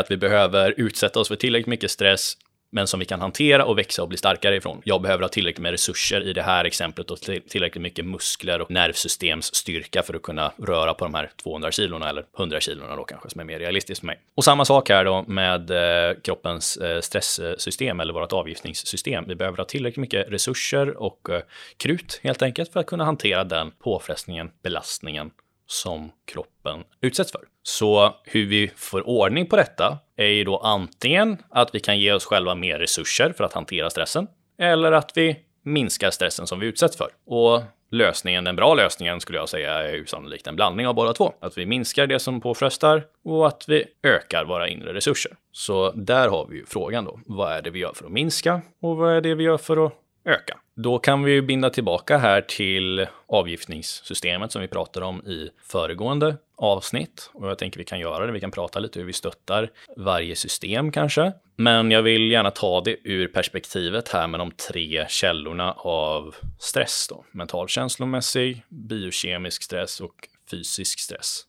Att 0.00 0.10
vi 0.10 0.16
behöver 0.16 0.74
utsätta 0.76 1.20
oss 1.20 1.28
för 1.28 1.36
tillräckligt 1.36 1.66
mycket 1.66 1.90
stress 1.90 2.36
men 2.70 2.86
som 2.86 3.00
vi 3.00 3.06
kan 3.06 3.20
hantera 3.20 3.64
och 3.64 3.78
växa 3.78 4.02
och 4.02 4.08
bli 4.08 4.18
starkare 4.18 4.56
ifrån. 4.56 4.82
Jag 4.84 5.02
behöver 5.02 5.22
ha 5.22 5.28
tillräckligt 5.28 5.62
med 5.62 5.70
resurser 5.70 6.20
i 6.20 6.32
det 6.32 6.42
här 6.42 6.64
exemplet 6.64 7.10
och 7.10 7.20
tillräckligt 7.20 7.82
mycket 7.82 8.04
muskler 8.04 8.60
och 8.60 8.70
nervsystemsstyrka 8.70 10.02
för 10.02 10.14
att 10.14 10.22
kunna 10.22 10.52
röra 10.56 10.94
på 10.94 11.04
de 11.04 11.14
här 11.14 11.30
200 11.42 11.72
kilona 11.72 12.08
eller 12.08 12.24
100 12.38 12.60
kilona 12.60 12.96
då 12.96 13.04
kanske 13.04 13.30
som 13.30 13.40
är 13.40 13.44
mer 13.44 13.58
realistiskt 13.58 14.00
för 14.00 14.06
mig. 14.06 14.18
Och 14.34 14.44
samma 14.44 14.64
sak 14.64 14.88
här 14.88 15.04
då 15.04 15.24
med 15.28 15.70
eh, 15.70 16.16
kroppens 16.24 16.76
eh, 16.76 17.00
stresssystem 17.00 18.00
eller 18.00 18.12
vårt 18.12 18.32
avgiftningssystem. 18.32 19.24
Vi 19.28 19.34
behöver 19.34 19.58
ha 19.58 19.64
tillräckligt 19.64 20.00
mycket 20.00 20.32
resurser 20.32 21.02
och 21.02 21.30
eh, 21.30 21.42
krut 21.76 22.20
helt 22.22 22.42
enkelt 22.42 22.72
för 22.72 22.80
att 22.80 22.86
kunna 22.86 23.04
hantera 23.04 23.44
den 23.44 23.70
påfrestningen, 23.70 24.50
belastningen 24.62 25.30
som 25.66 26.12
kroppen 26.24 26.84
utsätts 27.00 27.32
för. 27.32 27.40
Så 27.68 28.14
hur 28.24 28.46
vi 28.46 28.70
får 28.76 29.08
ordning 29.08 29.46
på 29.46 29.56
detta 29.56 29.98
är 30.16 30.26
ju 30.26 30.44
då 30.44 30.58
antingen 30.58 31.36
att 31.50 31.74
vi 31.74 31.80
kan 31.80 31.98
ge 31.98 32.12
oss 32.12 32.24
själva 32.24 32.54
mer 32.54 32.78
resurser 32.78 33.32
för 33.36 33.44
att 33.44 33.52
hantera 33.52 33.90
stressen 33.90 34.26
eller 34.58 34.92
att 34.92 35.12
vi 35.14 35.36
minskar 35.64 36.10
stressen 36.10 36.46
som 36.46 36.60
vi 36.60 36.66
utsätts 36.66 36.96
för. 36.96 37.08
Och 37.26 37.62
lösningen, 37.90 38.44
den 38.44 38.56
bra 38.56 38.74
lösningen 38.74 39.20
skulle 39.20 39.38
jag 39.38 39.48
säga 39.48 39.72
är 39.72 40.04
sannolikt 40.04 40.46
en 40.46 40.56
blandning 40.56 40.86
av 40.86 40.94
båda 40.94 41.12
två. 41.12 41.32
Att 41.40 41.58
vi 41.58 41.66
minskar 41.66 42.06
det 42.06 42.18
som 42.18 42.40
påfrestar 42.40 43.04
och 43.24 43.46
att 43.46 43.64
vi 43.68 43.84
ökar 44.02 44.44
våra 44.44 44.68
inre 44.68 44.94
resurser. 44.94 45.32
Så 45.52 45.92
där 45.92 46.28
har 46.28 46.46
vi 46.50 46.56
ju 46.56 46.66
frågan 46.66 47.04
då. 47.04 47.20
Vad 47.26 47.52
är 47.52 47.62
det 47.62 47.70
vi 47.70 47.78
gör 47.78 47.92
för 47.94 48.04
att 48.04 48.12
minska 48.12 48.60
och 48.82 48.96
vad 48.96 49.16
är 49.16 49.20
det 49.20 49.34
vi 49.34 49.44
gör 49.44 49.58
för 49.58 49.86
att 49.86 49.92
öka? 50.26 50.58
Då 50.74 50.98
kan 50.98 51.22
vi 51.22 51.42
binda 51.42 51.70
tillbaka 51.70 52.18
här 52.18 52.40
till 52.40 53.06
avgiftningssystemet 53.26 54.52
som 54.52 54.62
vi 54.62 54.68
pratade 54.68 55.06
om 55.06 55.26
i 55.26 55.50
föregående 55.62 56.36
avsnitt. 56.56 57.30
Och 57.34 57.48
jag 57.48 57.58
tänker 57.58 57.78
vi 57.78 57.84
kan 57.84 58.00
göra 58.00 58.26
det. 58.26 58.32
Vi 58.32 58.40
kan 58.40 58.50
prata 58.50 58.78
lite 58.78 58.98
hur 58.98 59.06
vi 59.06 59.12
stöttar 59.12 59.70
varje 59.96 60.36
system 60.36 60.92
kanske. 60.92 61.32
Men 61.56 61.90
jag 61.90 62.02
vill 62.02 62.30
gärna 62.30 62.50
ta 62.50 62.80
det 62.80 62.96
ur 63.04 63.28
perspektivet 63.28 64.08
här 64.08 64.26
med 64.26 64.40
de 64.40 64.50
tre 64.50 65.06
källorna 65.08 65.72
av 65.72 66.34
stress 66.58 67.06
då. 67.10 67.24
Mental 67.32 67.68
känslomässig, 67.68 68.62
biokemisk 68.68 69.62
stress 69.62 70.00
och 70.00 70.28
fysisk 70.50 70.98
stress. 70.98 71.46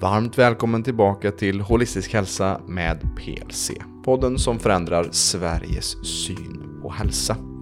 Varmt 0.00 0.38
välkommen 0.38 0.82
tillbaka 0.82 1.30
till 1.30 1.60
Holistisk 1.60 2.12
hälsa 2.12 2.60
med 2.66 3.00
PLC. 3.16 3.70
Podden 4.04 4.38
som 4.38 4.58
förändrar 4.58 5.08
Sveriges 5.12 6.06
syn 6.06 6.80
på 6.82 6.90
hälsa. 6.90 7.55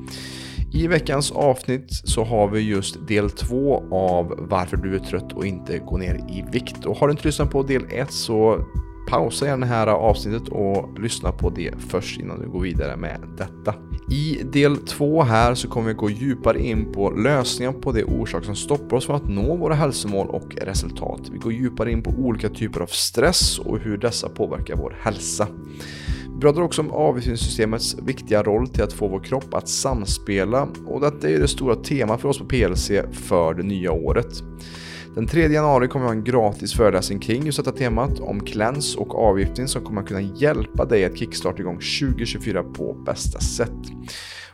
I 0.75 0.87
veckans 0.87 1.33
avsnitt 1.33 1.87
så 1.91 2.25
har 2.25 2.49
vi 2.49 2.61
just 2.61 3.07
del 3.07 3.31
två 3.31 3.85
av 3.91 4.35
varför 4.39 4.77
du 4.77 4.95
är 4.95 4.99
trött 4.99 5.33
och 5.33 5.47
inte 5.47 5.79
går 5.79 5.99
ner 5.99 6.15
i 6.15 6.45
vikt. 6.53 6.87
Och 6.87 6.97
har 6.97 7.09
du 7.09 7.11
inte 7.11 7.27
lyssnat 7.27 7.51
på 7.51 7.63
del 7.63 7.85
ett 7.91 8.13
så 8.13 8.65
pausa 9.09 9.47
gärna 9.47 9.67
det 9.67 9.73
här 9.73 9.87
avsnittet 9.87 10.49
och 10.49 10.99
lyssna 10.99 11.33
på 11.33 11.51
det 11.51 11.75
först 11.89 12.21
innan 12.21 12.41
du 12.41 12.49
går 12.49 12.61
vidare 12.61 12.97
med 12.97 13.21
detta. 13.39 13.75
I 14.11 14.43
del 14.53 14.77
två 14.77 15.23
här 15.23 15.55
så 15.55 15.69
kommer 15.69 15.89
vi 15.89 15.95
gå 15.95 16.11
djupare 16.11 16.63
in 16.63 16.93
på 16.93 17.11
lösningar 17.11 17.73
på 17.73 17.93
de 17.93 18.05
orsaker 18.05 18.47
som 18.47 18.57
stoppar 18.57 18.97
oss 18.97 19.07
från 19.07 19.17
att 19.17 19.29
nå 19.29 19.57
våra 19.57 19.75
hälsomål 19.75 20.29
och 20.29 20.57
resultat. 20.57 21.21
Vi 21.33 21.39
går 21.39 21.53
djupare 21.53 21.93
in 21.93 22.03
på 22.03 22.11
olika 22.11 22.49
typer 22.49 22.81
av 22.81 22.87
stress 22.87 23.59
och 23.59 23.79
hur 23.79 23.97
dessa 23.97 24.29
påverkar 24.29 24.77
vår 24.77 24.97
hälsa. 25.01 25.49
Vi 26.35 26.41
pratar 26.41 26.63
också 26.63 26.83
om 26.83 26.91
avgiftningssystemets 26.91 27.97
viktiga 28.03 28.43
roll 28.43 28.69
till 28.69 28.83
att 28.83 28.93
få 28.93 29.09
vår 29.09 29.21
kropp 29.21 29.55
att 29.55 29.69
samspela 29.69 30.69
och 30.87 31.01
detta 31.01 31.29
är 31.29 31.39
det 31.39 31.49
stora 31.49 31.77
temat 31.77 32.21
för 32.21 32.29
oss 32.29 32.39
på 32.39 32.45
PLC 32.45 32.91
för 33.13 33.55
det 33.55 33.63
nya 33.63 33.93
året. 33.93 34.43
Den 35.15 35.27
3 35.27 35.49
januari 35.49 35.89
kommer 35.89 36.05
vi 36.05 36.09
ha 36.09 36.15
en 36.15 36.25
gratis 36.25 36.75
föreläsning 36.75 37.19
kring 37.19 37.47
just 37.47 37.59
detta 37.59 37.73
temat 37.73 38.21
om 38.21 38.41
cleanse 38.41 38.99
och 38.99 39.15
avgiftning 39.15 39.69
som 39.69 39.85
kommer 39.85 40.01
att 40.03 40.09
kunna 40.09 40.21
hjälpa 40.21 40.85
dig 40.85 41.05
att 41.05 41.19
kickstarta 41.19 41.61
igång 41.61 41.79
2024 42.01 42.63
på 42.63 42.93
bästa 42.93 43.41
sätt. 43.41 43.71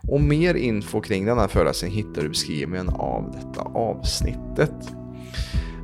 Och 0.09 0.21
mer 0.21 0.55
info 0.55 1.01
kring 1.01 1.25
denna 1.25 1.49
föreläsning 1.49 1.93
hittar 1.93 2.21
du 2.21 2.27
i 2.27 2.29
beskrivningen 2.29 2.89
av 2.89 3.31
detta 3.33 3.61
avsnittet. 3.63 5.00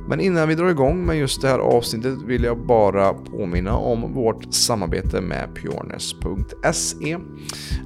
Men 0.09 0.19
innan 0.19 0.47
vi 0.47 0.55
drar 0.55 0.69
igång 0.69 1.05
med 1.05 1.17
just 1.17 1.41
det 1.41 1.47
här 1.47 1.59
avsnittet 1.59 2.21
vill 2.21 2.43
jag 2.43 2.65
bara 2.65 3.13
påminna 3.13 3.77
om 3.77 4.13
vårt 4.13 4.53
samarbete 4.53 5.21
med 5.21 5.49
pureness.se. 5.55 7.17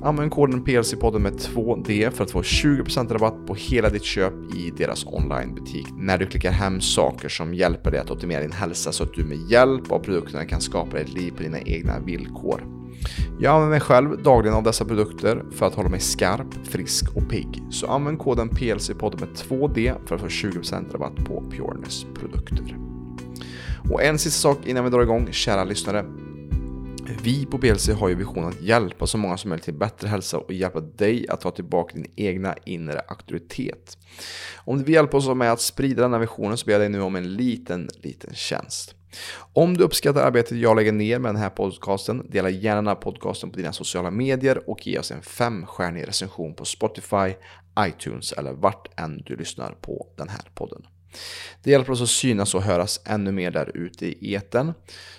Använd 0.03 0.31
koden 0.31 0.65
PLC-podden 0.65 1.19
med 1.19 1.33
2D 1.33 2.09
för 2.11 2.23
att 2.23 2.31
få 2.31 2.41
20% 2.41 3.13
rabatt 3.13 3.47
på 3.47 3.55
hela 3.55 3.89
ditt 3.89 4.03
köp 4.03 4.33
i 4.55 4.71
deras 4.77 5.05
onlinebutik 5.05 5.87
när 5.97 6.17
du 6.17 6.25
klickar 6.25 6.51
hem 6.51 6.81
saker 6.81 7.29
som 7.29 7.53
hjälper 7.53 7.91
dig 7.91 7.99
att 7.99 8.11
optimera 8.11 8.41
din 8.41 8.51
hälsa 8.51 8.91
så 8.91 9.03
att 9.03 9.13
du 9.13 9.23
med 9.23 9.37
hjälp 9.37 9.91
av 9.91 9.99
produkterna 9.99 10.45
kan 10.45 10.61
skapa 10.61 10.99
ett 10.99 11.13
liv 11.13 11.31
på 11.37 11.43
dina 11.43 11.59
egna 11.59 11.99
villkor. 11.99 12.80
Jag 13.39 13.53
använder 13.53 13.69
mig 13.69 13.79
själv 13.79 14.23
dagligen 14.23 14.57
av 14.57 14.63
dessa 14.63 14.85
produkter 14.85 15.43
för 15.51 15.65
att 15.65 15.75
hålla 15.75 15.89
mig 15.89 15.99
skarp, 15.99 16.67
frisk 16.67 17.15
och 17.15 17.29
pigg. 17.29 17.63
Så 17.71 17.87
använd 17.87 18.19
koden 18.19 18.49
PLC-podden 18.49 19.19
med 19.19 19.29
2D 19.29 20.07
för 20.07 20.15
att 20.15 20.21
få 20.21 20.27
20% 20.27 20.91
rabatt 20.91 21.15
på 21.15 21.43
Pureness 21.51 22.05
produkter. 22.19 22.77
Och 23.91 24.03
en 24.03 24.19
sista 24.19 24.41
sak 24.41 24.65
innan 24.65 24.83
vi 24.83 24.89
drar 24.89 25.01
igång, 25.01 25.27
kära 25.31 25.63
lyssnare. 25.63 26.05
Vi 27.23 27.45
på 27.45 27.57
PLC 27.57 27.89
har 27.89 28.09
ju 28.09 28.15
visionen 28.15 28.49
att 28.49 28.61
hjälpa 28.61 29.07
så 29.07 29.17
många 29.17 29.37
som 29.37 29.49
möjligt 29.49 29.65
till 29.65 29.73
bättre 29.73 30.07
hälsa 30.07 30.37
och 30.37 30.53
hjälpa 30.53 30.79
dig 30.79 31.25
att 31.29 31.41
ta 31.41 31.51
tillbaka 31.51 31.95
din 31.95 32.11
egna 32.15 32.55
inre 32.65 32.99
auktoritet. 32.99 33.97
Om 34.57 34.77
du 34.77 34.83
vill 34.83 34.93
hjälpa 34.93 35.17
oss 35.17 35.35
med 35.35 35.51
att 35.51 35.61
sprida 35.61 36.01
den 36.01 36.13
här 36.13 36.19
visionen 36.19 36.57
så 36.57 36.65
ber 36.65 36.71
jag 36.71 36.81
dig 36.81 36.89
nu 36.89 37.01
om 37.01 37.15
en 37.15 37.33
liten, 37.33 37.89
liten 38.01 38.33
tjänst. 38.33 38.95
Om 39.53 39.77
du 39.77 39.83
uppskattar 39.83 40.21
arbetet 40.21 40.57
jag 40.57 40.75
lägger 40.75 40.91
ner 40.91 41.19
med 41.19 41.29
den 41.29 41.41
här 41.41 41.49
podcasten, 41.49 42.27
dela 42.29 42.49
gärna 42.49 42.75
den 42.75 42.87
här 42.87 42.95
podcasten 42.95 43.51
på 43.51 43.57
dina 43.57 43.73
sociala 43.73 44.11
medier 44.11 44.69
och 44.69 44.87
ge 44.87 44.99
oss 44.99 45.11
en 45.11 45.21
femstjärnig 45.21 46.07
recension 46.07 46.55
på 46.55 46.65
Spotify, 46.65 47.33
iTunes 47.79 48.31
eller 48.31 48.53
vart 48.53 48.99
än 48.99 49.23
du 49.25 49.35
lyssnar 49.35 49.71
på 49.71 50.07
den 50.17 50.29
här 50.29 50.51
podden. 50.55 50.87
Det 51.63 51.71
hjälper 51.71 51.91
oss 51.91 52.01
att 52.01 52.09
synas 52.09 52.55
och 52.55 52.61
höras 52.61 53.01
ännu 53.05 53.31
mer 53.31 53.51
där 53.51 53.77
ute 53.77 54.05
i 54.05 54.33
eten. 54.33 54.73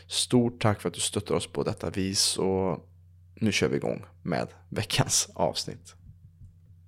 Stort 0.07 0.63
tack 0.63 0.81
för 0.81 0.89
att 0.89 0.95
du 0.95 1.01
stöttar 1.01 1.35
oss 1.35 1.47
på 1.47 1.63
detta 1.63 1.91
vis 1.91 2.39
och 2.39 2.89
nu 3.35 3.53
kör 3.53 3.69
vi 3.69 3.77
igång 3.77 4.05
med 4.23 4.49
veckans 4.69 5.29
avsnitt. 5.35 5.95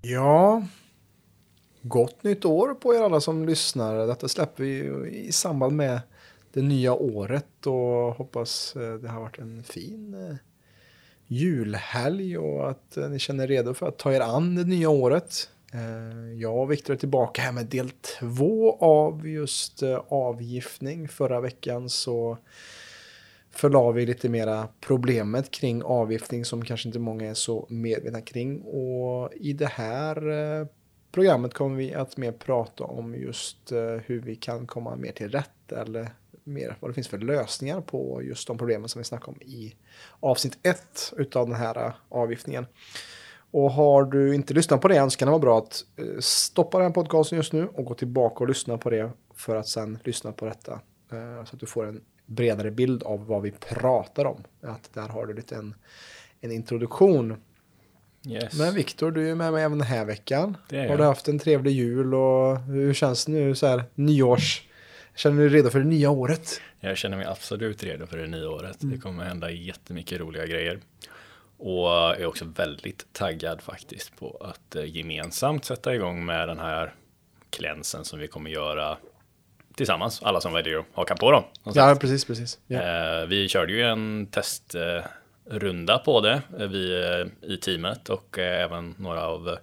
Ja, 0.03 0.67
gott 1.83 2.23
nytt 2.23 2.45
år 2.45 2.75
på 2.75 2.95
er 2.95 3.01
alla 3.01 3.21
som 3.21 3.47
lyssnar. 3.47 4.07
Detta 4.07 4.29
släpper 4.29 4.65
vi 4.65 5.11
i 5.11 5.33
samband 5.33 5.77
med 5.77 6.01
det 6.55 6.63
nya 6.63 6.95
året 6.95 7.67
och 7.67 8.15
hoppas 8.15 8.77
eh, 8.77 8.95
det 8.95 9.09
har 9.09 9.21
varit 9.21 9.39
en 9.39 9.63
fin 9.63 10.15
eh, 10.15 10.37
julhelg 11.27 12.39
och 12.39 12.71
att 12.71 12.97
eh, 12.97 13.09
ni 13.09 13.19
känner 13.19 13.45
er 13.45 13.49
redo 13.49 13.75
för 13.75 13.89
att 13.89 13.99
ta 13.99 14.13
er 14.13 14.21
an 14.21 14.55
det 14.55 14.65
nya 14.65 14.89
året. 14.89 15.51
Jag 16.39 16.59
och 16.59 16.73
Viktor 16.73 16.95
är 16.95 16.99
tillbaka 16.99 17.43
här 17.43 17.53
med 17.53 17.67
del 17.67 17.91
två 17.91 18.79
av 18.81 19.29
just 19.29 19.83
avgiftning. 20.09 21.09
Förra 21.09 21.41
veckan 21.41 21.89
så 21.89 22.39
förlade 23.51 23.93
vi 23.93 24.07
lite 24.07 24.29
mera 24.29 24.69
problemet 24.81 25.51
kring 25.51 25.83
avgiftning 25.83 26.45
som 26.45 26.65
kanske 26.65 26.89
inte 26.89 26.99
många 26.99 27.31
är 27.31 27.35
så 27.35 27.67
medvetna 27.71 28.21
kring. 28.21 28.61
Och 28.61 29.33
i 29.35 29.53
det 29.53 29.67
här 29.67 30.69
programmet 31.13 31.55
kommer 31.55 31.77
vi 31.77 31.95
att 31.95 32.17
mer 32.17 32.33
prata 32.33 32.85
om 32.85 33.15
just 33.15 33.73
hur 34.05 34.21
vi 34.21 34.37
kan 34.37 34.67
komma 34.67 34.97
mer 34.97 35.13
till 35.13 35.31
rätt 35.31 35.73
eller 35.73 36.11
mer 36.45 36.77
vad 36.81 36.91
det 36.91 36.95
finns 36.95 37.09
för 37.09 37.19
lösningar 37.19 37.81
på 37.81 38.23
just 38.23 38.49
de 38.49 38.59
problemen 38.59 38.89
som 38.89 38.99
vi 39.01 39.05
snackade 39.05 39.31
om 39.31 39.43
i 39.43 39.75
avsnitt 40.21 40.59
ett 40.63 41.13
utav 41.17 41.49
den 41.49 41.57
här 41.57 41.87
äh, 41.87 41.93
avgiftningen. 42.09 42.67
Och 43.51 43.71
har 43.71 44.05
du 44.05 44.35
inte 44.35 44.55
lyssnat 44.55 44.81
på 44.81 44.89
det 44.89 44.97
än 44.97 45.11
så 45.11 45.19
kan 45.19 45.27
det 45.27 45.31
vara 45.31 45.41
bra 45.41 45.59
att 45.59 45.85
äh, 45.97 46.05
stoppa 46.21 46.79
den 46.79 46.93
podcasten 46.93 47.37
just 47.37 47.53
nu 47.53 47.69
och 47.75 47.85
gå 47.85 47.95
tillbaka 47.95 48.45
och 48.45 48.49
lyssna 48.49 48.79
på 48.79 48.91
det 48.91 49.11
för 49.35 49.57
att 49.57 49.69
sen 49.69 49.99
lyssna 50.05 50.33
på 50.33 50.45
detta. 50.45 50.73
Äh, 51.13 51.45
så 51.45 51.55
att 51.55 51.61
du 51.61 51.67
får 51.67 51.87
en 51.87 52.01
bredare 52.27 52.71
bild 52.71 53.03
av 53.03 53.27
vad 53.27 53.43
vi 53.43 53.51
pratar 53.51 54.25
om. 54.25 54.45
Att 54.63 54.91
där 54.93 55.09
har 55.09 55.27
du 55.27 55.35
lite 55.35 55.57
en, 55.57 55.75
en 56.41 56.53
introduktion. 56.53 57.37
Yes. 58.27 58.59
Men 58.59 58.75
Viktor, 58.75 59.11
du 59.11 59.31
är 59.31 59.35
med 59.35 59.53
mig 59.53 59.65
även 59.65 59.79
den 59.79 59.87
här 59.87 60.05
veckan. 60.05 60.57
Har 60.71 60.97
du 60.97 61.05
haft 61.05 61.29
en 61.29 61.39
trevlig 61.39 61.73
jul 61.73 62.15
och 62.15 62.59
hur 62.61 62.95
känns 62.95 63.25
det 63.25 63.33
nu 63.33 63.55
så 63.55 63.67
här 63.67 63.85
nyårs 63.95 64.69
Känner 65.15 65.43
du 65.43 65.49
dig 65.49 65.59
redo 65.59 65.71
för 65.71 65.79
det 65.79 65.85
nya 65.85 66.11
året? 66.11 66.61
Jag 66.81 66.97
känner 66.97 67.17
mig 67.17 67.27
absolut 67.27 67.83
redo 67.83 68.07
för 68.07 68.17
det 68.17 68.27
nya 68.27 68.51
året. 68.51 68.83
Mm. 68.83 68.95
Det 68.95 69.01
kommer 69.01 69.25
hända 69.25 69.51
jättemycket 69.51 70.21
roliga 70.21 70.47
grejer. 70.47 70.81
Och 71.59 71.87
jag 71.89 72.21
är 72.21 72.27
också 72.27 72.45
väldigt 72.45 73.13
taggad 73.13 73.63
faktiskt 73.63 74.17
på 74.17 74.37
att 74.51 74.77
eh, 74.77 74.97
gemensamt 74.97 75.65
sätta 75.65 75.95
igång 75.95 76.25
med 76.25 76.49
den 76.49 76.59
här 76.59 76.95
klänsen 77.51 78.05
som 78.05 78.19
vi 78.19 78.27
kommer 78.27 78.51
göra 78.51 78.97
tillsammans, 79.75 80.23
alla 80.23 80.41
som 80.41 80.53
väljer 80.53 80.79
att 80.79 80.87
haka 80.93 81.17
på 81.17 81.31
dem. 81.31 81.45
Ja, 81.75 81.97
precis, 82.01 82.25
precis. 82.25 82.59
Yeah. 82.69 83.27
Vi 83.27 83.49
körde 83.49 83.73
ju 83.73 83.83
en 83.83 84.27
testrunda 84.27 85.99
på 85.99 86.21
det, 86.21 86.43
eh, 86.59 86.67
vi 86.67 87.03
eh, 87.03 87.51
i 87.51 87.57
teamet 87.57 88.09
och 88.09 88.39
även 88.39 88.95
några 88.99 89.27
av 89.27 89.59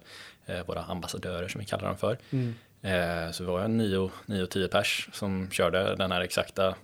våra 0.66 0.82
ambassadörer 0.82 1.48
som 1.48 1.58
vi 1.58 1.64
kallar 1.64 1.84
dem 1.84 1.96
för. 1.96 2.18
Mm. 2.30 2.54
Eh, 2.82 3.30
så 3.30 3.44
vi 3.44 3.50
var 3.50 3.60
en 3.60 3.80
9-10 3.80 4.68
pers 4.68 5.08
som 5.12 5.50
körde 5.50 5.96
den 5.96 6.12
här 6.12 6.20
exakta 6.20 6.74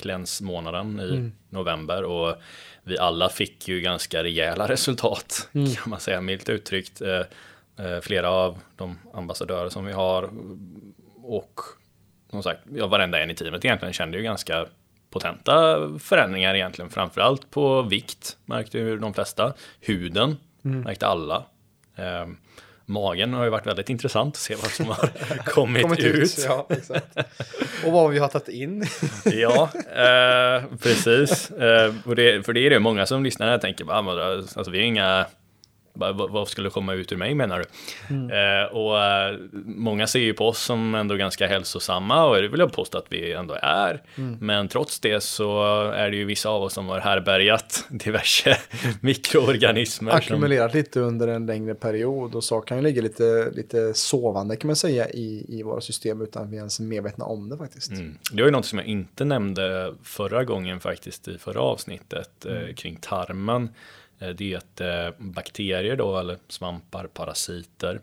klänsmånaden 0.00 1.00
i 1.00 1.08
mm. 1.08 1.32
november 1.50 2.02
och 2.04 2.36
vi 2.82 2.98
alla 2.98 3.28
fick 3.28 3.68
ju 3.68 3.80
ganska 3.80 4.22
rejäla 4.22 4.68
resultat 4.68 5.48
mm. 5.52 5.74
kan 5.74 5.90
man 5.90 6.00
säga 6.00 6.20
milt 6.20 6.48
uttryckt. 6.48 7.00
Eh, 7.00 7.22
eh, 7.86 8.00
flera 8.00 8.30
av 8.30 8.58
de 8.76 8.98
ambassadörer 9.14 9.68
som 9.68 9.84
vi 9.84 9.92
har 9.92 10.30
och 11.22 11.60
som 12.30 12.42
sagt, 12.42 12.60
ja, 12.74 12.86
varenda 12.86 13.22
en 13.22 13.30
i 13.30 13.34
teamet 13.34 13.64
egentligen 13.64 13.92
kände 13.92 14.16
ju 14.16 14.22
ganska 14.22 14.66
potenta 15.10 15.78
förändringar 15.98 16.54
egentligen, 16.54 16.90
framförallt 16.90 17.50
på 17.50 17.82
vikt 17.82 18.36
märkte 18.44 18.78
ju 18.78 18.98
de 18.98 19.14
flesta. 19.14 19.54
Huden 19.80 20.36
mm. 20.64 20.80
märkte 20.80 21.06
alla. 21.06 21.44
Magen 22.86 23.32
har 23.32 23.44
ju 23.44 23.50
varit 23.50 23.66
väldigt 23.66 23.90
intressant 23.90 24.34
att 24.34 24.40
se 24.40 24.54
vad 24.54 24.70
som 24.70 24.86
har 24.86 25.10
kommit, 25.44 25.82
kommit 25.82 26.00
ut. 26.00 26.22
ut. 26.22 26.44
Ja. 26.44 26.68
Och 27.84 27.92
vad 27.92 28.10
vi 28.10 28.18
har 28.18 28.28
tagit 28.28 28.48
in. 28.48 28.86
ja, 29.24 29.70
eh, 29.74 30.62
precis. 30.82 31.50
Eh, 31.50 31.94
det, 32.16 32.46
för 32.46 32.52
det 32.52 32.60
är 32.60 32.70
det 32.70 32.78
många 32.78 33.06
som 33.06 33.24
lyssnar 33.24 33.46
här 33.46 33.58
tänker, 33.58 33.92
alltså, 33.92 34.70
vi 34.70 34.78
är 34.78 34.82
inga 34.82 35.26
vad 35.94 36.48
skulle 36.48 36.70
komma 36.70 36.92
ut 36.92 37.12
ur 37.12 37.16
mig 37.16 37.34
menar 37.34 37.58
du? 37.58 37.64
Mm. 38.14 38.30
Eh, 38.30 38.72
och 38.72 39.02
eh, 39.02 39.38
många 39.66 40.06
ser 40.06 40.20
ju 40.20 40.34
på 40.34 40.48
oss 40.48 40.58
som 40.58 40.94
ändå 40.94 41.14
ganska 41.14 41.46
hälsosamma 41.46 42.24
och 42.24 42.42
det 42.42 42.48
vill 42.48 42.60
jag 42.60 42.72
påstå 42.72 42.98
att 42.98 43.06
vi 43.08 43.32
ändå 43.32 43.56
är. 43.62 44.02
Mm. 44.16 44.38
Men 44.40 44.68
trots 44.68 45.00
det 45.00 45.22
så 45.22 45.82
är 45.90 46.10
det 46.10 46.16
ju 46.16 46.24
vissa 46.24 46.48
av 46.48 46.62
oss 46.62 46.72
som 46.72 46.88
har 46.88 47.00
härbergat 47.00 47.86
diverse 47.90 48.56
mikroorganismer. 49.00 50.12
Ackumulerat 50.12 50.70
som... 50.70 50.78
lite 50.78 51.00
under 51.00 51.28
en 51.28 51.46
längre 51.46 51.74
period 51.74 52.34
och 52.34 52.44
så 52.44 52.60
kan 52.60 52.76
ju 52.76 52.82
ligga 52.82 53.02
lite, 53.02 53.50
lite 53.50 53.94
sovande 53.94 54.56
kan 54.56 54.66
man 54.66 54.76
säga 54.76 55.10
i, 55.10 55.44
i 55.48 55.62
våra 55.62 55.80
system 55.80 56.22
utan 56.22 56.42
att 56.42 56.50
vi 56.50 56.56
ens 56.56 56.80
är 56.80 56.84
medvetna 56.84 57.24
om 57.24 57.48
det 57.48 57.56
faktiskt. 57.56 57.90
Mm. 57.90 58.18
Det 58.32 58.42
var 58.42 58.48
ju 58.48 58.52
något 58.52 58.66
som 58.66 58.78
jag 58.78 58.88
inte 58.88 59.24
nämnde 59.24 59.94
förra 60.02 60.44
gången 60.44 60.80
faktiskt 60.80 61.28
i 61.28 61.38
förra 61.38 61.60
avsnittet 61.60 62.46
eh, 62.46 62.56
mm. 62.56 62.74
kring 62.74 62.96
tarmen. 62.96 63.68
Eh, 64.18 64.28
det 64.28 64.52
är 64.52 64.56
att 64.56 64.80
eh, 64.80 65.08
bakterier 65.18 65.96
då, 65.96 66.18
eller 66.18 66.38
svampar, 66.48 67.06
parasiter, 67.06 68.00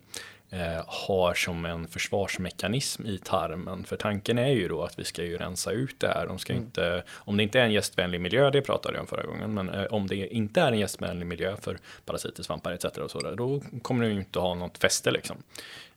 eh, 0.49 0.83
har 0.87 1.33
som 1.33 1.65
en 1.65 1.87
försvarsmekanism 1.87 3.05
i 3.05 3.17
tarmen. 3.17 3.83
För 3.83 3.95
tanken 3.97 4.37
är 4.37 4.49
ju 4.49 4.67
då 4.67 4.83
att 4.83 4.99
vi 4.99 5.03
ska 5.03 5.23
ju 5.23 5.37
rensa 5.37 5.71
ut 5.71 5.99
det 5.99 6.07
här. 6.07 6.27
De 6.27 6.39
ska 6.39 6.53
mm. 6.53 6.65
inte, 6.65 7.03
om 7.09 7.37
det 7.37 7.43
inte 7.43 7.59
är 7.59 7.63
en 7.63 7.71
gästvänlig 7.71 8.21
miljö, 8.21 8.49
det 8.49 8.61
pratade 8.61 8.95
jag 8.95 9.01
om 9.01 9.07
förra 9.07 9.23
gången, 9.23 9.53
men 9.53 9.87
om 9.87 10.07
det 10.07 10.35
inte 10.35 10.61
är 10.61 10.71
en 10.71 10.79
gästvänlig 10.79 11.25
miljö 11.25 11.55
för 11.61 11.77
parasiter, 12.05 12.43
svampar 12.43 12.71
etc. 12.71 12.85
Och 12.85 13.11
så 13.11 13.19
där, 13.19 13.35
då 13.35 13.61
kommer 13.81 14.05
det 14.05 14.11
ju 14.11 14.17
inte 14.17 14.39
ha 14.39 14.55
något 14.55 14.77
fäste 14.77 15.11
liksom. 15.11 15.37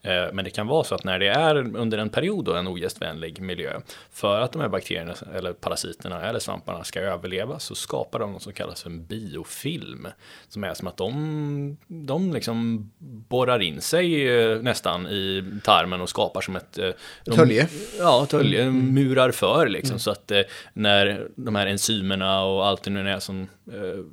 Eh, 0.05 0.33
men 0.33 0.45
det 0.45 0.51
kan 0.51 0.67
vara 0.67 0.85
så 0.85 0.95
att 0.95 1.05
när 1.05 1.19
det 1.19 1.29
är 1.29 1.77
under 1.77 1.99
en 1.99 2.11
period 2.11 2.45
då 2.45 2.55
en 2.55 2.69
ogästvänlig 2.69 3.41
miljö 3.41 3.81
för 4.13 4.41
att 4.41 4.53
de 4.53 4.61
här 4.63 4.69
bakterierna 4.69 5.15
eller 5.35 5.53
parasiterna 5.53 6.23
eller 6.23 6.39
svamparna 6.39 6.85
ska 6.85 7.01
överleva 7.01 7.59
så 7.59 7.75
skapar 7.75 8.19
de 8.19 8.33
något 8.33 8.43
som 8.43 8.53
kallas 8.53 8.83
för 8.83 8.91
en 8.91 9.07
biofilm. 9.07 10.07
Som 10.49 10.65
är 10.65 10.75
som 10.75 10.89
att 10.89 10.97
de, 10.97 11.77
de 11.87 12.33
liksom 12.33 12.91
borrar 12.99 13.63
in 13.63 13.81
sig 13.81 14.29
eh, 14.29 14.59
nästan 14.59 15.07
i 15.07 15.45
tarmen 15.63 16.01
och 16.01 16.09
skapar 16.09 16.41
som 16.41 16.57
ett... 16.57 16.79
Eh, 16.79 16.91
tölje? 17.35 17.69
Ja, 17.99 18.27
tölje, 18.27 18.63
mm. 18.63 18.95
murar 18.95 19.31
för 19.31 19.69
liksom. 19.69 19.95
Mm. 19.95 19.99
Så 19.99 20.11
att 20.11 20.33
när 20.73 21.29
de 21.37 21.55
här 21.55 21.67
enzymerna 21.67 22.45
och 22.45 22.67
allt 22.67 22.83
det 22.83 22.91
nu 22.91 23.11
är 23.11 23.19
som, 23.19 23.49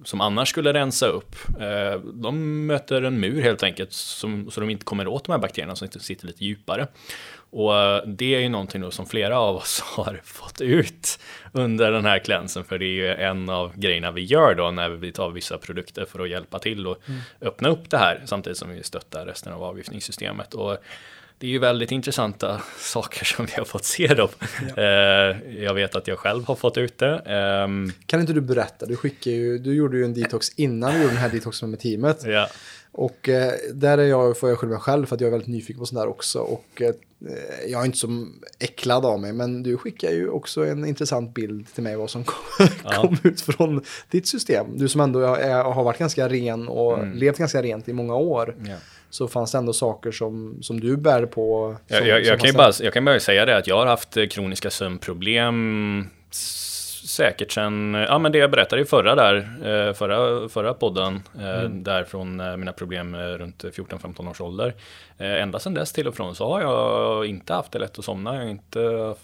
som 0.03 0.21
annars 0.21 0.49
skulle 0.49 0.73
rensa 0.73 1.07
upp, 1.07 1.35
de 2.13 2.65
möter 2.67 3.01
en 3.01 3.19
mur 3.19 3.41
helt 3.41 3.63
enkelt 3.63 3.93
som, 3.93 4.51
så 4.51 4.59
de 4.61 4.69
inte 4.69 4.85
kommer 4.85 5.07
åt 5.07 5.25
de 5.25 5.31
här 5.31 5.39
bakterierna 5.39 5.75
som 5.75 5.87
sitter 5.87 6.27
lite 6.27 6.45
djupare. 6.45 6.87
Och 7.51 7.77
eh, 7.77 8.03
det 8.05 8.35
är 8.35 8.39
ju 8.39 8.49
någonting 8.49 8.91
som 8.91 9.05
flera 9.05 9.39
av 9.39 9.55
oss 9.55 9.79
har 9.95 10.21
fått 10.23 10.61
ut 10.61 11.19
under 11.51 11.91
den 11.91 12.05
här 12.05 12.19
klänsen, 12.19 12.63
för 12.63 12.79
det 12.79 12.85
är 12.85 12.87
ju 12.87 13.13
en 13.13 13.49
av 13.49 13.77
grejerna 13.77 14.11
vi 14.11 14.23
gör 14.23 14.55
då 14.55 14.71
när 14.71 14.89
vi 14.89 15.11
tar 15.11 15.29
vissa 15.29 15.57
produkter 15.57 16.05
för 16.05 16.19
att 16.19 16.29
hjälpa 16.29 16.59
till 16.59 16.87
och 16.87 16.97
mm. 17.07 17.21
öppna 17.41 17.69
upp 17.69 17.89
det 17.89 17.97
här 17.97 18.21
samtidigt 18.25 18.57
som 18.57 18.69
vi 18.69 18.83
stöttar 18.83 19.25
resten 19.25 19.53
av 19.53 19.63
avgiftningssystemet. 19.63 20.53
Och 20.53 20.77
det 21.41 21.47
är 21.47 21.51
ju 21.51 21.59
väldigt 21.59 21.91
intressanta 21.91 22.61
saker 22.77 23.25
som 23.25 23.45
vi 23.45 23.51
har 23.51 23.65
fått 23.65 23.85
se 23.85 24.07
då. 24.07 24.29
Ja. 24.75 24.83
Eh, 24.83 25.37
jag 25.63 25.73
vet 25.73 25.95
att 25.95 26.07
jag 26.07 26.19
själv 26.19 26.45
har 26.45 26.55
fått 26.55 26.77
ut 26.77 26.97
det. 26.97 27.17
Ehm, 27.25 27.91
kan 28.05 28.21
inte 28.21 28.33
du 28.33 28.41
berätta? 28.41 28.85
Du, 28.85 28.95
skickade 28.95 29.35
ju, 29.35 29.57
du 29.57 29.73
gjorde 29.73 29.97
ju 29.97 30.05
en 30.05 30.13
detox 30.13 30.49
innan 30.55 30.93
du 30.93 30.97
gjorde 30.97 31.13
den 31.13 31.21
här 31.21 31.29
detoxen 31.29 31.69
med 31.69 31.79
teamet. 31.79 32.23
Ja. 32.25 32.47
Och 32.91 33.29
eh, 33.29 33.53
där 33.73 33.97
är 33.97 34.03
jag, 34.03 34.37
får 34.37 34.49
jag 34.49 34.59
skylla 34.59 34.71
mig 34.71 34.79
själv 34.79 35.05
för 35.05 35.15
att 35.15 35.21
jag 35.21 35.27
är 35.27 35.31
väldigt 35.31 35.49
nyfiken 35.49 35.79
på 35.79 35.85
sånt 35.85 36.01
där 36.01 36.07
också. 36.07 36.39
Och 36.39 36.81
eh, 36.81 36.93
jag 37.67 37.81
är 37.81 37.85
inte 37.85 37.97
så 37.97 38.27
äcklad 38.59 39.05
av 39.05 39.19
mig, 39.19 39.33
men 39.33 39.63
du 39.63 39.77
skickar 39.77 40.11
ju 40.11 40.29
också 40.29 40.65
en 40.65 40.85
intressant 40.85 41.33
bild 41.33 41.73
till 41.73 41.83
mig 41.83 41.95
vad 41.95 42.09
som 42.09 42.23
kom, 42.23 42.67
ja. 42.83 43.01
kom 43.01 43.17
ut 43.23 43.41
från 43.41 43.83
ditt 44.09 44.27
system. 44.27 44.77
Du 44.77 44.89
som 44.89 45.01
ändå 45.01 45.19
är, 45.19 45.63
har 45.63 45.83
varit 45.83 45.99
ganska 45.99 46.29
ren 46.29 46.67
och 46.67 46.99
mm. 46.99 47.17
levt 47.17 47.37
ganska 47.37 47.61
rent 47.61 47.89
i 47.89 47.93
många 47.93 48.15
år. 48.15 48.55
Ja. 48.67 48.75
Så 49.11 49.27
fanns 49.27 49.51
det 49.51 49.57
ändå 49.57 49.73
saker 49.73 50.11
som, 50.11 50.57
som 50.61 50.79
du 50.79 50.97
bär 50.97 51.25
på. 51.25 51.75
Som, 51.87 51.97
jag, 51.97 52.07
jag, 52.07 52.25
jag 52.25 52.39
kan 52.39 52.53
bara, 52.53 52.71
jag 52.79 52.93
kan 52.93 53.05
bara 53.05 53.19
säga 53.19 53.45
det 53.45 53.57
att 53.57 53.67
jag 53.67 53.77
har 53.77 53.85
haft 53.85 54.17
kroniska 54.31 54.69
sömnproblem 54.69 56.09
säkert 57.11 57.51
sen, 57.51 57.93
ja 57.93 58.19
men 58.19 58.31
det 58.31 58.37
jag 58.37 58.51
berättade 58.51 58.81
i 58.81 58.85
förra 58.85 59.15
där, 59.15 59.35
eh, 59.37 59.93
förra, 59.93 60.49
förra 60.49 60.73
podden, 60.73 61.21
eh, 61.39 61.59
mm. 61.59 61.83
där 61.83 62.03
från 62.03 62.39
eh, 62.39 62.57
mina 62.57 62.73
problem 62.73 63.15
runt 63.15 63.63
14-15 63.63 64.29
års 64.29 64.41
ålder. 64.41 64.75
Ända 65.17 65.59
sedan 65.59 65.73
dess 65.73 65.93
till 65.93 66.07
och 66.07 66.15
från 66.15 66.35
så 66.35 66.47
har 66.47 66.61
jag 66.61 67.25
inte 67.25 67.53
haft 67.53 67.71
det 67.71 67.79
lätt 67.79 67.99
att 67.99 68.05
somna, 68.05 68.35
jag 68.35 68.41
har 68.41 68.49
inte 68.49 69.15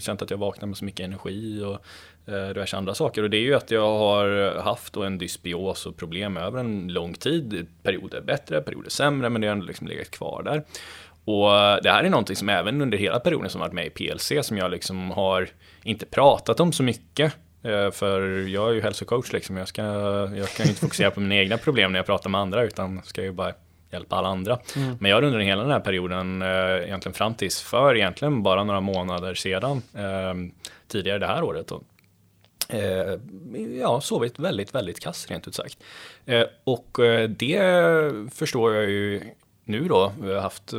känt 0.00 0.22
att 0.22 0.30
jag 0.30 0.38
vaknar 0.38 0.68
med 0.68 0.76
så 0.76 0.84
mycket 0.84 1.04
energi 1.04 1.62
och 1.62 1.78
diverse 2.26 2.76
andra 2.76 2.94
saker. 2.94 3.22
Och 3.22 3.30
det 3.30 3.36
är 3.36 3.42
ju 3.42 3.54
att 3.54 3.70
jag 3.70 3.98
har 3.98 4.54
haft 4.60 4.96
en 4.96 5.18
dysbios 5.18 5.86
och 5.86 5.96
problem 5.96 6.36
över 6.36 6.60
en 6.60 6.88
lång 6.88 7.14
tid. 7.14 7.66
Perioder 7.82 8.20
bättre, 8.20 8.60
perioder 8.60 8.90
sämre, 8.90 9.28
men 9.30 9.40
det 9.40 9.48
har 9.48 9.56
liksom 9.56 9.86
legat 9.86 10.10
kvar 10.10 10.42
där. 10.42 10.64
Och 11.24 11.82
det 11.82 11.90
här 11.90 12.04
är 12.04 12.10
någonting 12.10 12.36
som 12.36 12.48
även 12.48 12.82
under 12.82 12.98
hela 12.98 13.20
perioden 13.20 13.50
som 13.50 13.60
varit 13.60 13.72
med 13.72 13.86
i 13.86 13.90
PLC 13.90 14.32
som 14.42 14.58
jag 14.58 14.70
liksom 14.70 15.10
har 15.10 15.48
inte 15.82 16.06
pratat 16.06 16.60
om 16.60 16.72
så 16.72 16.82
mycket. 16.82 17.34
Eh, 17.62 17.90
för 17.90 18.20
jag 18.48 18.70
är 18.70 18.74
ju 18.74 18.80
hälsocoach 18.80 19.32
liksom. 19.32 19.56
Jag, 19.56 19.68
ska, 19.68 19.82
jag 20.36 20.48
kan 20.48 20.68
inte 20.68 20.80
fokusera 20.80 21.10
på 21.10 21.20
mina 21.20 21.34
egna 21.34 21.58
problem 21.58 21.92
när 21.92 21.98
jag 21.98 22.06
pratar 22.06 22.30
med 22.30 22.40
andra 22.40 22.62
utan 22.62 23.02
ska 23.04 23.22
ju 23.22 23.32
bara 23.32 23.52
hjälpa 23.90 24.16
alla 24.16 24.28
andra. 24.28 24.58
Mm. 24.76 24.96
Men 25.00 25.10
jag 25.10 25.16
har 25.16 25.22
under 25.22 25.38
hela 25.40 25.62
den 25.62 25.70
här 25.70 25.80
perioden, 25.80 26.42
eh, 26.42 26.48
egentligen 26.48 27.14
fram 27.14 27.34
tills 27.34 27.62
för 27.62 27.96
egentligen 27.96 28.42
bara 28.42 28.64
några 28.64 28.80
månader 28.80 29.34
sedan, 29.34 29.82
eh, 29.94 30.34
tidigare 30.88 31.18
det 31.18 31.26
här 31.26 31.42
året, 31.42 31.68
då, 31.68 31.82
ja, 33.80 34.00
sovit 34.00 34.38
väldigt, 34.38 34.74
väldigt 34.74 35.00
kass 35.00 35.26
rent 35.26 35.48
ut 35.48 35.54
sagt. 35.54 35.78
och 36.64 36.98
det 37.28 37.60
förstår 38.30 38.74
jag 38.74 38.90
ju 38.90 39.20
nu 39.64 39.88
då, 39.88 40.12
vi 40.22 40.32
har 40.32 40.40
haft 40.40 40.72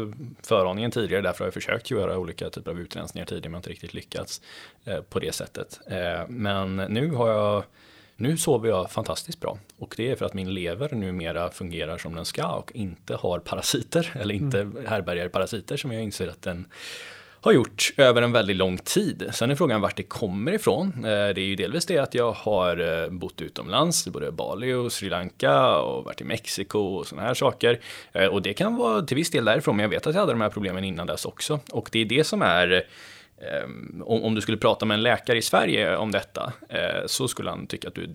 föraningen 0.43 0.91
tidigare, 0.91 1.21
därför 1.21 1.39
har 1.39 1.47
jag 1.47 1.53
försökt 1.53 1.91
göra 1.91 2.17
olika 2.17 2.49
typer 2.49 2.71
av 2.71 2.79
utrensningar 2.79 3.25
tidigare, 3.25 3.49
men 3.49 3.59
inte 3.59 3.69
riktigt 3.69 3.93
lyckats 3.93 4.41
eh, 4.85 5.01
på 5.01 5.19
det 5.19 5.31
sättet. 5.31 5.79
Eh, 5.87 6.27
men 6.27 6.75
nu 6.75 7.11
har 7.11 7.29
jag 7.29 7.63
nu 8.15 8.37
sover 8.37 8.69
jag 8.69 8.91
fantastiskt 8.91 9.39
bra 9.39 9.57
och 9.77 9.93
det 9.97 10.11
är 10.11 10.15
för 10.15 10.25
att 10.25 10.33
min 10.33 10.53
lever 10.53 10.95
numera 10.95 11.49
fungerar 11.49 11.97
som 11.97 12.15
den 12.15 12.25
ska 12.25 12.47
och 12.47 12.71
inte 12.71 13.15
har 13.15 13.39
parasiter 13.39 14.11
eller 14.19 14.35
inte 14.35 14.59
mm. 14.59 14.85
härbärgar 14.85 15.29
parasiter 15.29 15.77
som 15.77 15.91
jag 15.91 16.03
inser 16.03 16.27
att 16.27 16.41
den 16.41 16.67
har 17.43 17.51
gjort 17.51 17.93
över 17.97 18.21
en 18.21 18.31
väldigt 18.31 18.55
lång 18.55 18.77
tid. 18.77 19.29
Sen 19.33 19.51
är 19.51 19.55
frågan 19.55 19.81
vart 19.81 19.97
det 19.97 20.03
kommer 20.03 20.51
ifrån. 20.51 20.93
Eh, 20.97 21.01
det 21.03 21.41
är 21.41 21.45
ju 21.45 21.55
delvis 21.55 21.85
det 21.85 21.97
att 21.97 22.13
jag 22.13 22.31
har 22.31 23.03
eh, 23.03 23.09
bott 23.09 23.41
utomlands, 23.41 24.07
både 24.07 24.31
Bali 24.31 24.73
och 24.73 24.91
Sri 24.91 25.09
Lanka 25.09 25.77
och 25.77 26.03
varit 26.03 26.21
i 26.21 26.23
Mexiko 26.23 26.79
och 26.79 27.07
sådana 27.07 27.27
här 27.27 27.33
saker. 27.33 27.79
Eh, 28.11 28.25
och 28.25 28.41
det 28.41 28.53
kan 28.53 28.75
vara 28.75 29.01
till 29.01 29.15
viss 29.15 29.31
del 29.31 29.45
därifrån, 29.45 29.75
men 29.75 29.83
jag 29.83 29.89
vet 29.89 30.07
att 30.07 30.13
jag 30.13 30.21
hade 30.21 30.33
de 30.33 30.41
här 30.41 30.49
problemen 30.49 30.83
innan 30.83 31.07
dess 31.07 31.25
också. 31.25 31.59
Och 31.71 31.89
det 31.91 31.99
är 31.99 32.05
det 32.05 32.23
som 32.23 32.41
är 32.41 32.83
om, 34.03 34.35
du 34.35 34.41
skulle 34.41 34.57
prata 34.57 34.85
med 34.85 34.95
en 34.95 35.03
läkare 35.03 35.37
i 35.37 35.41
Sverige 35.41 35.97
om 35.97 36.11
detta 36.11 36.53
så 37.05 37.27
skulle 37.27 37.49
han 37.49 37.67
tycka 37.67 37.87
att 37.87 37.95
du 37.95 38.03
är 38.03 38.13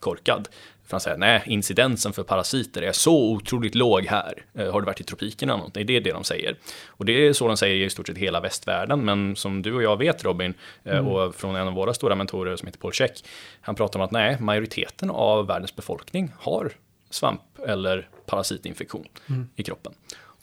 korkad. 0.00 0.48
För 0.90 0.94
han 0.94 1.00
säger 1.00 1.16
nej, 1.16 1.42
incidensen 1.46 2.12
för 2.12 2.22
parasiter 2.22 2.82
är 2.82 2.92
så 2.92 3.32
otroligt 3.32 3.74
låg 3.74 4.06
här. 4.06 4.44
Eh, 4.54 4.72
har 4.72 4.80
du 4.80 4.86
varit 4.86 5.00
i 5.00 5.04
tropikerna 5.04 5.56
någonting? 5.56 5.86
Det 5.86 5.96
är 5.96 6.00
det 6.00 6.12
de 6.12 6.24
säger. 6.24 6.56
Och 6.86 7.04
det 7.04 7.12
är 7.12 7.32
så 7.32 7.48
de 7.48 7.56
säger 7.56 7.86
i 7.86 7.90
stort 7.90 8.06
sett 8.06 8.18
hela 8.18 8.40
västvärlden. 8.40 9.04
Men 9.04 9.36
som 9.36 9.62
du 9.62 9.74
och 9.74 9.82
jag 9.82 9.96
vet 9.96 10.24
Robin, 10.24 10.54
eh, 10.84 10.96
mm. 10.96 11.06
och 11.06 11.34
från 11.34 11.56
en 11.56 11.68
av 11.68 11.74
våra 11.74 11.94
stora 11.94 12.14
mentorer 12.14 12.56
som 12.56 12.66
heter 12.66 12.78
Paul 12.78 12.92
Check, 12.92 13.24
han 13.60 13.74
pratar 13.74 13.98
om 13.98 14.04
att 14.04 14.10
nej, 14.10 14.36
majoriteten 14.40 15.10
av 15.10 15.46
världens 15.46 15.76
befolkning 15.76 16.32
har 16.38 16.72
svamp 17.10 17.42
eller 17.66 18.08
parasitinfektion 18.26 19.06
mm. 19.28 19.48
i 19.56 19.62
kroppen. 19.62 19.92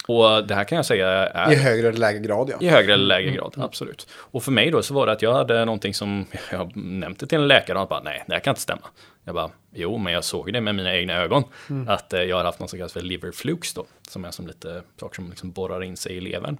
Och 0.08 0.48
det 0.48 0.56
här 0.56 0.64
kan 0.64 0.76
jag 0.76 0.86
säga 0.86 1.08
är... 1.10 1.52
I 1.52 1.56
högre 1.56 1.88
eller 1.88 2.00
lägre 2.00 2.20
grad 2.20 2.50
ja. 2.50 2.58
I 2.62 2.70
högre 2.70 2.94
eller 2.94 3.06
lägre 3.06 3.30
mm. 3.30 3.36
grad, 3.36 3.54
mm. 3.56 3.66
absolut. 3.66 4.08
Och 4.12 4.44
för 4.44 4.52
mig 4.52 4.72
då 4.72 4.82
så 4.82 4.94
var 4.94 5.06
det 5.06 5.12
att 5.12 5.22
jag 5.22 5.34
hade 5.34 5.66
någonting 5.66 5.94
som, 5.94 6.26
jag 6.52 6.76
nämnde 6.76 7.28
till 7.28 7.38
en 7.38 7.48
läkare 7.48 7.74
och 7.74 7.80
han 7.80 7.88
bara, 7.88 8.04
nej, 8.04 8.24
det 8.28 8.34
här 8.34 8.40
kan 8.40 8.52
inte 8.52 8.62
stämma. 8.62 8.88
Jag 9.24 9.36
bara, 9.36 9.52
jo, 9.74 9.98
men 9.98 10.14
jag 10.14 10.24
såg 10.24 10.54
det 10.54 10.62
med 10.62 10.76
mina 10.76 10.96
egna 10.96 11.14
ögon. 11.14 11.44
Mm. 11.70 11.88
Att 11.90 12.14
eh, 12.14 12.22
jag 12.22 12.38
har 12.38 12.44
haft 12.44 12.60
något 12.60 12.70
som 12.70 12.80
kallas 12.80 12.94
för 12.94 13.02
liver 13.02 13.32
flux 13.32 13.74
då. 13.74 13.86
Som 14.10 14.26
är 14.26 14.32
som 14.32 14.48
lite 14.48 14.82
saker 15.00 15.16
som 15.16 15.30
liksom 15.30 15.52
borrar 15.52 15.84
in 15.84 15.98
sig 15.98 16.18
i 16.18 16.22
levern. 16.22 16.58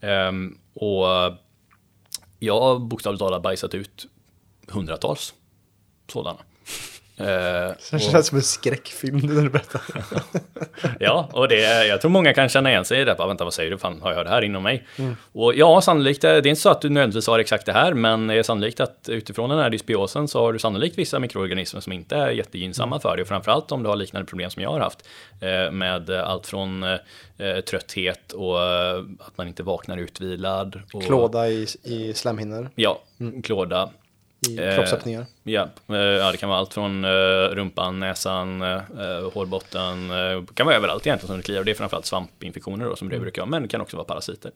Um, 0.00 0.58
och 0.74 1.06
jag 2.38 2.60
har 2.60 2.78
bokstavligt 2.78 3.20
talat 3.20 3.42
bajsat 3.42 3.74
ut 3.74 4.06
hundratals 4.68 5.34
sådana. 6.08 6.38
Eh, 7.16 7.26
det 7.26 7.98
känns 8.00 8.14
och, 8.14 8.24
som 8.24 8.38
en 8.38 8.42
skräckfilm 8.42 9.18
när 9.18 9.42
du 9.42 9.50
berättar. 9.50 9.82
ja, 11.00 11.28
och 11.32 11.48
det, 11.48 11.86
jag 11.86 12.00
tror 12.00 12.10
många 12.10 12.34
kan 12.34 12.48
känna 12.48 12.70
igen 12.70 12.84
sig 12.84 13.00
i 13.00 13.04
det. 13.04 13.14
Bara, 13.14 13.28
vänta, 13.28 13.44
vad 13.44 13.54
säger 13.54 13.70
du? 13.70 13.78
Fan, 13.78 14.00
har 14.02 14.12
jag 14.12 14.26
det 14.26 14.30
här 14.30 14.42
inom 14.42 14.62
mig? 14.62 14.86
Mm. 14.98 15.16
Och 15.32 15.54
ja, 15.54 15.80
sannolikt, 15.80 16.22
det 16.22 16.28
är 16.28 16.46
inte 16.46 16.60
så 16.60 16.70
att 16.70 16.80
du 16.80 16.88
nödvändigtvis 16.88 17.26
har 17.26 17.38
exakt 17.38 17.66
det 17.66 17.72
här, 17.72 17.94
men 17.94 18.26
det 18.26 18.34
är 18.34 18.42
sannolikt 18.42 18.80
att 18.80 19.08
utifrån 19.08 19.50
den 19.50 19.58
här 19.58 19.70
dysbiosen 19.70 20.28
så 20.28 20.40
har 20.40 20.52
du 20.52 20.58
sannolikt 20.58 20.98
vissa 20.98 21.18
mikroorganismer 21.18 21.80
som 21.80 21.92
inte 21.92 22.16
är 22.16 22.30
jättegynnsamma 22.30 22.96
mm. 22.96 23.00
för 23.00 23.16
dig. 23.16 23.22
Och 23.22 23.28
framförallt 23.28 23.72
om 23.72 23.82
du 23.82 23.88
har 23.88 23.96
liknande 23.96 24.26
problem 24.26 24.50
som 24.50 24.62
jag 24.62 24.70
har 24.70 24.80
haft. 24.80 25.08
Eh, 25.40 25.72
med 25.72 26.10
allt 26.10 26.46
från 26.46 26.82
eh, 26.82 27.60
trötthet 27.66 28.32
och 28.32 28.62
att 29.26 29.36
man 29.36 29.48
inte 29.48 29.62
vaknar 29.62 29.98
utvilad. 29.98 30.80
Och, 30.92 31.02
klåda 31.02 31.48
i, 31.48 31.66
i 31.82 32.14
slemhinnor. 32.14 32.70
Ja, 32.74 33.02
mm. 33.20 33.42
klåda 33.42 33.90
i 34.48 34.58
eh, 34.58 34.74
kroppsöppningar? 34.74 35.26
Ja, 35.42 35.68
eh, 35.88 35.96
ja, 35.96 36.32
det 36.32 36.36
kan 36.36 36.48
vara 36.48 36.58
allt 36.58 36.74
från 36.74 37.04
eh, 37.04 37.08
rumpan, 37.52 38.00
näsan, 38.00 38.62
hårbotten. 39.32 40.08
Det 40.08 40.54
kan 40.54 40.66
vara 40.66 40.76
överallt 40.76 41.06
egentligen 41.06 41.28
som 41.28 41.36
det 41.36 41.42
kliar. 41.42 41.64
Det 41.64 41.70
är 41.70 41.74
framförallt 41.74 42.06
svampinfektioner 42.06 42.84
då, 42.84 42.96
som 42.96 43.08
det 43.08 43.14
mm. 43.14 43.22
brukar 43.22 43.42
vara, 43.42 43.50
men 43.50 43.62
det 43.62 43.68
kan 43.68 43.80
också 43.80 43.96
vara 43.96 44.04
parasiter. 44.04 44.52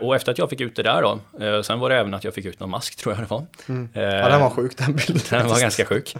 och 0.00 0.16
efter 0.16 0.32
att 0.32 0.38
jag 0.38 0.50
fick 0.50 0.60
ut 0.60 0.76
det 0.76 0.82
där 0.82 1.02
då, 1.02 1.20
sen 1.62 1.78
var 1.78 1.90
det 1.90 1.96
även 1.96 2.14
att 2.14 2.24
jag 2.24 2.34
fick 2.34 2.44
ut 2.44 2.60
någon 2.60 2.70
mask 2.70 2.96
tror 2.96 3.14
jag 3.14 3.22
det 3.22 3.30
var. 3.30 3.46
Mm. 3.68 3.88
ja, 3.94 4.28
den 4.28 4.40
var 4.40 4.50
sjuk 4.50 4.78
den 4.78 4.96
bilden. 4.96 5.22
Den 5.30 5.48
var 5.48 5.60
ganska 5.60 5.84
sjuk. 5.84 6.14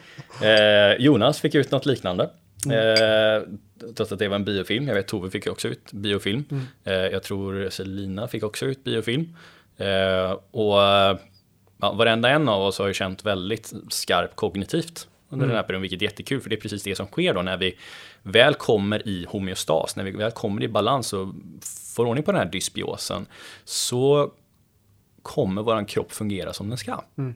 Jonas 0.98 1.40
fick 1.40 1.54
ut 1.54 1.70
något 1.70 1.86
liknande. 1.86 2.30
Mm. 2.66 3.58
Trots 3.96 4.12
att 4.12 4.18
det 4.18 4.28
var 4.28 4.36
en 4.36 4.44
biofilm. 4.44 4.88
Jag 4.88 4.94
vet 4.94 5.06
Tove 5.06 5.30
fick 5.30 5.46
också 5.46 5.68
ut 5.68 5.92
biofilm. 5.92 6.44
Mm. 6.50 7.12
jag 7.12 7.22
tror 7.22 7.70
Selina 7.70 8.28
fick 8.28 8.42
också 8.42 8.66
ut 8.66 8.84
biofilm. 8.84 9.36
och 10.50 10.80
ja, 11.80 11.92
varenda 11.92 12.30
en 12.30 12.48
av 12.48 12.62
oss 12.62 12.78
har 12.78 12.86
ju 12.86 12.94
känt 12.94 13.24
väldigt 13.24 13.72
skarpt 13.88 14.36
kognitivt 14.36 15.08
under 15.28 15.44
mm. 15.44 15.48
den 15.48 15.56
här 15.56 15.62
perioden, 15.62 15.82
vilket 15.82 16.02
är 16.02 16.04
jättekul, 16.04 16.40
för 16.40 16.50
det 16.50 16.56
är 16.56 16.60
precis 16.60 16.82
det 16.82 16.94
som 16.94 17.06
sker 17.06 17.34
då 17.34 17.42
när 17.42 17.56
vi 17.56 17.78
väl 18.22 18.54
kommer 18.54 19.08
i 19.08 19.26
homeostas, 19.28 19.96
när 19.96 20.04
vi 20.04 20.10
väl 20.10 20.30
kommer 20.30 20.62
i 20.62 20.68
balans 20.68 21.12
och 21.12 21.28
får 21.94 22.06
ordning 22.06 22.24
på 22.24 22.32
den 22.32 22.40
här 22.40 22.48
dysbiosen, 22.48 23.26
så 23.64 24.32
kommer 25.22 25.62
vår 25.62 25.88
kropp 25.88 26.12
fungera 26.12 26.52
som 26.52 26.68
den 26.68 26.78
ska. 26.78 27.04
Mm. 27.18 27.34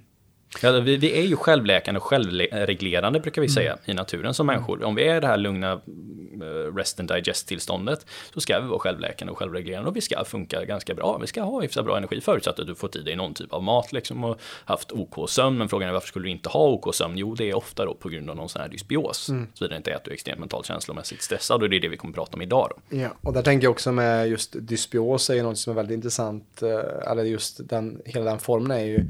Ja, 0.62 0.80
vi, 0.80 0.96
vi, 0.96 1.18
är 1.18 1.22
ju 1.22 1.36
självläkande 1.36 1.98
och 1.98 2.04
självreglerande 2.04 3.20
brukar 3.20 3.42
vi 3.42 3.46
mm. 3.46 3.54
säga 3.54 3.72
mm. 3.72 3.82
i 3.84 3.94
naturen 3.94 4.34
som 4.34 4.46
människor. 4.46 4.84
Om 4.84 4.94
vi 4.94 5.02
är 5.02 5.16
i 5.16 5.20
det 5.20 5.26
här 5.26 5.36
lugna 5.36 5.80
rest 6.76 7.00
and 7.00 7.08
digest 7.08 7.48
tillståndet 7.48 8.06
så 8.34 8.40
ska 8.40 8.60
vi 8.60 8.68
vara 8.68 8.78
självläkande 8.78 9.32
och 9.32 9.38
självreglerande 9.38 9.90
och 9.90 9.96
vi 9.96 10.00
ska 10.00 10.24
funka 10.24 10.64
ganska 10.64 10.94
bra. 10.94 11.18
Vi 11.18 11.26
ska 11.26 11.42
ha 11.42 11.60
hyfsat 11.60 11.84
bra 11.84 11.96
energi 11.96 12.20
förutsatt 12.20 12.58
att 12.58 12.66
du 12.66 12.74
får 12.74 12.88
tid 12.88 13.08
i 13.08 13.16
någon 13.16 13.34
typ 13.34 13.52
av 13.52 13.62
mat 13.62 13.92
liksom 13.92 14.24
och 14.24 14.40
haft 14.64 14.92
OK-sömn. 14.92 15.58
Men 15.58 15.68
frågan 15.68 15.88
är 15.88 15.92
varför 15.92 16.08
skulle 16.08 16.26
du 16.26 16.30
inte 16.30 16.48
ha 16.48 16.68
OK-sömn? 16.68 17.18
Jo, 17.18 17.34
det 17.34 17.50
är 17.50 17.54
ofta 17.54 17.84
då 17.84 17.94
på 17.94 18.08
grund 18.08 18.30
av 18.30 18.36
någon 18.36 18.48
sån 18.48 18.62
här 18.62 18.68
dysbios. 18.68 19.28
Mm. 19.28 19.46
Såvida 19.54 19.76
inte 19.76 19.90
är 19.90 19.96
att 19.96 20.04
du 20.04 20.10
är 20.10 20.14
extremt 20.14 20.38
mentalt 20.38 20.66
känslomässigt 20.66 21.22
stressad 21.22 21.62
och 21.62 21.70
det 21.70 21.76
är 21.76 21.80
det 21.80 21.88
vi 21.88 21.96
kommer 21.96 22.12
att 22.12 22.16
prata 22.16 22.36
om 22.36 22.42
idag. 22.42 22.70
Då. 22.70 22.96
Ja, 22.96 23.08
och 23.22 23.32
där 23.32 23.42
tänker 23.42 23.64
jag 23.64 23.70
också 23.70 23.92
med 23.92 24.28
just 24.28 24.56
dysbios 24.60 25.30
är 25.30 25.34
ju 25.34 25.42
något 25.42 25.58
som 25.58 25.70
är 25.70 25.74
väldigt 25.74 25.94
intressant. 25.94 26.62
Eh, 26.62 27.10
eller 27.10 27.22
just 27.22 27.68
den, 27.68 28.02
hela 28.04 28.24
den 28.24 28.38
formen 28.38 28.70
är 28.70 28.84
ju 28.84 29.04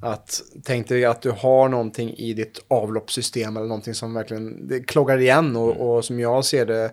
att 0.00 0.42
tänk 0.64 0.88
dig 0.88 1.04
att 1.04 1.22
du 1.22 1.30
har 1.30 1.68
någonting 1.68 2.14
i 2.14 2.34
ditt 2.34 2.64
avloppssystem 2.68 3.56
eller 3.56 3.66
någonting 3.66 3.94
som 3.94 4.14
verkligen 4.14 4.68
det 4.68 4.80
kloggar 4.80 5.18
igen 5.18 5.56
och, 5.56 5.70
mm. 5.70 5.82
och 5.86 6.04
som 6.04 6.20
jag 6.20 6.44
ser 6.44 6.66
det 6.66 6.84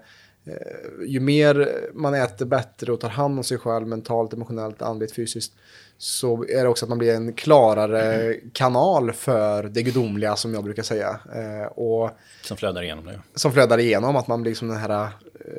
eh, 0.45 1.07
ju 1.07 1.19
mer 1.19 1.69
man 1.93 2.13
äter 2.13 2.45
bättre 2.45 2.93
och 2.93 2.99
tar 2.99 3.09
hand 3.09 3.37
om 3.37 3.43
sig 3.43 3.57
själv 3.57 3.87
mentalt, 3.87 4.33
emotionellt, 4.33 4.81
andligt, 4.81 5.15
fysiskt 5.15 5.53
så 5.97 6.43
är 6.43 6.63
det 6.63 6.69
också 6.69 6.85
att 6.85 6.89
man 6.89 6.97
blir 6.97 7.13
en 7.13 7.33
klarare 7.33 8.13
mm. 8.13 8.49
kanal 8.53 9.11
för 9.11 9.63
det 9.63 9.83
gudomliga 9.83 10.35
som 10.35 10.53
jag 10.53 10.63
brukar 10.63 10.83
säga. 10.83 11.19
Eh, 11.35 11.65
och 11.65 12.11
som 12.41 12.57
flödar 12.57 12.83
igenom 12.83 13.05
det. 13.05 13.19
Som 13.35 13.51
flödar 13.51 13.77
igenom, 13.77 14.15
att 14.15 14.27
man 14.27 14.41
blir 14.41 14.53
som 14.53 14.67
den 14.67 14.77
här 14.77 14.89
eh, 14.99 15.09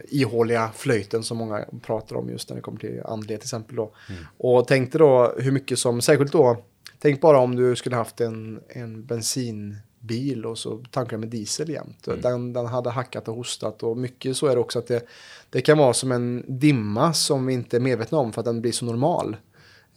ihåliga 0.09 0.71
flöjten 0.75 1.23
som 1.23 1.37
många 1.37 1.65
pratar 1.83 2.17
om 2.17 2.31
just 2.31 2.49
när 2.49 2.57
det 2.57 2.63
kommer 2.63 2.79
till 2.79 3.03
andlighet 3.05 3.41
till 3.41 3.47
exempel. 3.47 3.77
Då. 3.77 3.93
Mm. 4.09 4.25
Och 4.39 4.69
tänkte 4.69 4.99
då 4.99 5.35
hur 5.39 5.53
mycket 5.53 5.79
som, 5.79 6.01
särskilt 6.01 6.33
då 6.33 6.63
Tänk 6.99 7.21
bara 7.21 7.39
om 7.39 7.57
du 7.57 7.77
skulle 7.77 7.97
haft 7.97 8.21
en, 8.21 8.61
en 8.69 9.05
bensinbil 9.05 10.47
och 10.47 10.59
så 10.59 10.85
tankar 10.91 11.17
med 11.17 11.29
diesel 11.29 11.69
jämt. 11.69 12.07
Mm. 12.07 12.21
Den, 12.21 12.53
den 12.53 12.67
hade 12.67 12.91
hackat 12.91 13.29
och 13.29 13.35
hostat 13.35 13.83
och 13.83 13.97
mycket 13.97 14.37
så 14.37 14.47
är 14.47 14.55
det 14.55 14.61
också 14.61 14.79
att 14.79 14.87
det, 14.87 15.07
det 15.51 15.61
kan 15.61 15.79
vara 15.79 15.93
som 15.93 16.13
en 16.13 16.45
dimma 16.47 17.13
som 17.13 17.47
vi 17.47 17.55
inte 17.55 17.77
är 17.77 17.81
medvetna 17.81 18.19
om 18.19 18.33
för 18.33 18.41
att 18.41 18.45
den 18.45 18.61
blir 18.61 18.73
så 18.73 18.85
normal. 18.85 19.37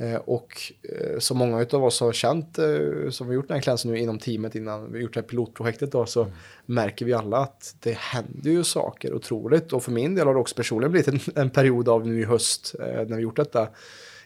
Eh, 0.02 0.16
och 0.16 0.74
eh, 0.82 1.20
som 1.20 1.38
många 1.38 1.66
av 1.72 1.84
oss 1.84 2.00
har 2.00 2.12
känt 2.12 2.60
eh, 2.60 3.10
som 3.10 3.28
vi 3.28 3.36
gjort 3.36 3.48
den 3.48 3.56
här 3.56 3.62
klänsen 3.62 3.92
nu 3.92 4.00
inom 4.00 4.20
teamet 4.20 4.56
innan 4.56 4.92
vi 4.92 5.00
gjort 5.00 5.14
det 5.14 5.20
här 5.20 5.28
pilotprojektet 5.28 5.92
då 5.92 6.06
så 6.06 6.22
mm. 6.22 6.34
märker 6.66 7.06
vi 7.06 7.14
alla 7.14 7.38
att 7.38 7.76
det 7.80 7.98
händer 7.98 8.52
ju 8.52 8.64
saker 8.64 9.14
otroligt 9.14 9.74
och 9.74 9.84
för 9.84 9.92
min 9.92 10.16
del 10.16 10.28
har 10.28 10.34
det 10.34 10.40
också 10.40 10.56
personligen 10.56 10.92
blivit 10.92 11.08
en, 11.08 11.20
en 11.36 11.50
period 11.50 11.90
av 11.90 12.08
nu 12.08 12.22
i 12.22 12.24
höst 12.24 12.76
eh, 12.80 13.08
när 13.08 13.16
vi 13.16 13.22
gjort 13.22 13.36
detta 13.36 13.68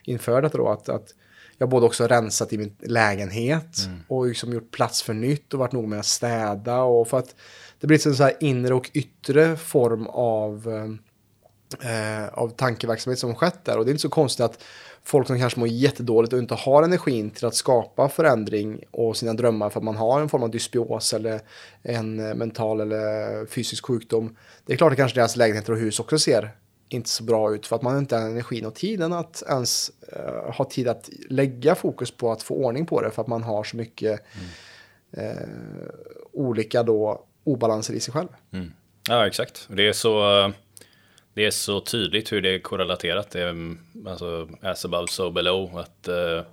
inför 0.03 0.41
detta 0.41 0.57
då 0.57 0.69
att, 0.69 0.89
att 0.89 1.13
jag 1.57 1.67
har 1.67 1.71
både 1.71 1.85
också 1.85 2.07
rensat 2.07 2.53
i 2.53 2.57
min 2.57 2.75
lägenhet 2.79 3.77
mm. 3.85 3.99
och 4.07 4.27
liksom 4.27 4.53
gjort 4.53 4.71
plats 4.71 5.03
för 5.03 5.13
nytt 5.13 5.53
och 5.53 5.59
varit 5.59 5.71
nog 5.71 5.87
med 5.87 5.99
att 5.99 6.05
städa. 6.05 6.81
Och 6.81 7.07
för 7.07 7.19
att 7.19 7.35
det 7.79 7.87
blir 7.87 8.07
en 8.07 8.15
så 8.15 8.23
här 8.23 8.33
inre 8.39 8.73
och 8.73 8.91
yttre 8.93 9.57
form 9.57 10.07
av, 10.07 10.67
eh, 11.81 12.27
av 12.33 12.49
tankeverksamhet 12.49 13.19
som 13.19 13.35
skett 13.35 13.65
där. 13.65 13.77
Och 13.77 13.85
det 13.85 13.89
är 13.89 13.93
inte 13.93 14.01
så 14.01 14.09
konstigt 14.09 14.45
att 14.45 14.63
folk 15.03 15.27
som 15.27 15.39
kanske 15.39 15.59
mår 15.59 15.67
jättedåligt 15.67 16.33
och 16.33 16.39
inte 16.39 16.55
har 16.55 16.83
energin 16.83 17.29
till 17.29 17.45
att 17.45 17.55
skapa 17.55 18.09
förändring 18.09 18.83
och 18.91 19.17
sina 19.17 19.33
drömmar 19.33 19.69
för 19.69 19.79
att 19.79 19.83
man 19.83 19.95
har 19.95 20.21
en 20.21 20.29
form 20.29 20.43
av 20.43 20.51
dysbios 20.51 21.13
eller 21.13 21.41
en 21.81 22.15
mental 22.15 22.81
eller 22.81 23.45
fysisk 23.45 23.85
sjukdom. 23.85 24.35
Det 24.65 24.73
är 24.73 24.77
klart 24.77 24.91
att 24.91 24.97
kanske 24.97 25.19
deras 25.19 25.35
lägenheter 25.35 25.73
och 25.73 25.79
hus 25.79 25.99
också 25.99 26.19
ser 26.19 26.51
inte 26.89 27.09
så 27.09 27.23
bra 27.23 27.55
ut 27.55 27.67
för 27.67 27.75
att 27.75 27.81
man 27.81 27.97
inte 27.97 28.15
har 28.15 28.29
energin 28.29 28.65
och 28.65 28.75
tiden 28.75 29.13
att 29.13 29.43
ens 29.49 29.91
uh, 30.17 30.51
ha 30.51 30.65
tid 30.65 30.87
att 30.87 31.09
lägga 31.29 31.75
fokus 31.75 32.11
på 32.11 32.31
att 32.31 32.43
få 32.43 32.55
ordning 32.55 32.85
på 32.85 33.01
det 33.01 33.11
för 33.11 33.21
att 33.21 33.27
man 33.27 33.43
har 33.43 33.63
så 33.63 33.77
mycket 33.77 34.21
mm. 35.13 35.37
uh, 35.37 35.89
olika 36.31 36.83
då 36.83 37.25
obalanser 37.43 37.93
i 37.93 37.99
sig 37.99 38.13
själv. 38.13 38.27
Mm. 38.51 38.73
Ja, 39.09 39.27
exakt. 39.27 39.67
Det 39.69 39.87
är 39.87 39.93
så 39.93 40.53
det 41.33 41.45
är 41.45 41.51
så 41.51 41.81
tydligt 41.81 42.31
hur 42.31 42.41
det 42.41 42.49
är 42.49 42.59
korrelaterat. 42.59 43.31
Det 43.31 43.41
är, 43.41 43.75
alltså 44.07 44.49
as 44.61 44.85
above 44.85 45.07
so 45.07 45.31
below. 45.31 45.77
Att 45.77 46.07
uh, 46.09 46.43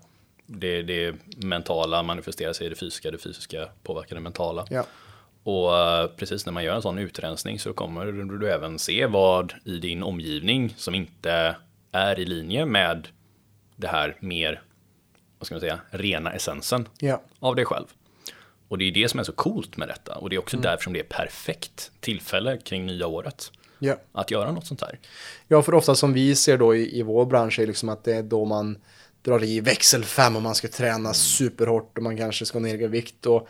det, 0.46 0.82
det 0.82 1.14
mentala 1.36 2.02
manifesterar 2.02 2.52
sig 2.52 2.66
i 2.66 2.70
det 2.70 2.76
fysiska, 2.76 3.10
det 3.10 3.18
fysiska 3.18 3.68
påverkar 3.82 4.16
det 4.16 4.22
mentala. 4.22 4.66
Ja. 4.70 4.84
Och 5.42 5.78
eh, 5.78 6.06
precis 6.16 6.46
när 6.46 6.52
man 6.52 6.64
gör 6.64 6.74
en 6.74 6.82
sån 6.82 6.98
utrensning 6.98 7.58
så 7.58 7.72
kommer 7.72 8.06
du 8.38 8.50
även 8.50 8.78
se 8.78 9.06
vad 9.06 9.54
i 9.64 9.76
din 9.76 10.02
omgivning 10.02 10.74
som 10.76 10.94
inte 10.94 11.56
är 11.92 12.18
i 12.18 12.24
linje 12.24 12.66
med 12.66 13.08
det 13.76 13.88
här 13.88 14.16
mer, 14.20 14.62
vad 15.38 15.46
ska 15.46 15.54
man 15.54 15.60
säga, 15.60 15.80
rena 15.90 16.32
essensen 16.32 16.88
ja. 16.98 17.22
av 17.38 17.56
dig 17.56 17.64
själv. 17.64 17.86
Och 18.68 18.78
det 18.78 18.84
är 18.84 18.92
det 18.92 19.08
som 19.08 19.20
är 19.20 19.24
så 19.24 19.32
coolt 19.32 19.76
med 19.76 19.88
detta. 19.88 20.14
Och 20.14 20.30
det 20.30 20.36
är 20.36 20.40
också 20.40 20.56
mm. 20.56 20.62
därför 20.62 20.84
som 20.84 20.92
det 20.92 21.00
är 21.00 21.04
perfekt 21.04 21.90
tillfälle 22.00 22.58
kring 22.58 22.86
nya 22.86 23.06
året. 23.06 23.52
Ja. 23.78 23.96
Att 24.12 24.30
göra 24.30 24.52
något 24.52 24.66
sånt 24.66 24.80
här. 24.80 24.98
Ja, 25.48 25.62
för 25.62 25.74
ofta 25.74 25.94
som 25.94 26.12
vi 26.12 26.36
ser 26.36 26.58
då 26.58 26.74
i, 26.74 26.98
i 26.98 27.02
vår 27.02 27.26
bransch 27.26 27.58
är 27.58 27.66
liksom 27.66 27.88
att 27.88 28.04
det 28.04 28.14
är 28.14 28.22
då 28.22 28.44
man 28.44 28.78
drar 29.22 29.44
i 29.44 29.60
växel 29.60 30.04
5 30.04 30.36
och 30.36 30.42
man 30.42 30.54
ska 30.54 30.68
träna 30.68 31.14
superhårt 31.14 31.98
och 31.98 32.02
man 32.04 32.16
kanske 32.16 32.46
ska 32.46 32.58
ner 32.58 32.82
i 32.82 32.86
vikt. 32.86 33.26
Och 33.26 33.48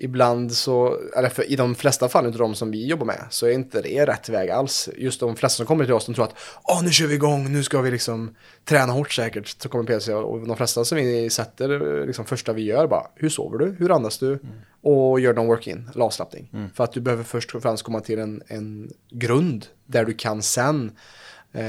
ibland 0.00 0.52
så, 0.52 0.96
eller 1.16 1.28
för, 1.28 1.50
i 1.50 1.56
de 1.56 1.74
flesta 1.74 2.08
fall 2.08 2.26
av 2.26 2.32
de 2.32 2.54
som 2.54 2.70
vi 2.70 2.86
jobbar 2.86 3.06
med, 3.06 3.26
så 3.30 3.46
är 3.46 3.50
inte 3.50 3.82
det 3.82 4.06
rätt 4.06 4.28
väg 4.28 4.50
alls. 4.50 4.88
Just 4.96 5.20
de 5.20 5.36
flesta 5.36 5.56
som 5.56 5.66
kommer 5.66 5.84
till 5.84 5.94
oss, 5.94 6.06
de 6.06 6.14
tror 6.14 6.24
att 6.24 6.34
åh, 6.62 6.82
nu 6.82 6.90
kör 6.90 7.06
vi 7.06 7.14
igång, 7.14 7.52
nu 7.52 7.62
ska 7.62 7.80
vi 7.80 7.90
liksom 7.90 8.34
träna 8.64 8.92
hårt 8.92 9.12
säkert. 9.12 9.62
Så 9.62 9.68
kommer 9.68 9.84
PC 9.84 10.14
och 10.14 10.46
de 10.46 10.56
flesta 10.56 10.84
som 10.84 10.98
vi 10.98 11.30
sätter, 11.30 12.06
liksom 12.06 12.24
första 12.24 12.52
vi 12.52 12.62
gör 12.62 12.86
bara, 12.86 13.06
hur 13.14 13.28
sover 13.28 13.58
du, 13.58 13.76
hur 13.78 13.90
andas 13.90 14.18
du? 14.18 14.32
Mm. 14.32 14.46
Och 14.82 15.20
gör 15.20 15.34
någon 15.34 15.46
work-in, 15.46 15.90
avslappning. 15.96 16.50
Mm. 16.52 16.70
För 16.74 16.84
att 16.84 16.92
du 16.92 17.00
behöver 17.00 17.24
först 17.24 17.54
och 17.54 17.62
främst 17.62 17.82
komma 17.82 18.00
till 18.00 18.18
en, 18.18 18.42
en 18.46 18.90
grund 19.10 19.66
där 19.86 20.04
du 20.04 20.14
kan 20.14 20.42
sen 20.42 20.92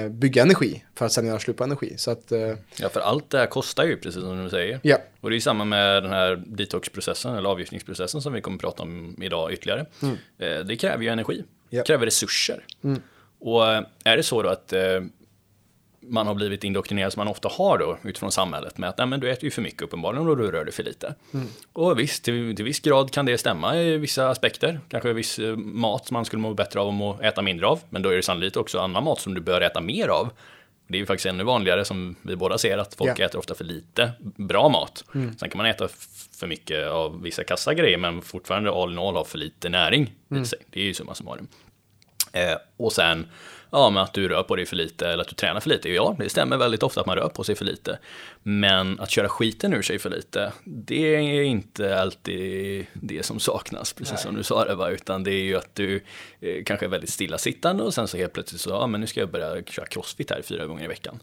bygga 0.09 0.41
energi 0.41 0.83
för 0.95 1.05
att 1.05 1.11
sen 1.11 1.27
göra 1.27 1.39
slut 1.39 1.57
på 1.57 1.63
energi. 1.63 1.93
Så 1.97 2.11
att, 2.11 2.31
eh, 2.31 2.55
ja, 2.79 2.89
för 2.89 2.99
allt 2.99 3.29
det 3.29 3.37
här 3.37 3.45
kostar 3.45 3.85
ju, 3.85 3.97
precis 3.97 4.21
som 4.21 4.43
du 4.43 4.49
säger. 4.49 4.79
Ja. 4.83 4.97
Och 5.21 5.29
det 5.29 5.35
är 5.35 5.39
samma 5.39 5.65
med 5.65 6.03
den 6.03 6.11
här 6.11 6.43
detoxprocessen 6.45 7.35
eller 7.35 7.49
avgiftningsprocessen 7.49 8.21
som 8.21 8.33
vi 8.33 8.41
kommer 8.41 8.57
att 8.57 8.61
prata 8.61 8.83
om 8.83 9.15
idag 9.21 9.53
ytterligare. 9.53 9.85
Mm. 10.01 10.17
Eh, 10.37 10.65
det 10.65 10.75
kräver 10.75 11.03
ju 11.03 11.09
energi, 11.09 11.43
ja. 11.69 11.79
det 11.79 11.87
kräver 11.87 12.05
resurser. 12.05 12.65
Mm. 12.83 13.01
Och 13.39 13.63
är 14.03 14.17
det 14.17 14.23
så 14.23 14.41
då 14.41 14.49
att 14.49 14.73
man 16.09 16.27
har 16.27 16.33
blivit 16.35 16.63
indoktrinerad 16.63 17.13
som 17.13 17.19
man 17.19 17.27
ofta 17.27 17.47
har 17.51 17.77
då 17.77 17.97
utifrån 18.03 18.31
samhället 18.31 18.77
med 18.77 18.89
att 18.89 18.97
nej, 18.97 19.07
men 19.07 19.19
du 19.19 19.31
äter 19.31 19.43
ju 19.43 19.51
för 19.51 19.61
mycket 19.61 19.81
uppenbarligen 19.81 20.27
och 20.27 20.37
du 20.37 20.51
rör 20.51 20.65
dig 20.65 20.73
för 20.73 20.83
lite. 20.83 21.15
Mm. 21.33 21.47
Och 21.73 21.99
visst, 21.99 22.23
till, 22.23 22.55
till 22.55 22.65
viss 22.65 22.79
grad 22.79 23.11
kan 23.11 23.25
det 23.25 23.37
stämma 23.37 23.77
i 23.77 23.97
vissa 23.97 24.29
aspekter. 24.29 24.79
Kanske 24.89 25.13
viss 25.13 25.39
eh, 25.39 25.55
mat 25.55 26.07
som 26.07 26.13
man 26.13 26.25
skulle 26.25 26.41
må 26.41 26.53
bättre 26.53 26.79
av 26.79 27.03
att 27.03 27.21
äta 27.21 27.41
mindre 27.41 27.67
av. 27.67 27.79
Men 27.89 28.01
då 28.01 28.09
är 28.09 28.15
det 28.15 28.23
sannolikt 28.23 28.57
också 28.57 28.79
annan 28.79 29.03
mat 29.03 29.21
som 29.21 29.33
du 29.33 29.41
bör 29.41 29.61
äta 29.61 29.81
mer 29.81 30.07
av. 30.07 30.29
Det 30.87 30.97
är 30.97 30.99
ju 30.99 31.05
faktiskt 31.05 31.25
ännu 31.25 31.43
vanligare 31.43 31.85
som 31.85 32.15
vi 32.21 32.35
båda 32.35 32.57
ser 32.57 32.77
att 32.77 32.95
folk 32.95 33.19
Ja. 33.19 33.25
äter 33.25 33.39
ofta 33.39 33.55
för 33.55 33.63
lite 33.63 34.11
bra 34.21 34.69
mat. 34.69 35.03
Sen 35.13 35.49
kan 35.49 35.57
man 35.57 35.65
äta 35.65 35.87
för 36.39 36.47
mycket 36.47 36.87
av 36.87 37.21
vissa 37.21 37.43
kassa 37.43 37.73
grejer 37.73 37.97
men 37.97 38.21
fortfarande 38.21 38.71
all 38.71 38.91
in 38.91 38.99
all 38.99 39.15
ha 39.15 39.23
för 39.25 39.37
lite 39.37 39.69
näring 39.69 40.13
i 40.41 40.45
sig. 40.45 40.59
Det 40.69 40.79
är 40.79 40.83
ju 40.83 40.93
summa 40.93 41.15
summarum. 41.15 41.47
Eh, 42.31 42.57
och 42.77 42.93
sen, 42.93 43.27
ja 43.71 43.89
men 43.89 44.03
att 44.03 44.13
du 44.13 44.27
rör 44.27 44.43
på 44.43 44.55
dig 44.55 44.65
för 44.65 44.75
lite 44.75 45.07
eller 45.07 45.21
att 45.21 45.27
du 45.27 45.35
tränar 45.35 45.59
för 45.59 45.69
lite. 45.69 45.89
Ja, 45.89 46.15
det 46.19 46.29
stämmer 46.29 46.57
väldigt 46.57 46.83
ofta 46.83 47.01
att 47.01 47.07
man 47.07 47.15
rör 47.15 47.29
på 47.29 47.43
sig 47.43 47.55
för 47.55 47.65
lite. 47.65 47.99
Men 48.43 48.99
att 48.99 49.09
köra 49.09 49.29
skiten 49.29 49.73
ur 49.73 49.81
sig 49.81 49.99
för 49.99 50.09
lite, 50.09 50.51
det 50.63 51.15
är 51.15 51.41
inte 51.41 52.01
alltid 52.01 52.85
det 52.93 53.25
som 53.25 53.39
saknas, 53.39 53.93
precis 53.93 54.21
som 54.21 54.35
du 54.35 54.43
sa 54.43 54.65
det 54.65 54.75
va. 54.75 54.89
Utan 54.89 55.23
det 55.23 55.31
är 55.31 55.43
ju 55.43 55.55
att 55.55 55.75
du 55.75 55.95
eh, 56.39 56.63
kanske 56.65 56.85
är 56.85 56.89
väldigt 56.89 57.09
stillasittande 57.09 57.83
och 57.83 57.93
sen 57.93 58.07
så 58.07 58.17
helt 58.17 58.33
plötsligt 58.33 58.61
så, 58.61 58.69
ja 58.69 58.87
men 58.87 59.01
nu 59.01 59.07
ska 59.07 59.19
jag 59.19 59.31
börja 59.31 59.63
köra 59.63 59.85
crossfit 59.85 60.31
här 60.31 60.41
fyra 60.41 60.65
gånger 60.65 60.83
i 60.83 60.87
veckan. 60.87 61.19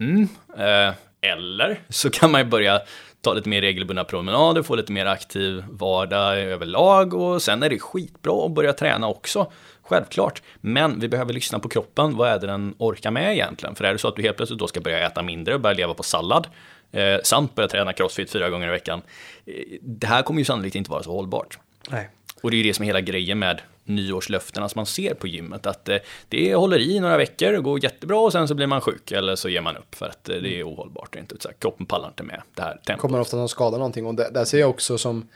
Mm. 0.00 0.28
Eh, 0.56 0.94
eller 1.20 1.80
så 1.88 2.10
kan 2.10 2.30
man 2.30 2.40
ju 2.40 2.44
börja 2.44 2.80
ta 3.20 3.34
lite 3.34 3.48
mer 3.48 3.60
regelbundna 3.60 4.04
promenader, 4.04 4.62
få 4.62 4.74
lite 4.74 4.92
mer 4.92 5.06
aktiv 5.06 5.64
vardag 5.70 6.40
överlag 6.40 7.14
och 7.14 7.42
sen 7.42 7.62
är 7.62 7.70
det 7.70 7.78
skitbra 7.78 8.46
att 8.46 8.52
börja 8.52 8.72
träna 8.72 9.08
också. 9.08 9.52
Självklart, 9.82 10.42
men 10.60 11.00
vi 11.00 11.08
behöver 11.08 11.32
lyssna 11.32 11.58
på 11.58 11.68
kroppen. 11.68 12.16
Vad 12.16 12.28
är 12.28 12.38
det 12.38 12.46
den 12.46 12.74
orkar 12.78 13.10
med 13.10 13.32
egentligen? 13.32 13.74
För 13.74 13.84
är 13.84 13.92
det 13.92 13.98
så 13.98 14.08
att 14.08 14.16
du 14.16 14.22
helt 14.22 14.36
plötsligt 14.36 14.58
då 14.58 14.66
ska 14.66 14.80
börja 14.80 15.06
äta 15.06 15.22
mindre 15.22 15.54
och 15.54 15.60
börja 15.60 15.76
leva 15.76 15.94
på 15.94 16.02
sallad 16.02 16.46
eh, 16.92 17.16
samt 17.24 17.54
börja 17.54 17.68
träna 17.68 17.92
crossfit 17.92 18.30
fyra 18.30 18.50
gånger 18.50 18.68
i 18.68 18.70
veckan. 18.70 19.02
Eh, 19.46 19.54
det 19.80 20.06
här 20.06 20.22
kommer 20.22 20.40
ju 20.40 20.44
sannolikt 20.44 20.76
inte 20.76 20.90
vara 20.90 21.02
så 21.02 21.12
hållbart. 21.12 21.58
Nej. 21.90 22.08
Och 22.42 22.50
det 22.50 22.56
är 22.56 22.58
ju 22.58 22.64
det 22.64 22.74
som 22.74 22.82
är 22.82 22.86
hela 22.86 23.00
grejen 23.00 23.38
med 23.38 23.60
nyårslöftena 23.84 24.68
som 24.68 24.78
man 24.78 24.86
ser 24.86 25.14
på 25.14 25.26
gymmet. 25.26 25.66
Att 25.66 25.88
eh, 25.88 25.96
det 26.28 26.54
håller 26.54 26.78
i 26.78 27.00
några 27.00 27.16
veckor 27.16 27.56
och 27.56 27.64
går 27.64 27.84
jättebra 27.84 28.18
och 28.18 28.32
sen 28.32 28.48
så 28.48 28.54
blir 28.54 28.66
man 28.66 28.80
sjuk 28.80 29.12
eller 29.12 29.36
så 29.36 29.48
ger 29.48 29.60
man 29.60 29.76
upp 29.76 29.94
för 29.94 30.06
att 30.06 30.28
eh, 30.28 30.36
det 30.36 30.60
är 30.60 30.68
ohållbart. 30.68 31.16
Inte 31.16 31.36
så 31.40 31.48
här, 31.48 31.56
kroppen 31.58 31.86
pallar 31.86 32.08
inte 32.08 32.22
med 32.22 32.42
det 32.54 32.62
här 32.62 32.80
tempot. 32.86 33.00
kommer 33.00 33.20
ofta 33.20 33.36
någon 33.36 33.48
skada 33.48 33.76
någonting 33.76 34.06
och 34.06 34.14
där 34.14 34.44
ser 34.44 34.60
jag 34.60 34.70
också 34.70 34.98
som, 34.98 35.28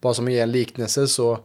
bara 0.00 0.14
som 0.14 0.26
att 0.26 0.32
en 0.32 0.52
liknelse 0.52 1.08
så 1.08 1.38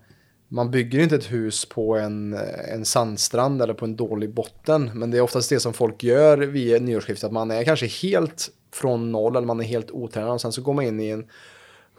man 0.49 0.71
bygger 0.71 0.99
inte 0.99 1.15
ett 1.15 1.31
hus 1.31 1.65
på 1.65 1.97
en, 1.97 2.33
en 2.73 2.85
sandstrand 2.85 3.61
eller 3.61 3.73
på 3.73 3.85
en 3.85 3.95
dålig 3.95 4.33
botten. 4.33 4.91
Men 4.93 5.11
det 5.11 5.17
är 5.17 5.21
oftast 5.21 5.49
det 5.49 5.59
som 5.59 5.73
folk 5.73 6.03
gör 6.03 6.37
vid 6.37 6.81
nyårsskiftet. 6.81 7.23
Att 7.23 7.31
man 7.31 7.51
är 7.51 7.63
kanske 7.63 7.87
helt 7.87 8.49
från 8.73 9.11
noll 9.11 9.35
eller 9.35 9.47
man 9.47 9.59
är 9.59 9.63
helt 9.63 9.91
otränad 9.91 10.31
och 10.31 10.41
sen 10.41 10.51
så 10.51 10.61
går 10.61 10.73
man 10.73 10.85
in 10.85 10.99
i 10.99 11.09
en 11.09 11.25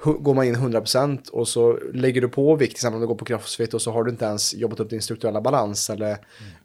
Går 0.02 0.34
man 0.34 0.44
in 0.44 0.56
100% 0.56 1.30
och 1.30 1.48
så 1.48 1.78
lägger 1.92 2.20
du 2.20 2.28
på 2.28 2.56
vikt, 2.56 2.70
till 2.70 2.76
exempel 2.76 2.96
om 2.96 3.00
du 3.00 3.06
går 3.06 3.14
på 3.14 3.24
crossfit 3.24 3.74
och 3.74 3.82
så 3.82 3.90
har 3.90 4.04
du 4.04 4.10
inte 4.10 4.24
ens 4.24 4.54
jobbat 4.54 4.80
upp 4.80 4.90
din 4.90 5.02
strukturella 5.02 5.40
balans 5.40 5.90
eller 5.90 6.16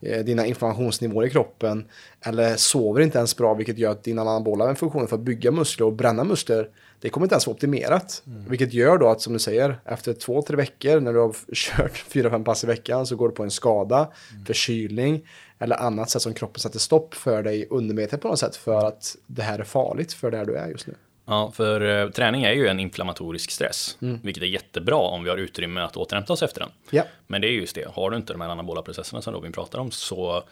eh, 0.02 0.26
dina 0.26 0.46
inflammationsnivåer 0.46 1.28
i 1.28 1.30
kroppen. 1.30 1.86
Eller 2.22 2.56
sover 2.56 3.02
inte 3.02 3.18
ens 3.18 3.38
bra 3.38 3.54
vilket 3.54 3.78
gör 3.78 3.92
att 3.92 4.04
dina 4.04 4.22
anabola 4.22 4.76
funktioner 4.76 5.08
för 5.08 5.16
att 5.16 5.22
bygga 5.22 5.52
muskler 5.52 5.86
och 5.86 5.94
bränna 5.94 6.24
muskler 6.24 6.70
det 7.06 7.10
kommer 7.10 7.26
inte 7.26 7.36
ens 7.36 7.48
vara 7.48 7.54
optimerat. 7.54 8.24
Vilket 8.26 8.74
gör 8.74 8.98
då 8.98 9.08
att 9.10 9.22
som 9.22 9.34
du 9.34 9.40
säger, 9.40 9.80
efter 9.86 10.14
två, 10.14 10.42
tre 10.42 10.56
veckor 10.56 11.00
när 11.00 11.14
du 11.14 11.20
har 11.20 11.36
kört 11.54 11.98
fyra, 11.98 12.30
fem 12.30 12.44
pass 12.44 12.64
i 12.64 12.68
veckan 12.68 13.06
så 13.06 13.16
går 13.16 13.30
du 13.30 13.36
på 13.36 13.44
en 13.44 13.52
skada, 13.52 14.12
förkylning 14.48 15.28
eller 15.60 15.76
annat 15.76 16.10
sätt 16.10 16.22
som 16.22 16.34
kroppen 16.34 16.60
sätter 16.60 16.80
stopp 16.80 17.14
för 17.14 17.44
dig 17.44 17.68
undermedvetet 17.70 18.22
på 18.22 18.28
något 18.28 18.40
sätt 18.40 18.56
för 18.56 18.88
att 18.88 19.16
det 19.28 19.42
här 19.42 19.60
är 19.60 19.64
farligt 19.64 20.14
för 20.14 20.32
där 20.32 20.46
du 20.46 20.56
är 20.56 20.68
just 20.68 20.88
nu. 20.88 20.96
Ja, 21.26 21.52
för 21.56 22.04
eh, 22.04 22.10
träning 22.10 22.44
är 22.44 22.54
ju 22.54 22.68
en 22.68 22.80
inflammatorisk 22.80 23.52
stress, 23.52 23.98
vilket 24.00 24.44
är 24.44 24.48
jättebra 24.48 24.98
om 24.98 25.24
vi 25.24 25.30
har 25.30 25.38
utrymme 25.38 25.82
att 25.82 25.98
återhämta 25.98 26.34
oss 26.34 26.44
efter 26.44 26.60
den. 26.60 26.70
Ja. 26.90 27.04
Men 27.28 27.42
det 27.42 27.48
är 27.48 27.52
just 27.52 27.76
det, 27.76 27.88
har 27.94 28.10
du 28.10 28.18
inte 28.18 28.34
de 28.34 28.42
här 28.42 28.50
anabola 28.50 28.82
processerna 28.82 29.22
som 29.22 29.34
Robin 29.34 29.52
pratar 29.52 29.80
om 29.80 29.92
så 29.92 30.44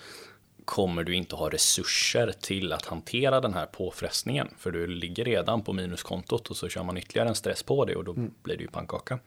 kommer 0.66 1.04
du 1.04 1.16
inte 1.16 1.36
ha 1.36 1.50
resurser 1.50 2.34
till 2.42 2.74
att 2.74 2.86
hantera 2.86 3.42
den 3.42 3.54
här 3.54 3.66
påfrestningen. 3.66 4.48
För 4.58 4.72
du 4.72 4.88
ligger 4.88 5.26
redan 5.26 5.64
på 5.64 5.74
minuskontot 5.74 6.50
och 6.50 6.58
så 6.58 6.70
kör 6.70 6.84
man 6.84 6.98
ytterligare 6.98 7.30
en 7.30 7.36
stress 7.36 7.64
på 7.64 7.86
det 7.86 7.96
och 7.96 8.04
då 8.04 8.14
blir 8.14 8.58
det 8.58 8.64
ju 8.64 8.68
pannkaka. 8.68 9.20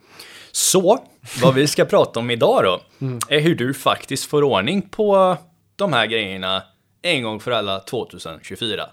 Så, 0.51 1.07
vad 1.41 1.53
vi 1.53 1.67
ska 1.67 1.85
prata 1.85 2.19
om 2.19 2.31
idag 2.31 2.63
då, 2.63 2.81
är 3.29 3.39
hur 3.39 3.55
du 3.55 3.73
faktiskt 3.73 4.25
får 4.25 4.43
ordning 4.43 4.81
på 4.81 5.37
de 5.75 5.93
här 5.93 6.05
grejerna 6.05 6.63
en 7.01 7.23
gång 7.23 7.39
för 7.39 7.51
alla 7.51 7.79
2024. 7.79 8.89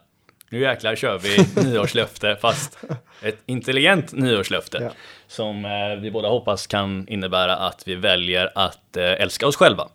Nu 0.51 0.61
jäklar 0.61 0.97
kör 0.97 1.19
vi 1.19 1.63
nyårslöfte, 1.71 2.37
fast 2.41 2.79
ett 3.23 3.39
intelligent 3.47 4.13
nyårslöfte. 4.13 4.79
Ja. 4.83 4.91
Som 5.27 5.65
eh, 5.65 6.01
vi 6.01 6.11
båda 6.11 6.29
hoppas 6.29 6.67
kan 6.67 7.09
innebära 7.09 7.57
att 7.57 7.89
vi 7.89 7.95
väljer 7.95 8.51
att 8.55 8.97
eh, 8.97 9.05
älska 9.05 9.47
oss 9.47 9.57
själva. 9.57 9.89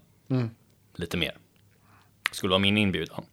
Lite 0.96 1.18
mer. 1.18 1.34
Skulle 2.32 2.50
vara 2.50 2.60
min 2.60 2.78
inbjudan. 2.78 3.26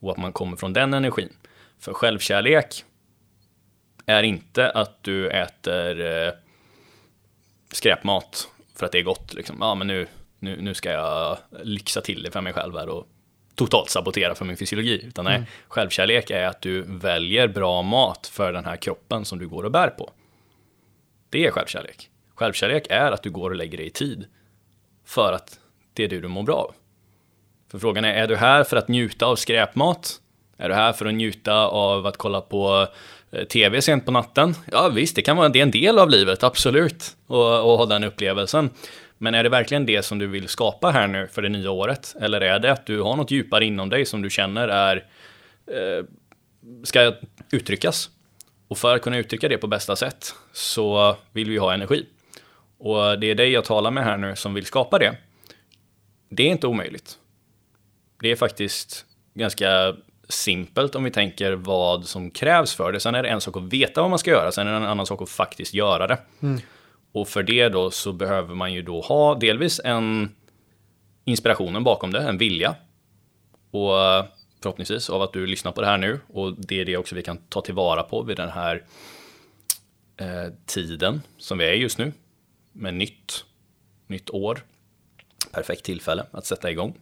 Och 0.00 0.10
att 0.10 0.16
man 0.16 0.32
kommer 0.32 0.56
från 0.56 0.72
den 0.72 0.94
energin. 0.94 1.32
För 1.78 1.92
självkärlek 1.92 2.84
är 4.06 4.22
inte 4.22 4.70
att 4.70 5.02
du 5.02 5.28
äter 5.28 6.00
eh, 6.00 6.32
skräpmat 7.72 8.48
för 8.74 8.86
att 8.86 8.92
det 8.92 8.98
är 8.98 9.02
gott. 9.02 9.34
Liksom. 9.34 9.56
Ja, 9.60 9.74
men 9.74 9.86
nu, 9.86 10.06
nu, 10.38 10.60
nu 10.60 10.74
ska 10.74 10.90
jag 10.90 11.38
lyxa 11.62 12.00
till 12.00 12.22
det 12.22 12.30
för 12.30 12.40
mig 12.40 12.52
själv 12.52 12.76
här 12.76 12.88
och 12.88 13.08
totalt 13.54 13.90
sabotera 13.90 14.34
för 14.34 14.44
min 14.44 14.56
fysiologi. 14.56 15.04
Utan 15.06 15.24
nej, 15.24 15.42
självkärlek 15.68 16.30
är 16.30 16.46
att 16.46 16.60
du 16.60 16.82
väljer 16.82 17.48
bra 17.48 17.82
mat 17.82 18.26
för 18.26 18.52
den 18.52 18.64
här 18.64 18.76
kroppen 18.76 19.24
som 19.24 19.38
du 19.38 19.48
går 19.48 19.62
och 19.62 19.70
bär 19.70 19.88
på. 19.88 20.10
Det 21.30 21.46
är 21.46 21.50
självkärlek. 21.50 22.10
Självkärlek 22.34 22.86
är 22.90 23.12
att 23.12 23.22
du 23.22 23.30
går 23.30 23.50
och 23.50 23.56
lägger 23.56 23.78
dig 23.78 23.86
i 23.86 23.90
tid 23.90 24.26
för 25.04 25.32
att 25.32 25.60
det 25.92 26.04
är 26.04 26.08
det 26.08 26.20
du 26.20 26.28
mår 26.28 26.42
bra 26.42 26.54
av. 26.54 26.74
För 27.70 27.78
frågan 27.78 28.04
är, 28.04 28.14
är 28.14 28.26
du 28.26 28.36
här 28.36 28.64
för 28.64 28.76
att 28.76 28.88
njuta 28.88 29.26
av 29.26 29.36
skräpmat? 29.36 30.20
Är 30.56 30.68
du 30.68 30.74
här 30.74 30.92
för 30.92 31.06
att 31.06 31.14
njuta 31.14 31.54
av 31.66 32.06
att 32.06 32.16
kolla 32.16 32.40
på 32.40 32.86
eh, 33.30 33.44
tv 33.44 33.82
sent 33.82 34.06
på 34.06 34.12
natten? 34.12 34.54
Ja 34.72 34.88
visst, 34.88 35.16
det 35.16 35.22
kan 35.22 35.36
vara 35.36 35.48
det 35.48 35.58
är 35.58 35.62
en 35.62 35.70
del 35.70 35.98
av 35.98 36.10
livet, 36.10 36.42
absolut. 36.42 37.16
Och, 37.26 37.72
och 37.72 37.78
ha 37.78 37.86
den 37.86 38.04
upplevelsen. 38.04 38.70
Men 39.18 39.34
är 39.34 39.42
det 39.42 39.48
verkligen 39.48 39.86
det 39.86 40.02
som 40.02 40.18
du 40.18 40.26
vill 40.26 40.48
skapa 40.48 40.90
här 40.90 41.06
nu 41.06 41.28
för 41.32 41.42
det 41.42 41.48
nya 41.48 41.70
året? 41.70 42.16
Eller 42.20 42.40
är 42.40 42.58
det 42.58 42.72
att 42.72 42.86
du 42.86 43.00
har 43.00 43.16
något 43.16 43.30
djupare 43.30 43.64
inom 43.64 43.88
dig 43.88 44.04
som 44.04 44.22
du 44.22 44.30
känner 44.30 44.68
är 44.68 44.96
eh, 45.66 46.04
ska 46.84 47.12
uttryckas? 47.50 48.10
Och 48.68 48.78
för 48.78 48.96
att 48.96 49.02
kunna 49.02 49.18
uttrycka 49.18 49.48
det 49.48 49.58
på 49.58 49.66
bästa 49.66 49.96
sätt 49.96 50.34
så 50.52 51.16
vill 51.32 51.50
vi 51.50 51.58
ha 51.58 51.74
energi. 51.74 52.06
Och 52.78 53.18
det 53.18 53.30
är 53.30 53.34
dig 53.34 53.50
jag 53.50 53.64
talar 53.64 53.90
med 53.90 54.04
här 54.04 54.16
nu 54.16 54.36
som 54.36 54.54
vill 54.54 54.66
skapa 54.66 54.98
det. 54.98 55.16
Det 56.28 56.42
är 56.42 56.50
inte 56.50 56.66
omöjligt. 56.66 57.18
Det 58.20 58.30
är 58.30 58.36
faktiskt 58.36 59.06
ganska 59.34 59.96
simpelt 60.28 60.94
om 60.94 61.04
vi 61.04 61.10
tänker 61.10 61.52
vad 61.52 62.06
som 62.06 62.30
krävs 62.30 62.74
för 62.74 62.92
det. 62.92 63.00
Sen 63.00 63.14
är 63.14 63.22
det 63.22 63.28
en 63.28 63.40
sak 63.40 63.56
att 63.56 63.62
veta 63.62 64.00
vad 64.00 64.10
man 64.10 64.18
ska 64.18 64.30
göra, 64.30 64.52
sen 64.52 64.66
är 64.66 64.70
det 64.70 64.76
en 64.76 64.84
annan 64.84 65.06
sak 65.06 65.22
att 65.22 65.30
faktiskt 65.30 65.74
göra 65.74 66.06
det. 66.06 66.18
Och 67.12 67.28
för 67.28 67.42
det 67.42 67.68
då 67.68 67.90
så 67.90 68.12
behöver 68.12 68.54
man 68.54 68.72
ju 68.72 68.82
då 68.82 69.00
ha 69.00 69.34
delvis 69.34 69.80
en 69.84 70.34
inspirationen 71.24 71.84
bakom 71.84 72.10
det, 72.12 72.20
en 72.20 72.38
vilja. 72.38 72.74
Och 73.70 74.00
eh, 74.00 74.24
förhoppningsvis 74.62 75.10
av 75.10 75.22
att 75.22 75.32
du 75.32 75.46
lyssnar 75.46 75.72
på 75.72 75.80
det 75.80 75.86
här 75.86 75.98
nu 75.98 76.20
och 76.28 76.54
det 76.58 76.80
är 76.80 76.84
det 76.84 76.96
också 76.96 77.14
vi 77.14 77.22
kan 77.22 77.36
ta 77.36 77.60
tillvara 77.60 78.02
på 78.02 78.22
vid 78.22 78.36
den 78.36 78.48
här 78.48 78.84
eh, 80.16 80.52
tiden 80.66 81.22
som 81.38 81.58
vi 81.58 81.64
är 81.64 81.72
just 81.72 81.98
nu 81.98 82.12
med 82.72 82.94
nytt, 82.94 83.44
nytt 84.06 84.30
år. 84.30 84.62
Perfekt 85.52 85.84
tillfälle 85.84 86.26
att 86.30 86.46
sätta 86.46 86.70
igång. 86.70 86.98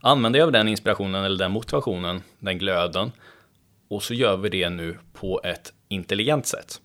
Använd 0.00 0.34
dig 0.34 0.42
av 0.42 0.52
den 0.52 0.68
inspirationen 0.68 1.24
eller 1.24 1.38
den 1.38 1.52
motivationen, 1.52 2.22
den 2.38 2.58
glöden 2.58 3.12
och 3.92 4.02
så 4.02 4.14
gör 4.14 4.36
vi 4.36 4.48
det 4.48 4.70
nu 4.70 4.98
på 5.12 5.40
ett 5.44 5.72
intelligent 5.88 6.46
sätt. 6.46 6.80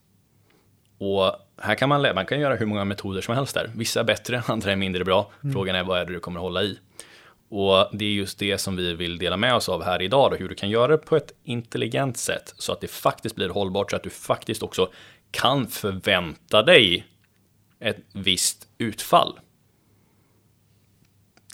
Och 0.98 1.32
här 1.62 1.76
kan 1.76 1.90
man, 1.90 2.02
man 2.16 2.26
kan 2.26 2.40
göra 2.40 2.56
hur 2.56 2.66
många 2.66 2.86
metoder 2.86 3.22
som 3.22 3.36
helst 3.36 3.54
där. 3.54 3.72
Vissa 3.76 4.00
är 4.00 4.04
bättre, 4.04 4.44
andra 4.48 4.72
är 4.72 4.76
mindre 4.76 5.06
bra. 5.06 5.32
Frågan 5.54 5.76
är 5.76 5.84
vad 5.84 6.00
är 6.00 6.06
det 6.06 6.14
du 6.14 6.20
kommer 6.20 6.40
hålla 6.40 6.64
i? 6.64 6.80
Och 7.50 7.98
det 7.98 8.06
är 8.06 8.10
just 8.10 8.40
det 8.40 8.58
som 8.58 8.76
vi 8.76 8.94
vill 8.94 9.18
dela 9.18 9.38
med 9.38 9.56
oss 9.56 9.70
av 9.70 9.84
här 9.84 10.02
idag, 10.02 10.32
då, 10.32 10.38
hur 10.38 10.50
du 10.50 10.56
kan 10.56 10.70
göra 10.70 10.88
det 10.88 10.98
på 10.98 11.16
ett 11.16 11.34
intelligent 11.44 12.18
sätt 12.18 12.54
så 12.58 12.72
att 12.72 12.82
det 12.82 12.88
faktiskt 12.88 13.36
blir 13.36 13.50
hållbart, 13.50 13.90
så 13.92 13.96
att 13.96 14.04
du 14.04 14.10
faktiskt 14.10 14.64
också 14.64 14.90
kan 15.32 15.68
förvänta 15.68 16.64
dig 16.64 17.08
ett 17.80 17.98
visst 18.14 18.68
utfall. 18.78 19.40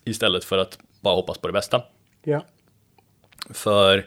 Istället 0.05 0.43
för 0.43 0.57
att 0.57 0.79
bara 1.01 1.15
hoppas 1.15 1.37
på 1.37 1.47
det 1.47 1.53
bästa. 1.53 1.81
Ja. 2.23 2.45
För 3.49 4.05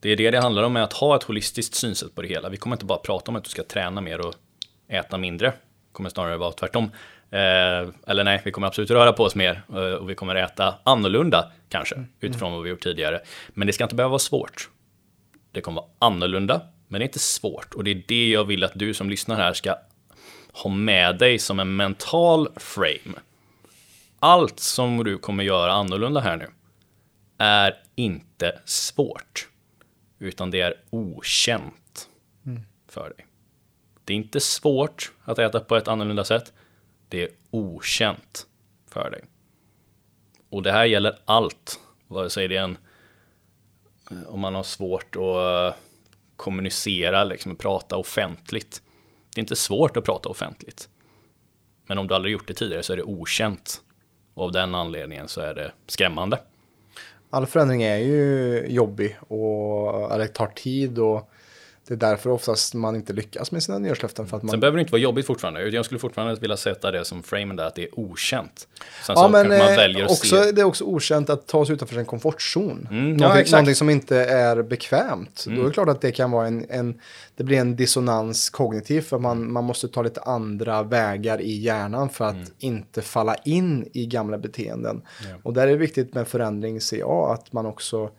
det 0.00 0.08
är 0.10 0.16
det 0.16 0.30
det 0.30 0.40
handlar 0.40 0.62
om, 0.62 0.76
att 0.76 0.92
ha 0.92 1.16
ett 1.16 1.22
holistiskt 1.22 1.74
synsätt 1.74 2.14
på 2.14 2.22
det 2.22 2.28
hela. 2.28 2.48
Vi 2.48 2.56
kommer 2.56 2.76
inte 2.76 2.84
bara 2.84 2.98
prata 2.98 3.30
om 3.30 3.36
att 3.36 3.44
du 3.44 3.50
ska 3.50 3.62
träna 3.62 4.00
mer 4.00 4.26
och 4.26 4.34
äta 4.88 5.18
mindre. 5.18 5.48
Det 5.48 5.92
kommer 5.92 6.10
snarare 6.10 6.36
vara 6.36 6.52
tvärtom. 6.52 6.90
Eh, 7.30 7.88
eller 8.06 8.24
nej, 8.24 8.42
vi 8.44 8.50
kommer 8.50 8.66
absolut 8.66 8.90
röra 8.90 9.12
på 9.12 9.24
oss 9.24 9.34
mer 9.34 9.62
eh, 9.68 9.76
och 9.76 10.10
vi 10.10 10.14
kommer 10.14 10.34
äta 10.34 10.74
annorlunda 10.82 11.52
kanske 11.68 12.04
utifrån 12.20 12.52
vad 12.52 12.62
vi 12.62 12.70
gjort 12.70 12.82
tidigare. 12.82 13.20
Men 13.48 13.66
det 13.66 13.72
ska 13.72 13.84
inte 13.84 13.94
behöva 13.94 14.10
vara 14.10 14.18
svårt. 14.18 14.68
Det 15.52 15.60
kommer 15.60 15.80
vara 15.80 15.90
annorlunda, 15.98 16.60
men 16.88 16.98
det 16.98 17.04
är 17.04 17.08
inte 17.08 17.18
svårt. 17.18 17.74
Och 17.74 17.84
det 17.84 17.90
är 17.90 18.02
det 18.08 18.30
jag 18.30 18.44
vill 18.44 18.64
att 18.64 18.72
du 18.74 18.94
som 18.94 19.10
lyssnar 19.10 19.36
här 19.36 19.52
ska 19.52 19.74
ha 20.52 20.70
med 20.70 21.18
dig 21.18 21.38
som 21.38 21.60
en 21.60 21.76
mental 21.76 22.48
frame. 22.56 23.18
Allt 24.24 24.60
som 24.60 25.04
du 25.04 25.18
kommer 25.18 25.44
göra 25.44 25.72
annorlunda 25.72 26.20
här 26.20 26.36
nu 26.36 26.50
är 27.38 27.82
inte 27.94 28.60
svårt. 28.64 29.48
utan 30.18 30.50
det 30.50 30.60
är 30.60 30.74
okänt 30.90 32.08
för 32.88 33.10
dig. 33.16 33.26
Det 34.04 34.12
är 34.12 34.16
inte 34.16 34.40
svårt 34.40 35.12
att 35.24 35.38
äta 35.38 35.60
på 35.60 35.76
ett 35.76 35.88
annorlunda 35.88 36.24
sätt. 36.24 36.52
Det 37.08 37.22
är 37.22 37.28
okänt 37.50 38.46
för 38.88 39.10
dig. 39.10 39.24
Och 40.50 40.62
det 40.62 40.72
här 40.72 40.84
gäller 40.84 41.18
allt, 41.24 41.80
vare 42.06 42.30
sig 42.30 42.48
det 42.48 42.56
är 42.56 42.62
en 42.62 42.78
eh, 44.10 44.28
om 44.28 44.40
man 44.40 44.54
har 44.54 44.62
svårt 44.62 45.16
att 45.16 45.74
eh, 45.74 45.80
kommunicera, 46.36 47.24
liksom 47.24 47.56
prata 47.56 47.96
offentligt. 47.96 48.82
Det 49.34 49.38
är 49.38 49.42
inte 49.42 49.56
svårt 49.56 49.96
att 49.96 50.04
prata 50.04 50.28
offentligt. 50.28 50.88
Men 51.86 51.98
om 51.98 52.06
du 52.06 52.14
aldrig 52.14 52.32
gjort 52.32 52.48
det 52.48 52.54
tidigare 52.54 52.82
så 52.82 52.92
är 52.92 52.96
det 52.96 53.02
okänt. 53.02 53.82
Och 54.34 54.44
av 54.44 54.52
den 54.52 54.74
anledningen 54.74 55.28
så 55.28 55.40
är 55.40 55.54
det 55.54 55.72
skrämmande. 55.86 56.38
All 57.30 57.46
förändring 57.46 57.82
är 57.82 57.96
ju 57.96 58.66
jobbig 58.68 59.16
och 59.28 60.12
eller 60.12 60.26
tar 60.26 60.46
tid 60.46 60.98
och 60.98 61.30
det 61.88 61.94
är 61.94 61.98
därför 61.98 62.30
oftast 62.30 62.74
man 62.74 62.96
inte 62.96 63.12
lyckas 63.12 63.52
med 63.52 63.62
sina 63.62 63.78
nyårslöften. 63.78 64.26
För 64.26 64.36
att 64.36 64.42
man... 64.42 64.50
Sen 64.50 64.60
behöver 64.60 64.76
det 64.76 64.80
inte 64.80 64.92
vara 64.92 65.02
jobbigt 65.02 65.26
fortfarande. 65.26 65.68
Jag 65.68 65.84
skulle 65.84 65.98
fortfarande 65.98 66.40
vilja 66.40 66.56
sätta 66.56 66.90
det 66.90 67.04
som 67.04 67.22
framen 67.22 67.56
där, 67.56 67.64
att 67.64 67.74
det 67.74 67.82
är 67.82 67.98
okänt. 67.98 68.68
Sen 69.06 69.14
ja, 69.18 69.28
men 69.28 69.48
man 69.48 69.96
eh, 69.96 70.04
också, 70.04 70.42
se... 70.42 70.52
det 70.52 70.60
är 70.60 70.64
också 70.64 70.84
okänt 70.84 71.30
att 71.30 71.46
ta 71.46 71.66
sig 71.66 71.74
utanför 71.74 71.94
sin 71.94 72.04
komfortzon. 72.04 72.88
Mm, 72.90 73.16
någonting, 73.16 73.44
ja, 73.46 73.50
någonting, 73.50 73.74
som 73.74 73.90
inte 73.90 74.16
är 74.16 74.62
bekvämt. 74.62 75.44
Mm. 75.46 75.58
Då 75.58 75.64
är 75.64 75.68
det 75.68 75.74
klart 75.74 75.88
att 75.88 76.00
det 76.00 76.12
kan 76.12 76.30
vara 76.30 76.46
en, 76.46 76.66
en 76.70 77.00
det 77.36 77.44
blir 77.44 77.58
en 77.58 77.76
dissonans 77.76 78.50
kognitivt. 78.50 79.06
För 79.06 79.18
man, 79.18 79.52
man 79.52 79.64
måste 79.64 79.88
ta 79.88 80.02
lite 80.02 80.20
andra 80.20 80.82
vägar 80.82 81.40
i 81.40 81.60
hjärnan 81.60 82.08
för 82.08 82.24
att 82.24 82.34
mm. 82.34 82.48
inte 82.58 83.02
falla 83.02 83.34
in 83.34 83.88
i 83.92 84.06
gamla 84.06 84.38
beteenden. 84.38 85.02
Ja. 85.30 85.36
Och 85.42 85.52
där 85.52 85.62
är 85.62 85.70
det 85.70 85.76
viktigt 85.76 86.14
med 86.14 86.28
förändring, 86.28 86.80
ser 86.80 86.98
jag, 86.98 87.30
att 87.30 87.52
man 87.52 87.66
också 87.66 88.10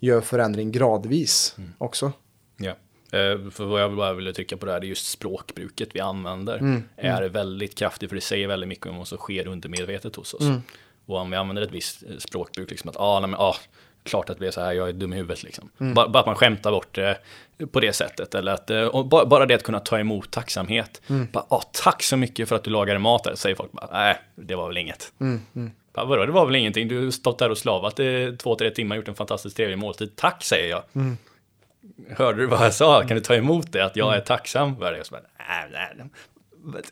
gör 0.00 0.20
förändring 0.20 0.72
gradvis 0.72 1.54
mm. 1.58 1.72
också. 1.78 2.12
Ja. 2.56 2.72
Eh, 3.16 3.50
för 3.50 3.64
vad 3.64 3.82
jag 3.82 3.96
bara 3.96 4.12
ville 4.12 4.32
trycka 4.32 4.56
på 4.56 4.66
det 4.66 4.72
här, 4.72 4.80
det 4.80 4.86
är 4.86 4.88
just 4.88 5.10
språkbruket 5.10 5.88
vi 5.92 6.00
använder. 6.00 6.58
Mm, 6.58 6.82
är 6.96 7.22
mm. 7.22 7.32
väldigt 7.32 7.78
kraftigt, 7.78 8.08
för 8.08 8.14
det 8.14 8.20
säger 8.20 8.48
väldigt 8.48 8.68
mycket 8.68 8.86
om 8.86 8.96
vad 8.96 9.08
som 9.08 9.18
sker 9.18 9.46
undermedvetet 9.46 10.16
hos 10.16 10.34
oss. 10.34 10.40
Mm. 10.40 10.62
Och 11.06 11.18
om 11.18 11.30
vi 11.30 11.36
använder 11.36 11.62
ett 11.62 11.72
visst 11.72 12.02
eh, 12.02 12.16
språkbruk, 12.18 12.70
liksom 12.70 12.90
att 12.90 12.96
ah, 12.96 13.20
nej, 13.20 13.30
men, 13.30 13.40
ah, 13.40 13.56
klart 14.02 14.30
att 14.30 14.36
det 14.36 14.40
blir 14.40 14.50
så 14.50 14.60
här, 14.60 14.72
jag 14.72 14.88
är 14.88 14.92
dum 14.92 15.12
i 15.12 15.16
huvudet 15.16 15.42
liksom. 15.42 15.70
Mm. 15.80 15.94
Bara, 15.94 16.08
bara, 16.08 16.20
att 16.20 16.26
man 16.26 16.34
skämtar 16.34 16.70
bort 16.70 16.94
det 16.94 17.18
på 17.72 17.80
det 17.80 17.92
sättet. 17.92 18.34
Eller 18.34 18.52
att, 18.52 18.70
eh, 18.70 19.02
bara, 19.04 19.26
bara 19.26 19.46
det 19.46 19.54
att 19.54 19.62
kunna 19.62 19.80
ta 19.80 19.98
emot 19.98 20.30
tacksamhet. 20.30 21.02
Mm. 21.06 21.28
Bara, 21.32 21.44
ah, 21.48 21.62
tack 21.72 22.02
så 22.02 22.16
mycket 22.16 22.48
för 22.48 22.56
att 22.56 22.64
du 22.64 22.70
lagade 22.70 22.98
mat, 22.98 23.38
säger 23.38 23.56
folk 23.56 23.70
nej, 23.92 24.18
det 24.34 24.54
var 24.54 24.68
väl 24.68 24.76
inget. 24.76 25.12
Mm. 25.20 25.40
Mm. 25.56 25.70
Bara, 25.92 26.06
vadå, 26.06 26.26
det 26.26 26.32
var 26.32 26.46
väl 26.46 26.56
ingenting, 26.56 26.88
du 26.88 27.04
har 27.04 27.10
stått 27.10 27.38
där 27.38 27.50
och 27.50 27.58
slavat 27.58 28.00
i 28.00 28.36
två, 28.38 28.54
tre 28.54 28.70
timmar, 28.70 28.96
gjort 28.96 29.08
en 29.08 29.14
fantastiskt 29.14 29.56
trevlig 29.56 29.78
måltid, 29.78 30.16
tack 30.16 30.44
säger 30.44 30.70
jag. 30.70 30.82
Mm. 30.94 31.16
Hörde 32.16 32.40
du 32.40 32.46
vad 32.46 32.64
jag 32.64 32.74
sa? 32.74 33.02
Kan 33.02 33.16
du 33.16 33.20
ta 33.20 33.34
emot 33.34 33.72
det? 33.72 33.84
Att 33.84 33.96
jag 33.96 34.16
är 34.16 34.20
tacksam 34.20 34.76
för 34.76 34.92
det? 34.92 35.00
Och 35.00 35.06
så 35.06 35.14
bara, 35.14 35.22
nej, 35.72 35.92
nej. 35.96 36.82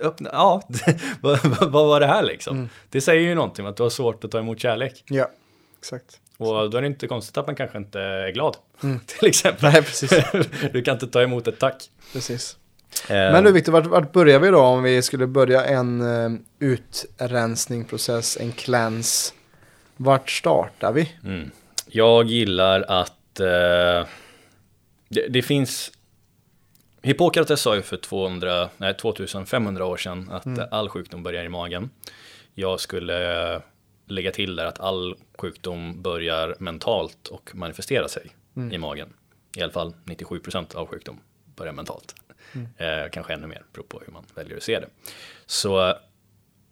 Öppna, 0.00 0.30
ja, 0.32 0.62
vad, 1.20 1.38
vad 1.44 1.72
var 1.72 2.00
det 2.00 2.06
här 2.06 2.22
liksom? 2.22 2.56
Mm. 2.56 2.68
Det 2.88 3.00
säger 3.00 3.20
ju 3.20 3.34
någonting 3.34 3.66
att 3.66 3.76
du 3.76 3.82
har 3.82 3.90
svårt 3.90 4.24
att 4.24 4.30
ta 4.30 4.38
emot 4.38 4.60
kärlek. 4.60 5.04
Ja, 5.08 5.30
exakt. 5.78 6.20
Och 6.36 6.70
då 6.70 6.78
är 6.78 6.80
det 6.80 6.86
inte 6.86 7.06
konstigt 7.06 7.38
att 7.38 7.46
man 7.46 7.56
kanske 7.56 7.78
inte 7.78 8.00
är 8.00 8.30
glad. 8.32 8.56
Mm. 8.82 9.00
Till 9.06 9.28
exempel. 9.28 9.72
Nej, 9.72 9.82
precis. 9.82 10.10
du 10.72 10.82
kan 10.82 10.94
inte 10.94 11.06
ta 11.06 11.22
emot 11.22 11.48
ett 11.48 11.58
tack. 11.58 11.90
Precis. 12.12 12.56
Eh. 13.08 13.14
Men 13.14 13.44
du 13.44 13.52
Viktor, 13.52 13.72
vart, 13.72 13.86
vart 13.86 14.12
börjar 14.12 14.38
vi 14.38 14.48
då 14.48 14.60
om 14.60 14.82
vi 14.82 15.02
skulle 15.02 15.26
börja 15.26 15.64
en 15.64 16.00
uh, 16.00 16.38
utrensningsprocess, 16.58 18.36
en 18.40 18.52
cleanse? 18.52 19.34
Vart 19.96 20.30
startar 20.30 20.92
vi? 20.92 21.12
Mm. 21.24 21.50
Jag 21.86 22.26
gillar 22.26 22.84
att 22.88 23.40
uh, 23.40 24.06
det, 25.10 25.28
det 25.28 25.42
finns 25.42 25.92
Hippokrates 27.02 27.60
sa 27.60 27.76
ju 27.76 27.82
för 27.82 27.96
200, 27.96 28.68
nej, 28.76 28.94
2500 28.94 29.84
år 29.84 29.96
sedan 29.96 30.30
att 30.30 30.46
mm. 30.46 30.68
all 30.70 30.88
sjukdom 30.88 31.22
börjar 31.22 31.44
i 31.44 31.48
magen. 31.48 31.90
Jag 32.54 32.80
skulle 32.80 33.62
lägga 34.06 34.30
till 34.30 34.56
där 34.56 34.66
att 34.66 34.80
all 34.80 35.16
sjukdom 35.38 36.02
börjar 36.02 36.56
mentalt 36.58 37.28
och 37.28 37.50
manifestera 37.54 38.08
sig 38.08 38.30
mm. 38.56 38.72
i 38.72 38.78
magen. 38.78 39.12
I 39.56 39.62
alla 39.62 39.72
fall 39.72 39.94
97% 40.04 40.74
av 40.76 40.86
sjukdom 40.86 41.20
börjar 41.56 41.72
mentalt. 41.72 42.14
Mm. 42.52 42.68
Eh, 42.76 43.10
kanske 43.10 43.34
ännu 43.34 43.46
mer, 43.46 43.62
beror 43.72 43.84
på 43.84 44.02
hur 44.06 44.12
man 44.12 44.24
väljer 44.34 44.56
att 44.56 44.62
se 44.62 44.80
det. 44.80 44.88
Så 45.46 45.94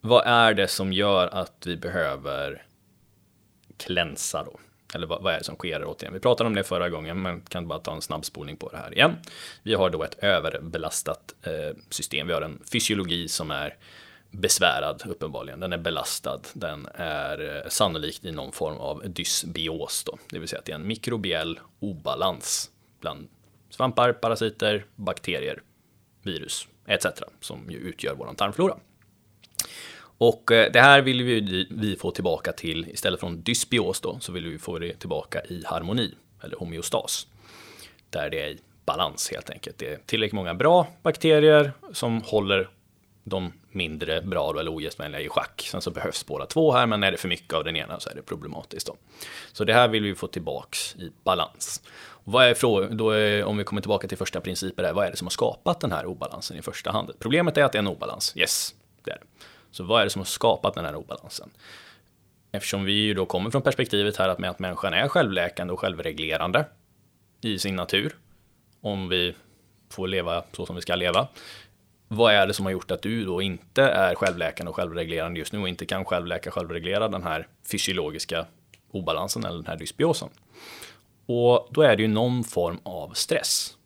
vad 0.00 0.26
är 0.26 0.54
det 0.54 0.68
som 0.68 0.92
gör 0.92 1.26
att 1.26 1.66
vi 1.66 1.76
behöver 1.76 2.66
klänsa 3.76 4.44
då? 4.44 4.60
Eller 4.94 5.06
vad, 5.06 5.22
vad 5.22 5.34
är 5.34 5.38
det 5.38 5.44
som 5.44 5.56
sker 5.56 5.84
återigen? 5.84 6.14
Vi 6.14 6.20
pratade 6.20 6.48
om 6.48 6.54
det 6.54 6.64
förra 6.64 6.88
gången, 6.88 7.22
men 7.22 7.40
kan 7.40 7.68
bara 7.68 7.78
ta 7.78 7.94
en 7.94 8.02
snabb 8.02 8.24
spolning 8.24 8.56
på 8.56 8.68
det 8.68 8.76
här 8.76 8.94
igen. 8.94 9.16
Vi 9.62 9.74
har 9.74 9.90
då 9.90 10.02
ett 10.02 10.18
överbelastat 10.18 11.34
eh, 11.42 11.76
system. 11.90 12.26
Vi 12.26 12.32
har 12.32 12.42
en 12.42 12.62
fysiologi 12.72 13.28
som 13.28 13.50
är 13.50 13.76
besvärad 14.30 15.02
uppenbarligen. 15.06 15.60
Den 15.60 15.72
är 15.72 15.78
belastad. 15.78 16.40
Den 16.52 16.88
är 16.94 17.56
eh, 17.56 17.68
sannolikt 17.68 18.24
i 18.24 18.32
någon 18.32 18.52
form 18.52 18.76
av 18.76 19.02
dysbios 19.10 20.04
då, 20.04 20.18
det 20.30 20.38
vill 20.38 20.48
säga 20.48 20.58
att 20.58 20.64
det 20.64 20.72
är 20.72 20.76
en 20.76 20.86
mikrobiell 20.86 21.60
obalans 21.80 22.70
bland 23.00 23.28
svampar, 23.70 24.12
parasiter, 24.12 24.84
bakterier, 24.96 25.62
virus 26.22 26.68
etc. 26.86 27.06
som 27.40 27.70
ju 27.70 27.78
utgör 27.78 28.14
vår 28.14 28.34
tarmflora. 28.34 28.76
Och 30.18 30.52
eh, 30.52 30.72
det 30.72 30.80
här 30.80 31.02
vill 31.02 31.22
vi, 31.22 31.66
vi 31.70 31.96
få 31.96 32.10
tillbaka 32.10 32.52
till, 32.52 32.88
istället 32.88 33.20
från 33.20 33.42
dysbios 33.42 34.00
då, 34.00 34.18
så 34.20 34.32
vill 34.32 34.46
vi 34.46 34.58
få 34.58 34.78
det 34.78 34.92
tillbaka 34.92 35.42
i 35.44 35.62
harmoni, 35.66 36.14
eller 36.42 36.56
homeostas. 36.56 37.26
Där 38.10 38.30
det 38.30 38.42
är 38.42 38.48
i 38.48 38.58
balans 38.84 39.30
helt 39.30 39.50
enkelt. 39.50 39.78
Det 39.78 39.92
är 39.92 39.98
tillräckligt 40.06 40.34
många 40.34 40.54
bra 40.54 40.86
bakterier 41.02 41.72
som 41.92 42.22
håller 42.22 42.68
de 43.24 43.52
mindre 43.70 44.22
bra 44.22 44.60
eller 44.60 44.70
ogästvänliga 44.70 45.20
i 45.20 45.28
schack. 45.28 45.68
Sen 45.70 45.80
så 45.80 45.90
behövs 45.90 46.26
båda 46.26 46.46
två 46.46 46.72
här, 46.72 46.86
men 46.86 47.02
är 47.02 47.10
det 47.10 47.16
för 47.16 47.28
mycket 47.28 47.54
av 47.54 47.64
den 47.64 47.76
ena 47.76 48.00
så 48.00 48.10
är 48.10 48.14
det 48.14 48.22
problematiskt. 48.22 48.86
Då. 48.86 48.96
Så 49.52 49.64
det 49.64 49.74
här 49.74 49.88
vill 49.88 50.02
vi 50.02 50.14
få 50.14 50.26
tillbaks 50.26 50.96
i 50.96 51.10
balans. 51.24 51.82
Och 52.00 52.32
vad 52.32 52.46
är 52.46 52.54
frågan, 52.54 52.96
då 52.96 53.10
är, 53.10 53.44
om 53.44 53.56
vi 53.56 53.64
kommer 53.64 53.82
tillbaka 53.82 54.08
till 54.08 54.18
första 54.18 54.40
principen, 54.40 54.94
vad 54.94 55.06
är 55.06 55.10
det 55.10 55.16
som 55.16 55.26
har 55.26 55.30
skapat 55.30 55.80
den 55.80 55.92
här 55.92 56.06
obalansen 56.06 56.56
i 56.56 56.62
första 56.62 56.90
hand? 56.90 57.12
Problemet 57.18 57.56
är 57.56 57.64
att 57.64 57.72
det 57.72 57.78
är 57.78 57.82
en 57.82 57.88
obalans, 57.88 58.36
yes, 58.36 58.74
det 59.04 59.10
är 59.10 59.16
det. 59.16 59.26
Så 59.70 59.84
vad 59.84 60.00
är 60.00 60.04
det 60.04 60.10
som 60.10 60.20
har 60.20 60.26
skapat 60.26 60.74
den 60.74 60.84
här 60.84 60.94
obalansen? 60.94 61.50
Eftersom 62.52 62.84
vi 62.84 62.92
ju 62.92 63.14
då 63.14 63.26
kommer 63.26 63.50
från 63.50 63.62
perspektivet 63.62 64.16
här 64.16 64.28
att, 64.28 64.38
med 64.38 64.50
att 64.50 64.58
människan 64.58 64.94
är 64.94 65.08
självläkande 65.08 65.72
och 65.72 65.80
självreglerande 65.80 66.64
i 67.40 67.58
sin 67.58 67.76
natur, 67.76 68.16
om 68.80 69.08
vi 69.08 69.34
får 69.90 70.08
leva 70.08 70.44
så 70.52 70.66
som 70.66 70.76
vi 70.76 70.82
ska 70.82 70.94
leva. 70.94 71.28
Vad 72.08 72.34
är 72.34 72.46
det 72.46 72.54
som 72.54 72.66
har 72.66 72.72
gjort 72.72 72.90
att 72.90 73.02
du 73.02 73.24
då 73.24 73.42
inte 73.42 73.82
är 73.82 74.14
självläkande 74.14 74.70
och 74.70 74.76
självreglerande 74.76 75.38
just 75.38 75.52
nu 75.52 75.58
och 75.58 75.68
inte 75.68 75.86
kan 75.86 76.04
självläka, 76.04 76.50
självreglera 76.50 77.08
den 77.08 77.22
här 77.22 77.48
fysiologiska 77.70 78.46
obalansen 78.90 79.44
eller 79.44 79.56
den 79.56 79.66
här 79.66 79.76
dysbiosen? 79.76 80.28
Och 81.26 81.68
då 81.70 81.82
är 81.82 81.96
det 81.96 82.02
ju 82.02 82.08
någon 82.08 82.44
form 82.44 82.80
av 82.82 83.12
stress. 83.12 83.76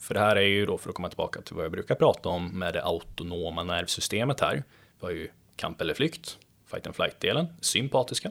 För 0.00 0.14
det 0.14 0.20
här 0.20 0.36
är 0.36 0.40
ju 0.40 0.66
då 0.66 0.78
för 0.78 0.88
att 0.88 0.94
komma 0.94 1.08
tillbaka 1.08 1.40
till 1.42 1.54
vad 1.54 1.64
jag 1.64 1.72
brukar 1.72 1.94
prata 1.94 2.28
om 2.28 2.58
med 2.58 2.74
det 2.74 2.84
autonoma 2.84 3.62
nervsystemet 3.62 4.40
här. 4.40 4.62
Vi 5.00 5.06
har 5.06 5.12
ju 5.12 5.28
kamp 5.56 5.80
eller 5.80 5.94
flykt, 5.94 6.38
fight 6.66 6.86
and 6.86 6.96
flight-delen, 6.96 7.46
sympatiska. 7.60 8.30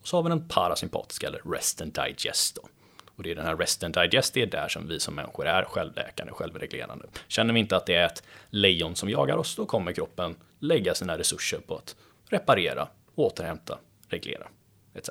Och 0.00 0.08
så 0.08 0.16
har 0.16 0.22
vi 0.22 0.28
den 0.28 0.48
parasympatiska 0.48 1.26
eller 1.26 1.42
rest 1.44 1.80
and 1.80 1.92
digest. 1.92 2.56
Då. 2.56 2.68
Och 3.16 3.22
det 3.22 3.30
är 3.30 3.34
den 3.34 3.46
här 3.46 3.56
rest 3.56 3.84
and 3.84 3.94
digest, 3.94 4.34
det 4.34 4.42
är 4.42 4.46
där 4.46 4.68
som 4.68 4.88
vi 4.88 5.00
som 5.00 5.14
människor 5.14 5.46
är 5.46 5.64
självläkande, 5.64 6.32
självreglerande. 6.32 7.06
Känner 7.28 7.54
vi 7.54 7.60
inte 7.60 7.76
att 7.76 7.86
det 7.86 7.94
är 7.94 8.06
ett 8.06 8.22
lejon 8.50 8.96
som 8.96 9.10
jagar 9.10 9.36
oss, 9.36 9.56
då 9.56 9.66
kommer 9.66 9.92
kroppen 9.92 10.36
lägga 10.58 10.94
sina 10.94 11.18
resurser 11.18 11.58
på 11.58 11.76
att 11.76 11.96
reparera, 12.28 12.88
återhämta, 13.14 13.78
reglera 14.08 14.48
etc. 14.94 15.10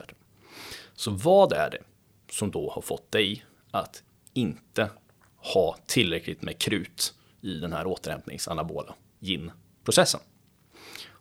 Så 0.93 1.11
vad 1.11 1.53
är 1.53 1.69
det 1.69 1.81
som 2.29 2.51
då 2.51 2.69
har 2.69 2.81
fått 2.81 3.11
dig 3.11 3.45
att 3.71 4.03
inte 4.33 4.89
ha 5.37 5.77
tillräckligt 5.85 6.41
med 6.41 6.57
krut 6.57 7.13
i 7.41 7.53
den 7.53 7.73
här 7.73 7.87
återhämtningsanabola 7.87 8.95
gin-processen? 9.19 10.21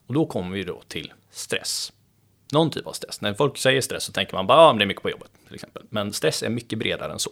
Och 0.06 0.14
då 0.14 0.26
kommer 0.26 0.56
vi 0.56 0.64
då 0.64 0.82
till 0.88 1.12
stress. 1.30 1.92
Någon 2.52 2.70
typ 2.70 2.86
av 2.86 2.92
stress. 2.92 3.20
När 3.20 3.34
folk 3.34 3.58
säger 3.58 3.80
stress 3.80 4.04
så 4.04 4.12
tänker 4.12 4.34
man 4.34 4.46
bara 4.46 4.68
att 4.68 4.74
ah, 4.74 4.78
det 4.78 4.84
är 4.84 4.86
mycket 4.86 5.02
på 5.02 5.10
jobbet 5.10 5.30
till 5.46 5.54
exempel. 5.54 5.82
Men 5.90 6.12
stress 6.12 6.42
är 6.42 6.48
mycket 6.48 6.78
bredare 6.78 7.12
än 7.12 7.18
så. 7.18 7.30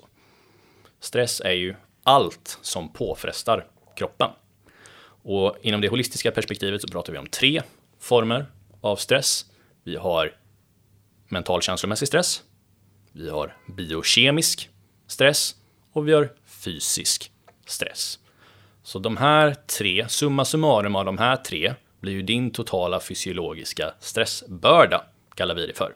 Stress 1.00 1.40
är 1.40 1.52
ju 1.52 1.74
allt 2.02 2.58
som 2.62 2.92
påfrestar 2.92 3.66
kroppen. 3.96 4.30
Och 5.22 5.56
inom 5.62 5.80
det 5.80 5.88
holistiska 5.88 6.30
perspektivet 6.30 6.82
så 6.82 6.88
pratar 6.88 7.12
vi 7.12 7.18
om 7.18 7.26
tre 7.26 7.62
former 7.98 8.46
av 8.80 8.96
stress. 8.96 9.46
Vi 9.84 9.96
har 9.96 10.36
mental 11.28 11.62
känslomässig 11.62 12.08
stress. 12.08 12.42
Vi 13.12 13.30
har 13.30 13.56
biokemisk 13.66 14.70
stress 15.06 15.54
och 15.92 16.08
vi 16.08 16.12
har 16.12 16.32
fysisk 16.44 17.32
stress. 17.66 18.18
Så 18.82 18.98
de 18.98 19.16
här 19.16 19.54
tre, 19.78 20.08
summa 20.08 20.44
summarum 20.44 20.96
av 20.96 21.04
de 21.04 21.18
här 21.18 21.36
tre 21.36 21.74
blir 22.00 22.12
ju 22.12 22.22
din 22.22 22.50
totala 22.50 23.00
fysiologiska 23.00 23.94
stressbörda, 24.00 25.04
kallar 25.34 25.54
vi 25.54 25.66
det 25.66 25.76
för. 25.76 25.94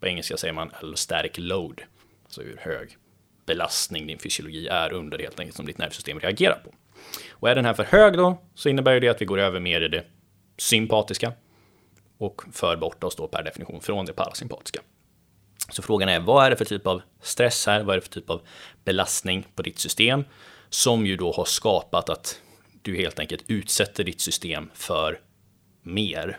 På 0.00 0.06
engelska 0.06 0.36
säger 0.36 0.54
man 0.54 0.70
allostatic 0.80 1.32
load, 1.36 1.82
alltså 2.24 2.42
hur 2.42 2.56
hög 2.56 2.96
belastning 3.46 4.06
din 4.06 4.18
fysiologi 4.18 4.68
är 4.68 4.92
under 4.92 5.18
helt 5.18 5.40
enkelt 5.40 5.56
som 5.56 5.66
ditt 5.66 5.78
nervsystem 5.78 6.20
reagerar 6.20 6.60
på. 6.64 6.74
Och 7.30 7.48
är 7.48 7.54
den 7.54 7.64
här 7.64 7.74
för 7.74 7.84
hög 7.84 8.16
då 8.16 8.42
så 8.54 8.68
innebär 8.68 9.00
det 9.00 9.08
att 9.08 9.20
vi 9.20 9.24
går 9.26 9.38
över 9.38 9.60
mer 9.60 9.80
i 9.80 9.88
det 9.88 10.04
sympatiska 10.58 11.32
och 12.18 12.42
för 12.52 12.76
bort 12.76 13.04
oss 13.04 13.16
då 13.16 13.28
per 13.28 13.42
definition 13.42 13.80
från 13.80 14.06
det 14.06 14.12
parasympatiska. 14.12 14.80
Så 15.70 15.82
frågan 15.82 16.08
är 16.08 16.20
vad 16.20 16.46
är 16.46 16.50
det 16.50 16.56
för 16.56 16.64
typ 16.64 16.86
av 16.86 17.02
stress 17.20 17.66
här? 17.66 17.82
Vad 17.82 17.92
är 17.92 18.00
det 18.00 18.06
för 18.06 18.12
typ 18.12 18.30
av 18.30 18.42
belastning 18.84 19.46
på 19.54 19.62
ditt 19.62 19.78
system 19.78 20.24
som 20.68 21.06
ju 21.06 21.16
då 21.16 21.32
har 21.32 21.44
skapat 21.44 22.08
att 22.08 22.40
du 22.82 22.96
helt 22.96 23.18
enkelt 23.18 23.44
utsätter 23.46 24.04
ditt 24.04 24.20
system 24.20 24.70
för 24.74 25.20
mer 25.82 26.38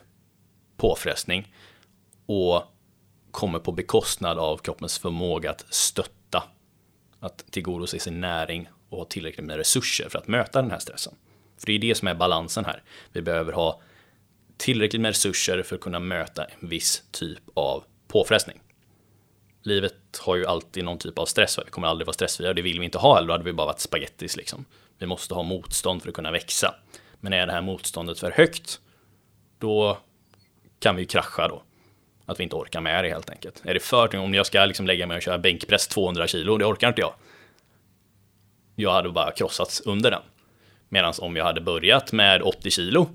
påfrestning 0.77 1.53
och 2.25 2.63
kommer 3.31 3.59
på 3.59 3.71
bekostnad 3.71 4.39
av 4.39 4.57
kroppens 4.57 4.99
förmåga 4.99 5.51
att 5.51 5.65
stötta, 5.69 6.43
att 7.19 7.51
tillgodose 7.51 7.99
sin 7.99 8.21
näring 8.21 8.69
och 8.89 8.97
ha 8.97 9.05
tillräckligt 9.05 9.45
med 9.45 9.57
resurser 9.57 10.09
för 10.09 10.19
att 10.19 10.27
möta 10.27 10.61
den 10.61 10.71
här 10.71 10.79
stressen. 10.79 11.13
För 11.57 11.67
det 11.67 11.73
är 11.73 11.79
det 11.79 11.95
som 11.95 12.07
är 12.07 12.15
balansen 12.15 12.65
här. 12.65 12.83
Vi 13.11 13.21
behöver 13.21 13.53
ha 13.53 13.81
tillräckligt 14.57 15.01
med 15.01 15.09
resurser 15.09 15.63
för 15.63 15.75
att 15.75 15.81
kunna 15.81 15.99
möta 15.99 16.45
en 16.45 16.69
viss 16.69 17.03
typ 17.11 17.43
av 17.53 17.83
påfrestning. 18.07 18.61
Livet 19.63 19.95
har 20.19 20.35
ju 20.35 20.45
alltid 20.45 20.83
någon 20.83 20.97
typ 20.97 21.19
av 21.19 21.25
stress, 21.25 21.59
vi 21.65 21.71
kommer 21.71 21.87
aldrig 21.87 22.05
vara 22.05 22.13
stressfria 22.13 22.49
och 22.49 22.55
det 22.55 22.61
vill 22.61 22.79
vi 22.79 22.85
inte 22.85 22.97
ha 22.97 23.15
heller, 23.15 23.27
då 23.27 23.33
hade 23.33 23.43
vi 23.43 23.53
bara 23.53 23.67
varit 23.67 23.79
spagettis 23.79 24.37
liksom. 24.37 24.65
Vi 24.97 25.05
måste 25.05 25.33
ha 25.33 25.43
motstånd 25.43 26.01
för 26.01 26.09
att 26.09 26.15
kunna 26.15 26.31
växa. 26.31 26.75
Men 27.19 27.33
är 27.33 27.47
det 27.47 27.53
här 27.53 27.61
motståndet 27.61 28.19
för 28.19 28.31
högt, 28.31 28.81
då 29.61 29.97
kan 30.79 30.95
vi 30.95 31.05
krascha 31.05 31.47
då. 31.47 31.63
Att 32.25 32.39
vi 32.39 32.43
inte 32.43 32.55
orkar 32.55 32.81
med 32.81 33.03
det 33.03 33.09
helt 33.09 33.29
enkelt. 33.29 33.61
Är 33.65 33.73
det 33.73 33.79
för 33.79 34.15
om 34.15 34.33
jag 34.33 34.45
ska 34.45 34.65
liksom 34.65 34.87
lägga 34.87 35.07
mig 35.07 35.17
och 35.17 35.23
köra 35.23 35.37
bänkpress 35.37 35.87
200 35.87 36.27
kilo, 36.27 36.57
det 36.57 36.65
orkar 36.65 36.87
inte 36.87 37.01
jag. 37.01 37.13
Jag 38.75 38.91
hade 38.91 39.09
bara 39.09 39.31
krossats 39.31 39.81
under 39.81 40.11
den. 40.11 40.21
Medan 40.89 41.13
om 41.19 41.35
jag 41.35 41.43
hade 41.43 41.61
börjat 41.61 42.11
med 42.11 42.41
80 42.41 42.69
kilo, 42.69 43.09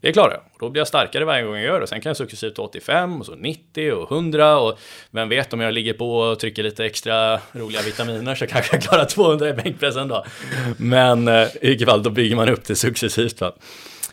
det 0.00 0.12
klarar 0.12 0.32
jag. 0.32 0.42
Då 0.60 0.70
blir 0.70 0.80
jag 0.80 0.88
starkare 0.88 1.24
varje 1.24 1.42
gång 1.42 1.54
jag 1.54 1.64
gör 1.64 1.80
det. 1.80 1.86
Sen 1.86 2.00
kan 2.00 2.10
jag 2.10 2.16
successivt 2.16 2.54
ta 2.54 2.62
85 2.62 3.20
och 3.20 3.26
så 3.26 3.34
90 3.34 3.92
och 3.92 4.12
100 4.12 4.58
och 4.58 4.78
vem 5.10 5.28
vet 5.28 5.52
om 5.52 5.60
jag 5.60 5.74
ligger 5.74 5.92
på 5.92 6.18
och 6.18 6.38
trycker 6.38 6.62
lite 6.62 6.84
extra 6.84 7.40
roliga 7.52 7.82
vitaminer 7.82 8.34
så 8.34 8.46
kanske 8.48 8.76
jag 8.76 8.82
klarar 8.82 9.04
200 9.04 9.48
i 9.48 9.52
bänkpressen 9.52 10.08
då. 10.08 10.24
Men 10.76 11.28
eh, 11.28 11.48
i 11.60 11.68
vilket 11.68 11.88
fall 11.88 12.02
då 12.02 12.10
bygger 12.10 12.36
man 12.36 12.48
upp 12.48 12.64
det 12.64 12.76
successivt. 12.76 13.40
Va? 13.40 13.52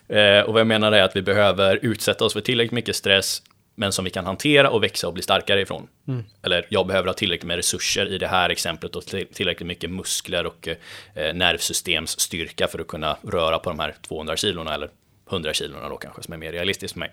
Eh, 0.08 0.42
och 0.42 0.54
vad 0.54 0.60
jag 0.60 0.68
menar 0.68 0.92
är 0.92 1.04
att 1.04 1.16
vi 1.16 1.22
behöver 1.22 1.80
utsätta 1.82 2.26
oss 2.26 2.34
för 2.34 2.42
tillräckligt 2.42 2.72
mycket 2.72 2.96
stress 2.96 3.42
men 3.76 3.92
som 3.92 4.06
vi 4.06 4.12
kan 4.12 4.26
hantera 4.26 4.70
och 4.70 4.84
växa 4.84 5.08
och 5.08 5.13
bli 5.13 5.24
starkare 5.24 5.62
ifrån. 5.62 5.88
Mm. 6.08 6.24
Eller 6.42 6.66
jag 6.70 6.88
behöver 6.88 7.08
ha 7.08 7.13
tillräckligt 7.13 7.48
med 7.48 7.56
resurser 7.56 8.06
i 8.06 8.18
det 8.18 8.28
här 8.28 8.50
exemplet 8.50 8.96
och 8.96 9.06
tillräckligt 9.06 9.68
mycket 9.68 9.89
muskler 9.89 10.46
och 10.46 10.68
eh, 10.68 11.34
nervsystemsstyrka 11.34 12.68
för 12.68 12.80
att 12.80 12.88
kunna 12.88 13.18
röra 13.22 13.60
på 13.60 13.70
de 13.70 13.80
här 13.80 13.96
200 14.02 14.38
kilona 14.38 14.74
eller 14.74 14.89
100 15.30 15.54
kilona 15.54 15.89
då 15.89 15.98
kanske 15.98 16.24
som 16.24 16.34
är 16.34 16.38
mer 16.38 16.52
realistiskt 16.52 16.94
för 16.94 17.00
mig. 17.00 17.12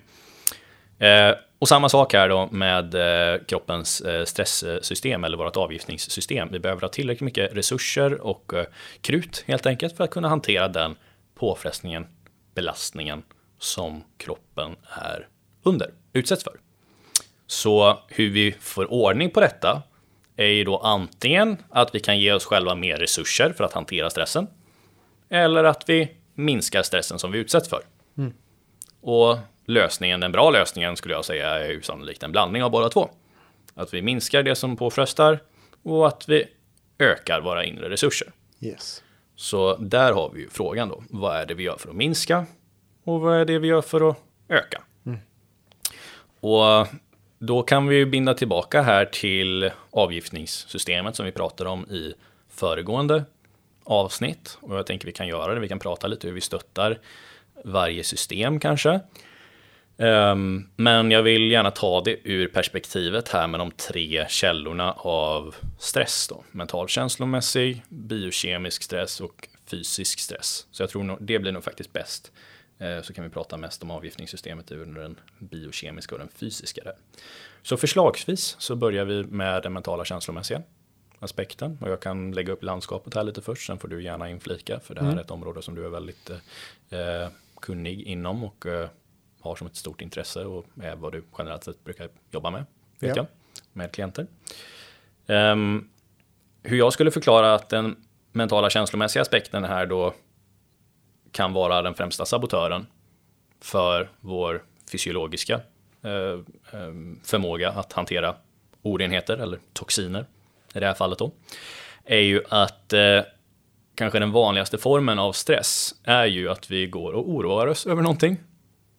Eh, 0.99 1.35
och 1.59 1.69
samma 1.69 1.89
sak 1.89 2.13
här 2.13 2.29
då 2.29 2.49
med 2.53 2.95
eh, 2.95 3.41
kroppens 3.45 4.01
eh, 4.01 4.25
stresssystem 4.25 5.25
eller 5.25 5.37
vårt 5.37 5.57
avgiftningssystem. 5.57 6.49
Vi 6.53 6.59
behöver 6.59 6.83
ha 6.83 6.89
tillräckligt 6.89 7.25
mycket 7.25 7.57
resurser 7.57 8.21
och 8.21 8.55
eh, 8.55 8.65
krut 9.01 9.45
helt 9.47 9.67
enkelt 9.67 9.97
för 9.97 10.05
att 10.05 10.11
kunna 10.11 10.29
hantera 10.29 10.69
den 10.69 10.97
påfrestningen, 11.35 12.07
belastningen 12.55 13.23
som 13.59 14.05
kroppen 14.17 14.77
är 14.89 15.29
under, 15.63 15.91
utsätts 16.13 16.45
för. 16.45 16.61
Så 17.47 17.99
hur 18.09 18.31
vi 18.31 18.53
får 18.53 18.93
ordning 18.93 19.31
på 19.31 19.41
detta 19.41 19.83
är 20.37 20.47
ju 20.47 20.65
då 20.65 20.79
antingen 20.79 21.57
att 21.71 21.95
vi 21.95 22.01
kan 22.01 22.19
ge 22.19 22.33
oss 22.33 22.45
själva 22.45 22.75
mer 22.75 22.97
resurser 22.97 23.53
för 23.53 23.65
att 23.65 23.73
hantera 23.73 24.11
stressen. 24.11 24.47
Eller 25.29 25.65
att 25.65 25.89
vi 25.89 26.13
minskar 26.35 26.83
stressen 26.83 27.19
som 27.19 27.33
vi 27.33 27.39
utsätts 27.39 27.69
för. 27.69 27.83
Mm. 28.19 28.33
Och 29.01 29.39
lösningen, 29.65 30.21
den 30.21 30.33
bra 30.33 30.51
lösningen 30.51 30.97
skulle 30.97 31.15
jag 31.15 31.25
säga 31.25 31.49
är 31.49 31.71
ju 31.71 31.83
sannolikt 31.83 32.23
en 32.23 32.33
blandning 32.33 32.63
av 32.63 32.71
båda 32.71 32.89
två. 32.89 33.11
Att 33.75 33.95
vi 33.95 34.03
minskar 34.03 34.43
det 34.43 34.55
som 34.55 34.77
påfrestar 34.77 35.39
och 35.83 36.07
att 36.07 36.29
vi 36.29 36.45
ökar 36.99 37.41
våra 37.41 37.65
inre 37.65 37.91
resurser. 37.91 38.33
Yes. 38.61 39.03
Så 39.41 39.77
där 39.77 40.13
har 40.13 40.31
vi 40.35 40.41
ju 40.41 40.49
frågan 40.49 40.89
då. 40.89 41.03
Vad 41.11 41.37
är 41.37 41.47
det 41.47 41.55
vi 41.55 41.63
gör 41.63 41.77
för 41.77 41.89
att 41.89 41.97
minska? 41.97 42.47
Och 43.05 43.21
vad 43.21 43.37
är 43.37 43.45
det 43.45 43.59
vi 43.59 43.69
gör 43.69 43.83
för 43.83 44.11
att 44.11 44.17
öka? 44.49 44.83
Mm. 45.07 45.19
Och 46.41 46.87
då 47.39 47.63
kan 47.63 47.87
vi 47.87 48.07
binda 48.07 48.35
tillbaka 48.35 48.83
här 48.83 49.05
till 49.05 49.71
avgiftningssystemet 49.91 51.17
som 51.17 51.27
vi 51.27 51.33
pratade 51.33 51.71
om 51.71 51.87
i 51.91 52.15
föregående 52.49 53.25
avsnitt. 53.85 54.59
Och 54.61 54.77
jag 54.77 54.87
tänker 54.87 55.07
vi 55.07 55.13
kan 55.13 55.29
göra 55.29 55.55
det. 55.55 55.61
Vi 55.61 55.69
kan 55.69 55.79
prata 55.79 56.07
lite 56.07 56.27
hur 56.27 56.35
vi 56.35 56.41
stöttar 56.41 56.99
varje 57.65 58.05
system 58.05 58.61
kanske. 58.61 59.01
Um, 60.01 60.69
men 60.77 61.11
jag 61.11 61.23
vill 61.23 61.51
gärna 61.51 61.71
ta 61.71 62.01
det 62.01 62.17
ur 62.25 62.49
perspektivet 62.49 63.29
här 63.29 63.47
med 63.47 63.61
de 63.61 63.71
tre 63.71 64.27
källorna 64.29 64.93
av 64.93 65.55
stress. 65.79 66.29
Då. 66.29 66.45
Mental 66.51 66.89
känslomässig, 66.89 67.83
biokemisk 67.89 68.83
stress 68.83 69.21
och 69.21 69.49
fysisk 69.67 70.19
stress. 70.19 70.67
Så 70.71 70.83
jag 70.83 70.91
tror 70.91 71.03
nog, 71.03 71.19
det 71.21 71.39
blir 71.39 71.53
nog 71.53 71.65
faktiskt 71.65 71.93
bäst. 71.93 72.33
Uh, 72.83 73.03
så 73.03 73.13
kan 73.13 73.25
vi 73.25 73.31
prata 73.31 73.57
mest 73.57 73.83
om 73.83 73.91
avgiftningssystemet 73.91 74.73
ur 74.73 74.87
den 74.87 75.17
biokemiska 75.39 76.15
och 76.15 76.19
den 76.19 76.31
fysiska. 76.35 76.85
Där. 76.85 76.95
Så 77.63 77.77
förslagsvis 77.77 78.57
så 78.59 78.77
börjar 78.77 79.05
vi 79.05 79.25
med 79.25 79.63
den 79.63 79.73
mentala 79.73 80.05
känslomässiga 80.05 80.63
aspekten. 81.19 81.79
Och 81.81 81.91
jag 81.91 82.01
kan 82.01 82.33
lägga 82.33 82.53
upp 82.53 82.63
landskapet 82.63 83.15
här 83.15 83.25
lite 83.25 83.43
först, 83.43 83.67
sen 83.67 83.79
får 83.79 83.89
du 83.89 84.03
gärna 84.03 84.31
inflika. 84.31 84.81
För 84.81 84.95
det 84.95 85.01
här 85.01 85.09
mm. 85.09 85.19
är 85.19 85.23
ett 85.23 85.31
område 85.31 85.63
som 85.63 85.75
du 85.75 85.85
är 85.85 85.91
väldigt 85.91 86.31
eh, 86.91 87.29
kunnig 87.61 88.03
inom 88.03 88.45
och 88.45 88.67
eh, 88.67 88.89
har 89.41 89.57
som 89.57 89.67
ett 89.67 89.77
stort 89.77 90.01
intresse 90.01 90.45
och 90.45 90.67
är 90.83 90.97
vad 90.97 91.13
du 91.13 91.23
generellt 91.39 91.65
sett 91.65 91.85
brukar 91.85 92.09
jobba 92.31 92.51
med, 92.51 92.65
vet 92.99 93.17
ja. 93.17 93.23
jag, 93.23 93.27
med 93.73 93.93
klienter. 93.93 94.27
Um, 95.27 95.89
hur 96.63 96.79
jag 96.79 96.93
skulle 96.93 97.11
förklara 97.11 97.55
att 97.55 97.69
den 97.69 97.97
mentala 98.33 98.71
känslomässiga 98.71 99.23
aspekten 99.23 99.65
här 99.65 99.87
då 99.87 100.15
kan 101.33 101.53
vara 101.53 101.83
den 101.83 101.95
främsta 101.95 102.25
sabotören 102.25 102.87
för 103.61 104.11
vår 104.21 104.63
fysiologiska 104.93 105.61
eh, 106.03 106.81
ehm, 106.81 107.21
förmåga 107.25 107.71
att 107.71 107.93
hantera 107.93 108.35
orenheter 108.83 109.37
eller 109.37 109.59
toxiner 109.73 110.27
i 110.75 110.81
det 110.81 110.87
här 110.87 110.95
fallet 110.95 111.19
då, 111.19 111.31
är 112.05 112.19
ju 112.21 112.43
att 112.49 112.93
eh, 112.93 113.21
kanske 113.95 114.19
den 114.19 114.33
vanligaste 114.33 114.79
formen 114.79 115.19
av 115.19 115.33
stress 115.33 115.95
är 116.05 116.25
ju 116.25 116.51
att 116.51 116.71
vi 116.71 116.87
går 116.87 117.13
och 117.13 117.31
oroar 117.31 117.67
oss 117.67 117.87
över 117.87 118.03
någonting 118.03 118.37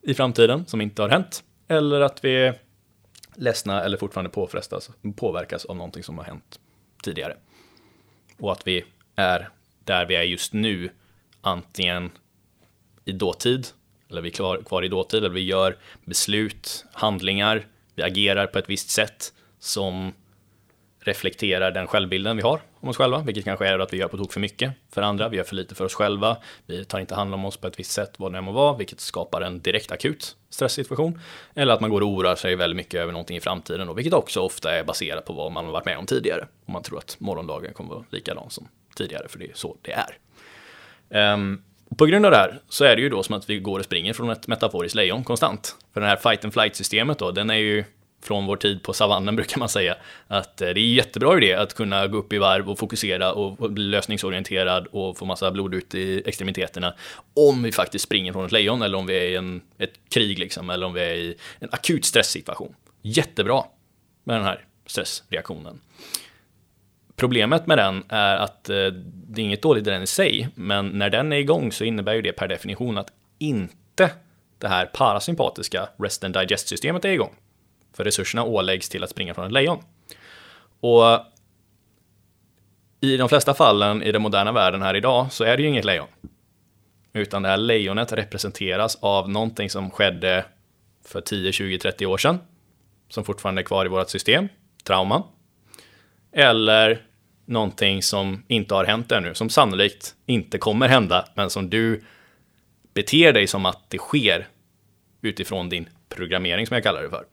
i 0.01 0.13
framtiden 0.13 0.65
som 0.65 0.81
inte 0.81 1.01
har 1.01 1.09
hänt. 1.09 1.43
Eller 1.67 2.01
att 2.01 2.23
vi 2.23 2.35
är 2.35 2.59
ledsna 3.35 3.83
eller 3.83 3.97
fortfarande 3.97 4.29
påfrestas, 4.29 4.89
påverkas 5.15 5.65
av 5.65 5.75
någonting 5.75 6.03
som 6.03 6.17
har 6.17 6.25
hänt 6.25 6.59
tidigare. 7.03 7.37
Och 8.39 8.51
att 8.51 8.67
vi 8.67 8.85
är 9.15 9.49
där 9.83 10.05
vi 10.05 10.15
är 10.15 10.23
just 10.23 10.53
nu, 10.53 10.89
antingen 11.41 12.11
i 13.05 13.11
dåtid, 13.11 13.67
eller 14.09 14.21
vi 14.21 14.29
är 14.29 14.33
kvar, 14.33 14.61
kvar 14.61 14.83
i 14.83 14.87
dåtid, 14.87 15.17
eller 15.17 15.29
vi 15.29 15.41
gör 15.41 15.77
beslut, 16.05 16.85
handlingar, 16.93 17.67
vi 17.95 18.03
agerar 18.03 18.47
på 18.47 18.59
ett 18.59 18.69
visst 18.69 18.89
sätt 18.89 19.33
som 19.59 20.13
reflekterar 21.03 21.71
den 21.71 21.87
självbilden 21.87 22.37
vi 22.37 22.43
har 22.43 22.59
om 22.79 22.89
oss 22.89 22.97
själva, 22.97 23.19
vilket 23.19 23.43
kanske 23.43 23.67
är 23.67 23.79
att 23.79 23.93
vi 23.93 23.97
gör 23.97 24.07
på 24.07 24.17
tok 24.17 24.33
för 24.33 24.39
mycket 24.39 24.71
för 24.93 25.01
andra, 25.01 25.29
vi 25.29 25.37
gör 25.37 25.43
för 25.43 25.55
lite 25.55 25.75
för 25.75 25.85
oss 25.85 25.93
själva, 25.93 26.37
vi 26.65 26.85
tar 26.85 26.99
inte 26.99 27.15
hand 27.15 27.33
om 27.33 27.45
oss 27.45 27.57
på 27.57 27.67
ett 27.67 27.79
visst 27.79 27.91
sätt, 27.91 28.13
vad 28.17 28.31
det 28.31 28.37
än 28.37 28.43
må 28.43 28.51
vara, 28.51 28.77
vilket 28.77 28.99
skapar 28.99 29.41
en 29.41 29.61
direkt 29.61 29.91
akut 29.91 30.35
stresssituation. 30.49 31.19
Eller 31.53 31.73
att 31.73 31.81
man 31.81 31.89
går 31.89 32.01
och 32.01 32.07
oroar 32.07 32.35
sig 32.35 32.55
väldigt 32.55 32.77
mycket 32.77 32.99
över 32.99 33.11
någonting 33.11 33.37
i 33.37 33.41
framtiden, 33.41 33.87
då, 33.87 33.93
vilket 33.93 34.13
också 34.13 34.39
ofta 34.39 34.75
är 34.75 34.83
baserat 34.83 35.25
på 35.25 35.33
vad 35.33 35.51
man 35.51 35.65
har 35.65 35.71
varit 35.71 35.85
med 35.85 35.97
om 35.97 36.05
tidigare. 36.05 36.47
Om 36.65 36.73
man 36.73 36.83
tror 36.83 36.97
att 36.97 37.15
morgondagen 37.19 37.73
kommer 37.73 37.89
vara 37.89 38.03
likadan 38.09 38.49
som 38.49 38.67
tidigare, 38.95 39.27
för 39.27 39.39
det 39.39 39.45
är 39.45 39.53
så 39.53 39.77
det 39.81 39.91
är. 39.91 40.17
Um, 41.33 41.63
på 41.97 42.05
grund 42.05 42.25
av 42.25 42.31
det 42.31 42.37
här 42.37 42.59
så 42.69 42.85
är 42.85 42.95
det 42.95 43.01
ju 43.01 43.09
då 43.09 43.23
som 43.23 43.35
att 43.35 43.49
vi 43.49 43.59
går 43.59 43.79
och 43.79 43.85
springer 43.85 44.13
från 44.13 44.29
ett 44.29 44.47
metaforiskt 44.47 44.95
lejon 44.95 45.23
konstant. 45.23 45.75
För 45.93 46.01
det 46.01 46.07
här 46.07 46.15
fight 46.15 46.43
and 46.43 46.53
flight 46.53 46.75
systemet 46.75 47.19
då, 47.19 47.31
den 47.31 47.49
är 47.49 47.55
ju 47.55 47.83
från 48.21 48.45
vår 48.45 48.55
tid 48.55 48.83
på 48.83 48.93
savannen 48.93 49.35
brukar 49.41 49.59
man 49.59 49.69
säga. 49.69 49.95
Att 50.27 50.61
eh, 50.61 50.69
det 50.69 50.79
är 50.79 50.93
jättebra 50.93 51.37
idé 51.37 51.53
att 51.53 51.73
kunna 51.73 52.07
gå 52.07 52.17
upp 52.17 52.33
i 52.33 52.37
varv 52.37 52.69
och 52.69 52.79
fokusera 52.79 53.33
och 53.33 53.71
bli 53.71 53.83
lösningsorienterad 53.83 54.87
och 54.87 55.17
få 55.17 55.25
massa 55.25 55.51
blod 55.51 55.73
ut 55.73 55.95
i 55.95 56.23
extremiteterna. 56.25 56.93
Om 57.33 57.63
vi 57.63 57.71
faktiskt 57.71 58.05
springer 58.05 58.33
från 58.33 58.45
ett 58.45 58.51
lejon 58.51 58.81
eller 58.81 58.97
om 58.97 59.05
vi 59.05 59.17
är 59.17 59.29
i 59.29 59.35
en, 59.35 59.61
ett 59.77 59.93
krig 60.09 60.39
liksom, 60.39 60.69
eller 60.69 60.85
om 60.85 60.93
vi 60.93 61.01
är 61.01 61.13
i 61.13 61.35
en 61.59 61.69
akut 61.71 62.05
stresssituation. 62.05 62.75
Jättebra 63.01 63.63
med 64.23 64.35
den 64.35 64.43
här 64.43 64.65
stressreaktionen. 64.85 65.81
Problemet 67.15 67.67
med 67.67 67.77
den 67.77 68.03
är 68.09 68.35
att 68.35 68.69
eh, 68.69 68.75
det 69.27 69.41
är 69.41 69.45
inget 69.45 69.61
dåligt 69.61 69.87
i 69.87 69.89
den 69.89 70.03
i 70.03 70.07
sig, 70.07 70.49
men 70.55 70.87
när 70.87 71.09
den 71.09 71.33
är 71.33 71.37
igång 71.37 71.71
så 71.71 71.83
innebär 71.83 72.13
ju 72.13 72.21
det 72.21 72.31
per 72.31 72.47
definition 72.47 72.97
att 72.97 73.07
inte 73.39 74.11
det 74.57 74.67
här 74.67 74.85
parasympatiska 74.85 75.89
rest 75.97 76.23
and 76.23 76.33
digest 76.33 76.67
systemet 76.67 77.05
är 77.05 77.09
igång. 77.09 77.35
För 77.93 78.03
resurserna 78.03 78.43
åläggs 78.43 78.89
till 78.89 79.03
att 79.03 79.09
springa 79.09 79.33
från 79.33 79.45
ett 79.45 79.51
lejon. 79.51 79.83
Och 80.79 81.19
i 83.01 83.17
de 83.17 83.29
flesta 83.29 83.53
fallen 83.53 84.03
i 84.03 84.11
den 84.11 84.21
moderna 84.21 84.51
världen 84.51 84.81
här 84.81 84.95
idag 84.95 85.31
så 85.31 85.43
är 85.43 85.57
det 85.57 85.63
ju 85.63 85.69
inget 85.69 85.85
lejon. 85.85 86.07
Utan 87.13 87.41
det 87.41 87.49
här 87.49 87.57
lejonet 87.57 88.13
representeras 88.13 88.97
av 89.01 89.29
någonting 89.29 89.69
som 89.69 89.91
skedde 89.91 90.45
för 91.05 91.21
10, 91.21 91.51
20, 91.51 91.79
30 91.79 92.05
år 92.05 92.17
sedan. 92.17 92.39
Som 93.09 93.23
fortfarande 93.23 93.61
är 93.61 93.63
kvar 93.63 93.85
i 93.85 93.89
vårt 93.89 94.09
system, 94.09 94.47
Trauman. 94.83 95.23
Eller 96.31 97.01
någonting 97.45 98.03
som 98.03 98.43
inte 98.47 98.75
har 98.75 98.85
hänt 98.85 99.11
ännu, 99.11 99.33
som 99.33 99.49
sannolikt 99.49 100.15
inte 100.25 100.57
kommer 100.57 100.87
hända, 100.87 101.25
men 101.35 101.49
som 101.49 101.69
du 101.69 102.03
beter 102.93 103.33
dig 103.33 103.47
som 103.47 103.65
att 103.65 103.89
det 103.89 103.97
sker 103.97 104.47
utifrån 105.21 105.69
din 105.69 105.89
programmering 106.09 106.67
som 106.67 106.75
jag 106.75 106.83
kallar 106.83 107.03
det 107.03 107.09
för. 107.09 107.25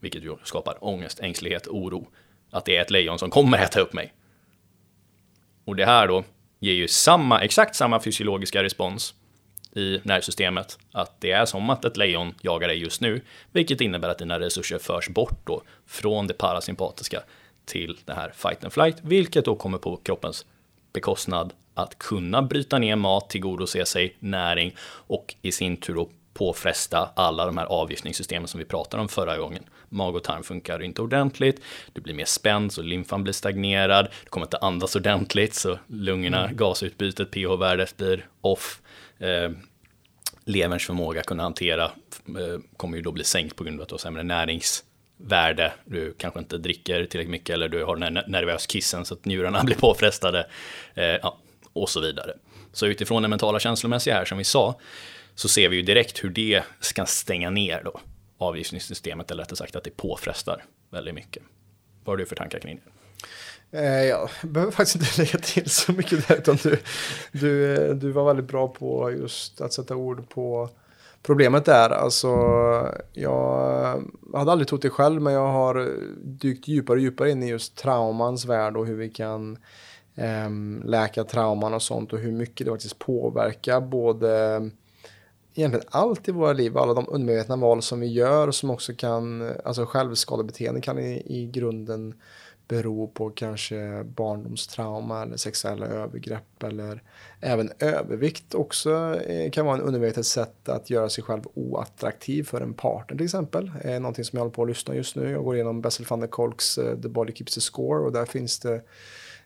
Vilket 0.00 0.22
ju 0.22 0.36
skapar 0.44 0.84
ångest, 0.84 1.20
ängslighet, 1.20 1.68
oro. 1.68 2.08
Att 2.50 2.64
det 2.64 2.76
är 2.76 2.82
ett 2.82 2.90
lejon 2.90 3.18
som 3.18 3.30
kommer 3.30 3.58
äta 3.58 3.80
upp 3.80 3.92
mig. 3.92 4.14
Och 5.64 5.76
det 5.76 5.86
här 5.86 6.08
då 6.08 6.24
ger 6.58 6.72
ju 6.72 6.88
samma, 6.88 7.40
exakt 7.40 7.76
samma 7.76 8.00
fysiologiska 8.00 8.62
respons 8.62 9.14
i 9.72 10.00
nervsystemet. 10.02 10.78
Att 10.92 11.20
det 11.20 11.32
är 11.32 11.46
som 11.46 11.70
att 11.70 11.84
ett 11.84 11.96
lejon 11.96 12.34
jagar 12.42 12.68
dig 12.68 12.78
just 12.78 13.00
nu, 13.00 13.20
vilket 13.52 13.80
innebär 13.80 14.08
att 14.08 14.18
dina 14.18 14.40
resurser 14.40 14.78
förs 14.78 15.08
bort 15.08 15.46
då 15.46 15.62
från 15.86 16.26
det 16.26 16.34
parasympatiska 16.34 17.22
till 17.64 17.98
det 18.04 18.12
här 18.12 18.32
fight 18.34 18.64
and 18.64 18.72
flight, 18.72 18.96
vilket 19.02 19.44
då 19.44 19.56
kommer 19.56 19.78
på 19.78 19.96
kroppens 19.96 20.46
bekostnad 20.92 21.52
att 21.74 21.98
kunna 21.98 22.42
bryta 22.42 22.78
ner 22.78 22.96
mat, 22.96 23.30
tillgodose 23.30 23.84
sig 23.84 24.16
näring 24.18 24.74
och 24.82 25.34
i 25.42 25.52
sin 25.52 25.76
tur 25.76 25.94
då 25.94 26.08
påfresta 26.34 27.10
alla 27.16 27.46
de 27.46 27.58
här 27.58 27.66
avgiftningssystemen 27.66 28.48
som 28.48 28.58
vi 28.58 28.64
pratade 28.64 29.00
om 29.00 29.08
förra 29.08 29.38
gången. 29.38 29.64
Mag 29.92 30.16
och 30.16 30.24
tarm 30.24 30.42
funkar 30.42 30.82
inte 30.82 31.02
ordentligt, 31.02 31.60
du 31.92 32.00
blir 32.00 32.14
mer 32.14 32.24
spänd 32.24 32.72
så 32.72 32.82
lymfan 32.82 33.22
blir 33.22 33.32
stagnerad, 33.32 34.08
du 34.24 34.30
kommer 34.30 34.46
inte 34.46 34.56
andas 34.56 34.96
ordentligt 34.96 35.54
så 35.54 35.78
lungorna, 35.86 36.44
mm. 36.44 36.56
gasutbytet, 36.56 37.30
pH-värdet 37.30 37.96
blir 37.96 38.26
off. 38.40 38.80
Eh, 39.18 39.50
leverns 40.44 40.86
förmåga 40.86 41.20
att 41.20 41.26
kunna 41.26 41.42
hantera 41.42 41.84
eh, 41.84 42.60
kommer 42.76 42.96
ju 42.96 43.02
då 43.02 43.12
bli 43.12 43.24
sänkt 43.24 43.56
på 43.56 43.64
grund 43.64 43.80
av 43.80 43.82
att 43.82 43.88
du 43.88 43.92
har 43.92 43.98
sämre 43.98 44.22
näringsvärde. 44.22 45.72
Du 45.84 46.14
kanske 46.18 46.40
inte 46.40 46.58
dricker 46.58 47.06
tillräckligt 47.06 47.30
mycket 47.30 47.54
eller 47.54 47.68
du 47.68 47.84
har 47.84 47.96
den 47.96 48.16
här 48.16 48.24
nervös 48.28 48.70
kissen 48.70 49.04
så 49.04 49.14
att 49.14 49.24
njurarna 49.24 49.62
blir 49.64 49.76
påfrestade. 49.76 50.46
Eh, 50.94 51.04
ja, 51.04 51.38
och 51.72 51.88
så 51.88 52.00
vidare. 52.00 52.32
Så 52.72 52.86
utifrån 52.86 53.22
det 53.22 53.28
mentala 53.28 53.60
känslomässiga 53.60 54.14
här 54.14 54.24
som 54.24 54.38
vi 54.38 54.44
sa 54.44 54.80
så 55.34 55.48
ser 55.48 55.68
vi 55.68 55.76
ju 55.76 55.82
direkt 55.82 56.24
hur 56.24 56.30
det 56.30 56.62
ska 56.80 57.06
stänga 57.06 57.50
ner 57.50 57.82
då 57.84 58.00
avgiftningssystemet, 58.40 59.30
eller 59.30 59.42
rättare 59.42 59.56
sagt 59.56 59.76
att 59.76 59.84
det 59.84 59.96
påfrestar 59.96 60.64
väldigt 60.90 61.14
mycket. 61.14 61.42
Vad 62.04 62.12
har 62.12 62.16
du 62.16 62.26
för 62.26 62.36
tankar 62.36 62.58
kring 62.58 62.80
det? 62.84 62.90
Eh, 63.78 64.04
jag 64.04 64.28
behöver 64.42 64.72
faktiskt 64.72 64.96
inte 64.96 65.22
lägga 65.22 65.38
till 65.38 65.70
så 65.70 65.92
mycket 65.92 66.28
där, 66.28 66.36
utan 66.36 66.56
du, 66.62 66.78
du, 67.32 67.74
eh, 67.74 67.94
du 67.94 68.10
var 68.10 68.24
väldigt 68.24 68.48
bra 68.48 68.68
på 68.68 69.10
just 69.10 69.60
att 69.60 69.72
sätta 69.72 69.96
ord 69.96 70.28
på 70.28 70.68
problemet 71.22 71.64
där. 71.64 71.90
Alltså, 71.90 72.28
jag 73.12 74.02
hade 74.34 74.52
aldrig 74.52 74.68
trott 74.68 74.82
det 74.82 74.90
själv, 74.90 75.22
men 75.22 75.32
jag 75.32 75.52
har 75.52 75.98
dykt 76.24 76.68
djupare 76.68 76.96
och 76.96 77.02
djupare 77.02 77.30
in 77.30 77.42
i 77.42 77.48
just 77.48 77.76
traumans 77.76 78.44
värld 78.44 78.76
och 78.76 78.86
hur 78.86 78.96
vi 78.96 79.08
kan 79.08 79.58
eh, 80.14 80.50
läka 80.84 81.24
trauman 81.24 81.74
och 81.74 81.82
sånt 81.82 82.12
och 82.12 82.18
hur 82.18 82.32
mycket 82.32 82.66
det 82.66 82.70
faktiskt 82.70 82.98
påverkar 82.98 83.80
både 83.80 84.70
egentligen 85.54 85.86
allt 85.90 86.28
i 86.28 86.32
våra 86.32 86.52
liv, 86.52 86.78
alla 86.78 86.94
de 86.94 87.06
undermedvetna 87.08 87.56
val 87.56 87.82
som 87.82 88.00
vi 88.00 88.06
gör 88.06 88.50
som 88.50 88.70
också 88.70 88.92
kan, 88.94 89.52
alltså 89.64 89.86
självskadebeteende 89.86 90.80
kan 90.80 90.98
i, 90.98 91.22
i 91.26 91.46
grunden 91.46 92.14
bero 92.70 93.08
på 93.08 93.30
kanske 93.30 94.04
barndomstrauma 94.04 95.22
eller 95.22 95.36
sexuella 95.36 95.86
övergrepp 95.86 96.62
eller 96.62 97.02
även 97.40 97.72
övervikt 97.78 98.54
också 98.54 99.20
eh, 99.26 99.50
kan 99.50 99.66
vara 99.66 99.76
en 99.76 99.82
undermedvetet 99.82 100.26
sätt 100.26 100.68
att 100.68 100.90
göra 100.90 101.08
sig 101.08 101.24
själv 101.24 101.42
oattraktiv 101.54 102.42
för 102.44 102.60
en 102.60 102.74
partner 102.74 103.16
till 103.16 103.24
exempel. 103.24 103.72
Eh, 103.84 104.00
någonting 104.00 104.24
som 104.24 104.36
jag 104.36 104.40
håller 104.40 104.54
på 104.54 104.62
att 104.62 104.68
lyssna 104.68 104.94
just 104.94 105.16
nu. 105.16 105.30
Jag 105.30 105.44
går 105.44 105.54
igenom 105.54 105.80
Bessel 105.80 106.06
van 106.08 106.20
der 106.20 106.26
Kolks 106.26 106.78
eh, 106.78 107.00
The 107.00 107.08
Body 107.08 107.32
Keeps 107.32 107.54
the 107.54 107.60
Score 107.60 108.04
och 108.04 108.12
där 108.12 108.26
finns 108.26 108.58
det 108.58 108.82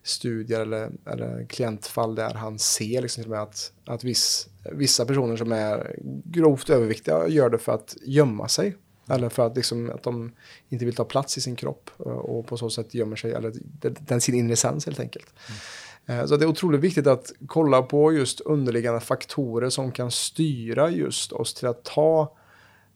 studier 0.05 0.61
eller, 0.61 0.91
eller 1.07 1.47
klientfall 1.49 2.15
där 2.15 2.35
han 2.35 2.59
ser 2.59 3.03
liksom 3.03 3.23
till 3.23 3.33
och 3.33 3.37
med 3.37 3.43
att, 3.43 3.73
att 3.85 4.05
viss, 4.05 4.49
vissa 4.73 5.07
personer 5.07 5.37
som 5.37 5.53
är 5.53 5.97
grovt 6.25 6.71
överviktiga 6.71 7.29
gör 7.29 7.51
det 7.51 7.59
för 7.59 7.73
att 7.73 7.97
gömma 8.03 8.49
sig. 8.49 8.77
Eller 9.09 9.29
för 9.29 9.47
att, 9.47 9.57
liksom, 9.57 9.91
att 9.91 10.03
de 10.03 10.33
inte 10.69 10.85
vill 10.85 10.95
ta 10.95 11.05
plats 11.05 11.39
i 11.39 11.41
sin 11.41 11.57
kropp 11.57 11.91
och 11.99 12.47
på 12.47 12.57
så 12.57 12.71
sätt 12.71 12.95
gömmer 12.95 13.17
sig, 13.17 13.33
eller 13.33 13.53
den, 13.81 14.21
sin 14.21 14.35
inre 14.35 14.53
essens 14.53 14.87
helt 14.87 15.01
enkelt. 15.01 15.27
Mm. 16.07 16.29
Så 16.29 16.37
det 16.37 16.45
är 16.45 16.49
otroligt 16.49 16.81
viktigt 16.81 17.07
att 17.07 17.33
kolla 17.47 17.83
på 17.83 18.13
just 18.13 18.41
underliggande 18.41 19.01
faktorer 19.01 19.71
som 19.71 19.93
kan 19.93 20.11
styra 20.11 20.91
just 20.91 21.33
oss 21.33 21.55
till 21.55 21.69
att 21.69 21.85
ta 21.85 22.37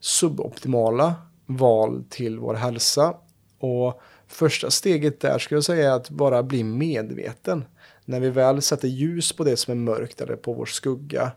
suboptimala 0.01 1.15
val 1.47 2.05
till 2.09 2.39
vår 2.39 2.55
hälsa. 2.55 3.15
Och 3.59 4.01
Första 4.29 4.71
steget 4.71 5.21
där 5.21 5.39
skulle 5.39 5.57
jag 5.57 5.65
säga 5.65 5.93
är 5.93 5.97
att 5.97 6.11
bara 6.11 6.43
bli 6.43 6.65
medveten. 6.65 7.65
När 8.05 8.21
vi 8.21 8.31
väl 8.31 8.63
sätter 8.63 8.89
ljus 8.89 9.33
på 9.33 9.45
det 9.45 9.57
som 9.57 9.73
är 9.73 9.77
mörkt 9.77 10.21
eller 10.21 10.37
på 10.37 10.53
vår 10.53 10.67
skugga 10.67 11.33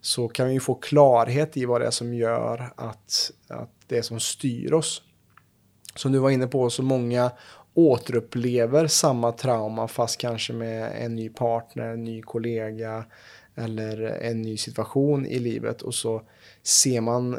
så 0.00 0.28
kan 0.28 0.48
vi 0.48 0.60
få 0.60 0.74
klarhet 0.74 1.56
i 1.56 1.64
vad 1.64 1.80
det 1.80 1.86
är 1.86 1.90
som 1.90 2.14
gör 2.14 2.72
att, 2.76 3.30
att 3.48 3.70
det 3.86 4.02
som 4.02 4.20
styr 4.20 4.72
oss. 4.72 5.02
Som 5.94 6.12
du 6.12 6.18
var 6.18 6.30
inne 6.30 6.46
på, 6.46 6.70
så 6.70 6.82
många 6.82 7.30
återupplever 7.74 8.86
samma 8.86 9.32
trauma 9.32 9.88
fast 9.88 10.20
kanske 10.20 10.52
med 10.52 11.04
en 11.04 11.14
ny 11.14 11.28
partner, 11.28 11.84
en 11.84 12.04
ny 12.04 12.22
kollega 12.22 13.04
eller 13.54 14.02
en 14.02 14.42
ny 14.42 14.56
situation 14.56 15.26
i 15.26 15.38
livet 15.38 15.82
och 15.82 15.94
så 15.94 16.22
ser 16.62 17.00
man, 17.00 17.38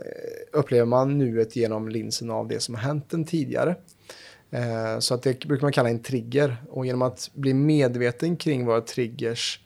upplever 0.53 0.85
man 0.85 1.17
nuet 1.17 1.55
genom 1.55 1.89
linsen 1.89 2.31
av 2.31 2.47
det 2.47 2.59
som 2.59 2.75
har 2.75 2.81
hänt 2.81 3.09
den 3.09 3.25
tidigare. 3.25 3.75
Eh, 4.55 4.99
så 4.99 5.13
att 5.13 5.23
det 5.23 5.45
brukar 5.45 5.61
man 5.61 5.71
kalla 5.71 5.89
en 5.89 6.03
trigger. 6.03 6.57
Och 6.69 6.85
genom 6.85 7.01
att 7.01 7.29
bli 7.33 7.53
medveten 7.53 8.37
kring 8.37 8.65
våra 8.65 8.81
triggers 8.81 9.59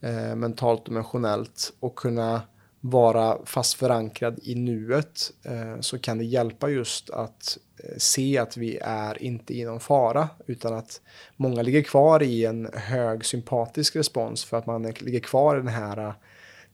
eh, 0.00 0.36
mentalt 0.36 0.82
och 0.82 0.88
emotionellt 0.88 1.72
och 1.80 1.96
kunna 1.96 2.42
vara 2.80 3.38
fast 3.44 3.74
förankrad 3.74 4.38
i 4.42 4.54
nuet 4.54 5.32
eh, 5.44 5.80
så 5.80 5.98
kan 5.98 6.18
det 6.18 6.24
hjälpa 6.24 6.68
just 6.70 7.10
att 7.10 7.58
se 7.96 8.38
att 8.38 8.56
vi 8.56 8.78
är 8.82 9.22
inte 9.22 9.54
i 9.54 9.64
någon 9.64 9.80
fara 9.80 10.28
utan 10.46 10.74
att 10.74 11.00
många 11.36 11.62
ligger 11.62 11.82
kvar 11.82 12.22
i 12.22 12.44
en 12.44 12.70
hög 12.74 13.24
sympatisk 13.24 13.96
respons 13.96 14.44
för 14.44 14.56
att 14.56 14.66
man 14.66 14.82
ligger 14.82 15.20
kvar 15.20 15.56
i 15.56 15.58
den 15.58 15.68
här 15.68 16.14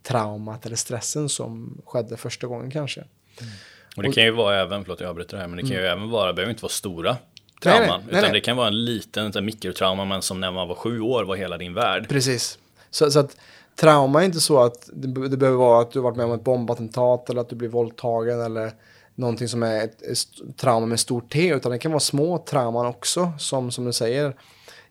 traumat 0.03 0.67
eller 0.67 0.77
stressen 0.77 1.29
som 1.29 1.83
skedde 1.87 2.17
första 2.17 2.47
gången 2.47 2.71
kanske. 2.71 3.01
Mm. 3.01 3.53
Och 3.97 4.03
det 4.03 4.13
kan 4.13 4.25
ju 4.25 4.31
vara 4.31 4.61
även, 4.61 4.85
förlåt 4.85 5.01
jag 5.01 5.11
avbryter 5.11 5.37
här, 5.37 5.47
men 5.47 5.57
det 5.57 5.63
kan 5.63 5.71
ju 5.71 5.87
mm. 5.87 5.99
även 5.99 6.11
vara, 6.11 6.33
behöver 6.33 6.51
inte 6.51 6.63
vara 6.63 6.73
stora 6.73 7.17
trauman. 7.63 7.87
Nej, 7.87 7.99
nej, 7.99 8.19
utan 8.19 8.23
nej, 8.23 8.33
det 8.33 8.41
kan 8.41 8.57
vara 8.57 8.69
en 8.69 8.85
liten 8.85 9.33
en 9.37 9.45
mikrotrauma 9.45 10.05
men 10.05 10.23
som 10.23 10.41
när 10.41 10.51
man 10.51 10.69
var 10.69 10.75
sju 10.75 11.01
år 11.01 11.25
var 11.25 11.37
hela 11.37 11.59
din 11.59 11.75
värld. 11.75 12.09
Precis. 12.09 12.59
Så, 12.91 13.11
så 13.11 13.19
att 13.19 13.37
trauma 13.77 14.21
är 14.21 14.25
inte 14.25 14.41
så 14.41 14.63
att 14.63 14.91
det, 14.93 15.29
det 15.29 15.37
behöver 15.37 15.59
vara 15.59 15.83
att 15.83 15.93
du 15.93 16.01
varit 16.01 16.17
med 16.17 16.27
om 16.27 16.33
ett 16.33 16.45
bombattentat 16.45 17.31
eller 17.31 17.41
att 17.41 17.49
du 17.49 17.57
blir 17.57 17.69
våldtagen 17.69 18.41
eller 18.41 18.73
någonting 19.15 19.49
som 19.49 19.63
är 19.63 19.85
ett, 19.85 20.03
ett 20.03 20.57
trauma 20.57 20.87
med 20.87 21.01
stort 21.01 21.33
T. 21.33 21.49
Utan 21.49 21.73
det 21.73 21.79
kan 21.79 21.93
vara 21.93 22.01
små 22.01 22.39
trauman 22.39 22.87
också 22.87 23.33
som, 23.39 23.71
som 23.71 23.85
du 23.85 23.93
säger 23.93 24.37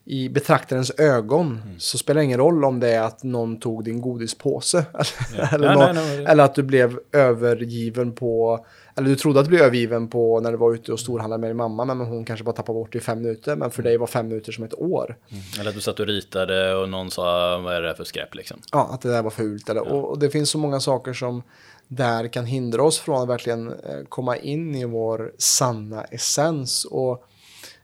i 0.04 0.28
betraktarens 0.28 0.92
ögon 0.98 1.62
mm. 1.64 1.80
så 1.80 1.98
spelar 1.98 2.20
det 2.20 2.24
ingen 2.24 2.38
roll 2.38 2.64
om 2.64 2.80
det 2.80 2.88
är 2.88 3.02
att 3.02 3.22
någon 3.22 3.60
tog 3.60 3.84
din 3.84 4.00
godispåse. 4.00 4.84
Ja. 4.92 5.48
eller, 5.52 5.66
ja, 5.66 5.74
någon, 5.74 5.94
nej, 5.94 6.16
nej, 6.16 6.24
eller, 6.24 6.44
att 6.44 6.54
du 6.54 6.62
blev 6.62 6.98
övergiven 7.12 8.12
på 8.12 8.64
eller 8.94 9.08
du 9.08 9.16
trodde 9.16 9.40
att 9.40 9.46
du 9.46 9.48
blev 9.48 9.62
övergiven 9.62 10.08
på 10.08 10.40
när 10.40 10.50
du 10.50 10.56
var 10.56 10.74
ute 10.74 10.92
och 10.92 11.00
storhandlade 11.00 11.40
med 11.40 11.50
din 11.50 11.56
mamma, 11.56 11.84
men 11.84 12.00
hon 12.00 12.24
kanske 12.24 12.44
bara 12.44 12.56
tappade 12.56 12.78
bort 12.78 12.94
i 12.94 13.00
fem 13.00 13.22
minuter, 13.22 13.56
men 13.56 13.70
för 13.70 13.82
dig 13.82 13.96
var 13.96 14.06
fem 14.06 14.28
minuter 14.28 14.52
som 14.52 14.64
ett 14.64 14.74
år. 14.74 15.16
Mm. 15.28 15.42
Eller 15.60 15.70
att 15.70 15.74
du 15.74 15.80
satt 15.80 16.00
och 16.00 16.06
ritade 16.06 16.74
och 16.74 16.88
någon 16.88 17.10
sa, 17.10 17.58
vad 17.58 17.74
är 17.74 17.82
det 17.82 17.94
för 17.94 18.04
skräp 18.04 18.34
liksom? 18.34 18.60
Ja, 18.72 18.88
att 18.92 19.00
det 19.00 19.08
där 19.08 19.22
var 19.22 19.30
fult. 19.30 19.68
Eller, 19.68 19.80
ja. 19.80 19.90
och, 19.90 20.18
det 20.18 20.30
finns 20.30 20.50
så 20.50 20.58
många 20.58 20.80
saker 20.80 21.12
som 21.12 21.42
där 21.88 22.28
kan 22.28 22.46
hindra 22.46 22.82
oss 22.82 22.98
från 22.98 23.22
att 23.22 23.28
verkligen 23.28 23.68
eh, 23.68 24.04
komma 24.08 24.36
in 24.36 24.74
i 24.74 24.84
vår 24.84 25.32
sanna 25.38 26.04
essens. 26.04 26.84
Och 26.84 27.24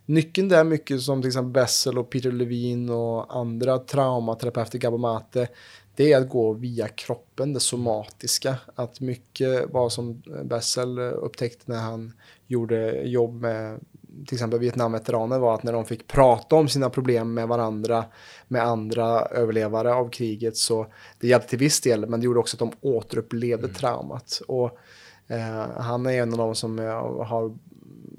nyckeln 0.09 0.49
där 0.49 0.65
mycket 0.65 1.03
som 1.03 1.23
till 1.23 1.29
exempel 1.29 1.53
Bessel 1.53 1.99
och 1.99 2.11
Peter 2.11 2.33
Levine 2.33 2.91
och 2.91 3.37
andra 3.37 3.79
traumaterapeuter, 3.79 4.79
Gabamate, 4.79 5.49
det 5.97 6.13
är 6.13 6.21
att 6.21 6.29
gå 6.29 6.53
via 6.53 6.89
kroppen, 6.89 7.53
det 7.53 7.61
somatiska. 7.61 8.57
Att 8.75 9.01
mycket 9.01 9.71
vad 9.71 9.93
som 9.93 10.23
Bessel 10.45 10.99
upptäckte 10.99 11.73
när 11.73 11.81
han 11.81 12.13
gjorde 12.47 13.03
jobb 13.03 13.41
med 13.41 13.81
till 14.27 14.35
exempel 14.35 14.61
Vietnamveteraner 14.61 15.39
var 15.39 15.55
att 15.55 15.63
när 15.63 15.73
de 15.73 15.85
fick 15.85 16.07
prata 16.07 16.57
om 16.57 16.69
sina 16.69 16.91
problem 16.91 17.35
med 17.35 17.49
varandra, 17.49 18.05
med 18.49 18.63
andra 18.63 19.21
överlevare 19.21 19.95
av 19.95 20.09
kriget, 20.09 20.57
så 20.57 20.87
det 21.21 21.29
hjälpte 21.29 21.49
till 21.49 21.59
viss 21.59 21.81
del, 21.81 22.07
men 22.07 22.21
det 22.21 22.25
gjorde 22.25 22.41
också 22.41 22.55
att 22.55 22.59
de 22.59 22.89
återupplevde 22.89 23.67
mm. 23.67 23.75
traumat. 23.75 24.43
Och 24.49 24.79
eh, 25.27 25.67
han 25.77 26.07
är 26.07 26.23
en 26.23 26.33
av 26.33 26.39
de 26.39 26.55
som 26.55 26.79
har 27.27 27.57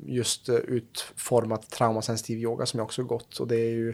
just 0.10 0.49
utformat 0.49 1.70
traumasensitiv 1.70 2.39
yoga 2.39 2.66
som 2.66 2.78
jag 2.78 2.86
också 2.86 3.03
gått 3.03 3.38
och 3.38 3.47
det 3.47 3.55
är 3.55 3.70
ju 3.70 3.93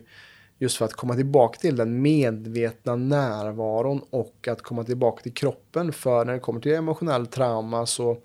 Just 0.57 0.77
för 0.77 0.85
att 0.85 0.93
komma 0.93 1.15
tillbaka 1.15 1.59
till 1.59 1.75
den 1.75 2.01
medvetna 2.01 2.95
närvaron 2.95 4.01
och 4.09 4.47
att 4.47 4.61
komma 4.61 4.83
tillbaka 4.83 5.23
till 5.23 5.33
kroppen. 5.33 5.93
För 5.93 6.25
när 6.25 6.33
det 6.33 6.39
kommer 6.39 6.59
till 6.59 6.73
emotionell 6.73 7.27
trauma 7.27 7.85
så 7.85 8.17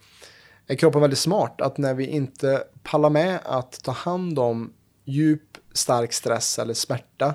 är 0.66 0.76
kroppen 0.76 1.00
väldigt 1.00 1.18
smart. 1.18 1.60
Att 1.60 1.78
när 1.78 1.94
vi 1.94 2.06
inte 2.06 2.64
pallar 2.82 3.10
med 3.10 3.40
att 3.44 3.84
ta 3.84 3.92
hand 3.92 4.38
om 4.38 4.72
djup, 5.04 5.58
stark 5.72 6.12
stress 6.12 6.58
eller 6.58 6.74
smärta, 6.74 7.34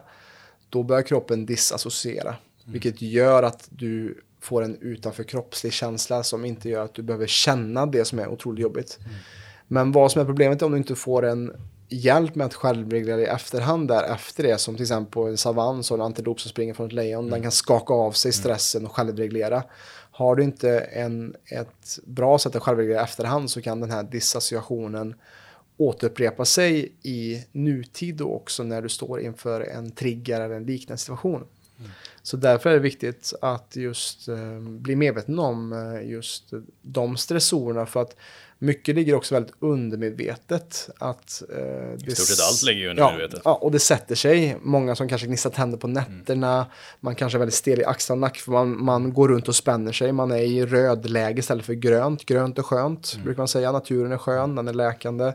då 0.69 0.83
börjar 0.83 1.01
kroppen 1.01 1.45
disassociera. 1.45 2.29
Mm. 2.29 2.39
Vilket 2.65 3.01
gör 3.01 3.43
att 3.43 3.67
du 3.69 4.23
får 4.41 4.63
en 4.63 4.77
utanför 4.81 5.23
kroppslig 5.23 5.73
känsla 5.73 6.23
som 6.23 6.45
inte 6.45 6.69
gör 6.69 6.85
att 6.85 6.93
du 6.93 7.01
behöver 7.01 7.27
känna 7.27 7.85
det 7.85 8.05
som 8.05 8.19
är 8.19 8.27
otroligt 8.27 8.63
jobbigt. 8.63 8.99
Mm. 8.99 9.15
Men 9.67 9.91
vad 9.91 10.11
som 10.11 10.21
är 10.21 10.25
problemet 10.25 10.61
är 10.61 10.65
om 10.65 10.71
du 10.71 10.77
inte 10.77 10.95
får 10.95 11.25
en 11.25 11.51
hjälp 11.89 12.35
med 12.35 12.45
att 12.45 12.53
självreglera 12.53 13.21
i 13.21 13.25
efterhand 13.25 13.87
där 13.87 14.13
efter 14.13 14.43
det, 14.43 14.57
som 14.57 14.75
till 14.75 14.83
exempel 14.83 15.11
på 15.11 15.27
en 15.27 15.37
savann, 15.37 15.83
så 15.83 15.93
en 15.93 16.01
antilop 16.01 16.41
som 16.41 16.49
springer 16.49 16.73
från 16.73 16.87
ett 16.87 16.93
lejon, 16.93 17.23
mm. 17.23 17.31
den 17.31 17.41
kan 17.41 17.51
skaka 17.51 17.93
av 17.93 18.11
sig 18.11 18.29
mm. 18.29 18.33
stressen 18.33 18.85
och 18.85 18.95
självreglera. 18.95 19.63
Har 20.11 20.35
du 20.35 20.43
inte 20.43 20.79
en, 20.79 21.35
ett 21.45 21.99
bra 22.05 22.39
sätt 22.39 22.55
att 22.55 22.63
självreglera 22.63 22.99
i 22.99 23.03
efterhand 23.03 23.51
så 23.51 23.61
kan 23.61 23.79
den 23.79 23.91
här 23.91 24.03
dissociationen 24.03 25.15
återupprepa 25.77 26.45
sig 26.45 26.91
i 27.01 27.43
nutid 27.51 28.15
då 28.15 28.31
också 28.31 28.63
när 28.63 28.81
du 28.81 28.89
står 28.89 29.21
inför 29.21 29.61
en 29.61 29.91
trigger 29.91 30.41
eller 30.41 30.55
en 30.55 30.65
liknande 30.65 30.97
situation. 30.97 31.43
Mm. 31.79 31.91
Så 32.25 32.37
därför 32.37 32.69
är 32.69 32.73
det 32.73 32.79
viktigt 32.79 33.33
att 33.41 33.75
just 33.75 34.27
eh, 34.27 34.59
bli 34.59 34.95
medveten 34.95 35.39
om 35.39 35.73
eh, 35.73 36.09
just 36.09 36.43
de 36.81 37.17
stressorerna 37.17 37.85
för 37.85 38.01
att 38.01 38.15
mycket 38.59 38.95
ligger 38.95 39.15
också 39.15 39.35
väldigt 39.35 39.55
undermedvetet. 39.59 40.89
Att, 40.97 41.43
eh, 41.49 41.93
I 42.07 42.15
stort 42.15 42.27
sett 42.27 42.45
allt 42.45 42.63
ligger 42.63 42.81
ju 42.81 42.89
undermedvetet. 42.89 43.41
Ja, 43.45 43.51
ja, 43.51 43.55
och 43.55 43.71
det 43.71 43.79
sätter 43.79 44.15
sig. 44.15 44.57
Många 44.61 44.95
som 44.95 45.09
kanske 45.09 45.27
gnisslar 45.27 45.51
tänder 45.51 45.77
på 45.77 45.87
nätterna. 45.87 46.55
Mm. 46.55 46.67
Man 46.99 47.15
kanske 47.15 47.37
är 47.37 47.39
väldigt 47.39 47.55
stel 47.55 47.79
i 47.79 47.85
axlar 47.85 48.15
och 48.15 48.19
nack 48.19 48.37
för 48.37 48.51
man, 48.51 48.83
man 48.83 49.13
går 49.13 49.27
runt 49.27 49.47
och 49.47 49.55
spänner 49.55 49.91
sig. 49.91 50.11
Man 50.11 50.31
är 50.31 50.41
i 50.41 50.65
rödläge 50.65 51.39
istället 51.39 51.65
för 51.65 51.73
grönt. 51.73 52.25
Grönt 52.25 52.57
är 52.57 52.63
skönt, 52.63 53.11
mm. 53.13 53.25
brukar 53.25 53.37
man 53.37 53.47
säga. 53.47 53.71
Naturen 53.71 54.11
är 54.11 54.17
skön, 54.17 54.55
den 54.55 54.67
är 54.67 54.73
läkande. 54.73 55.33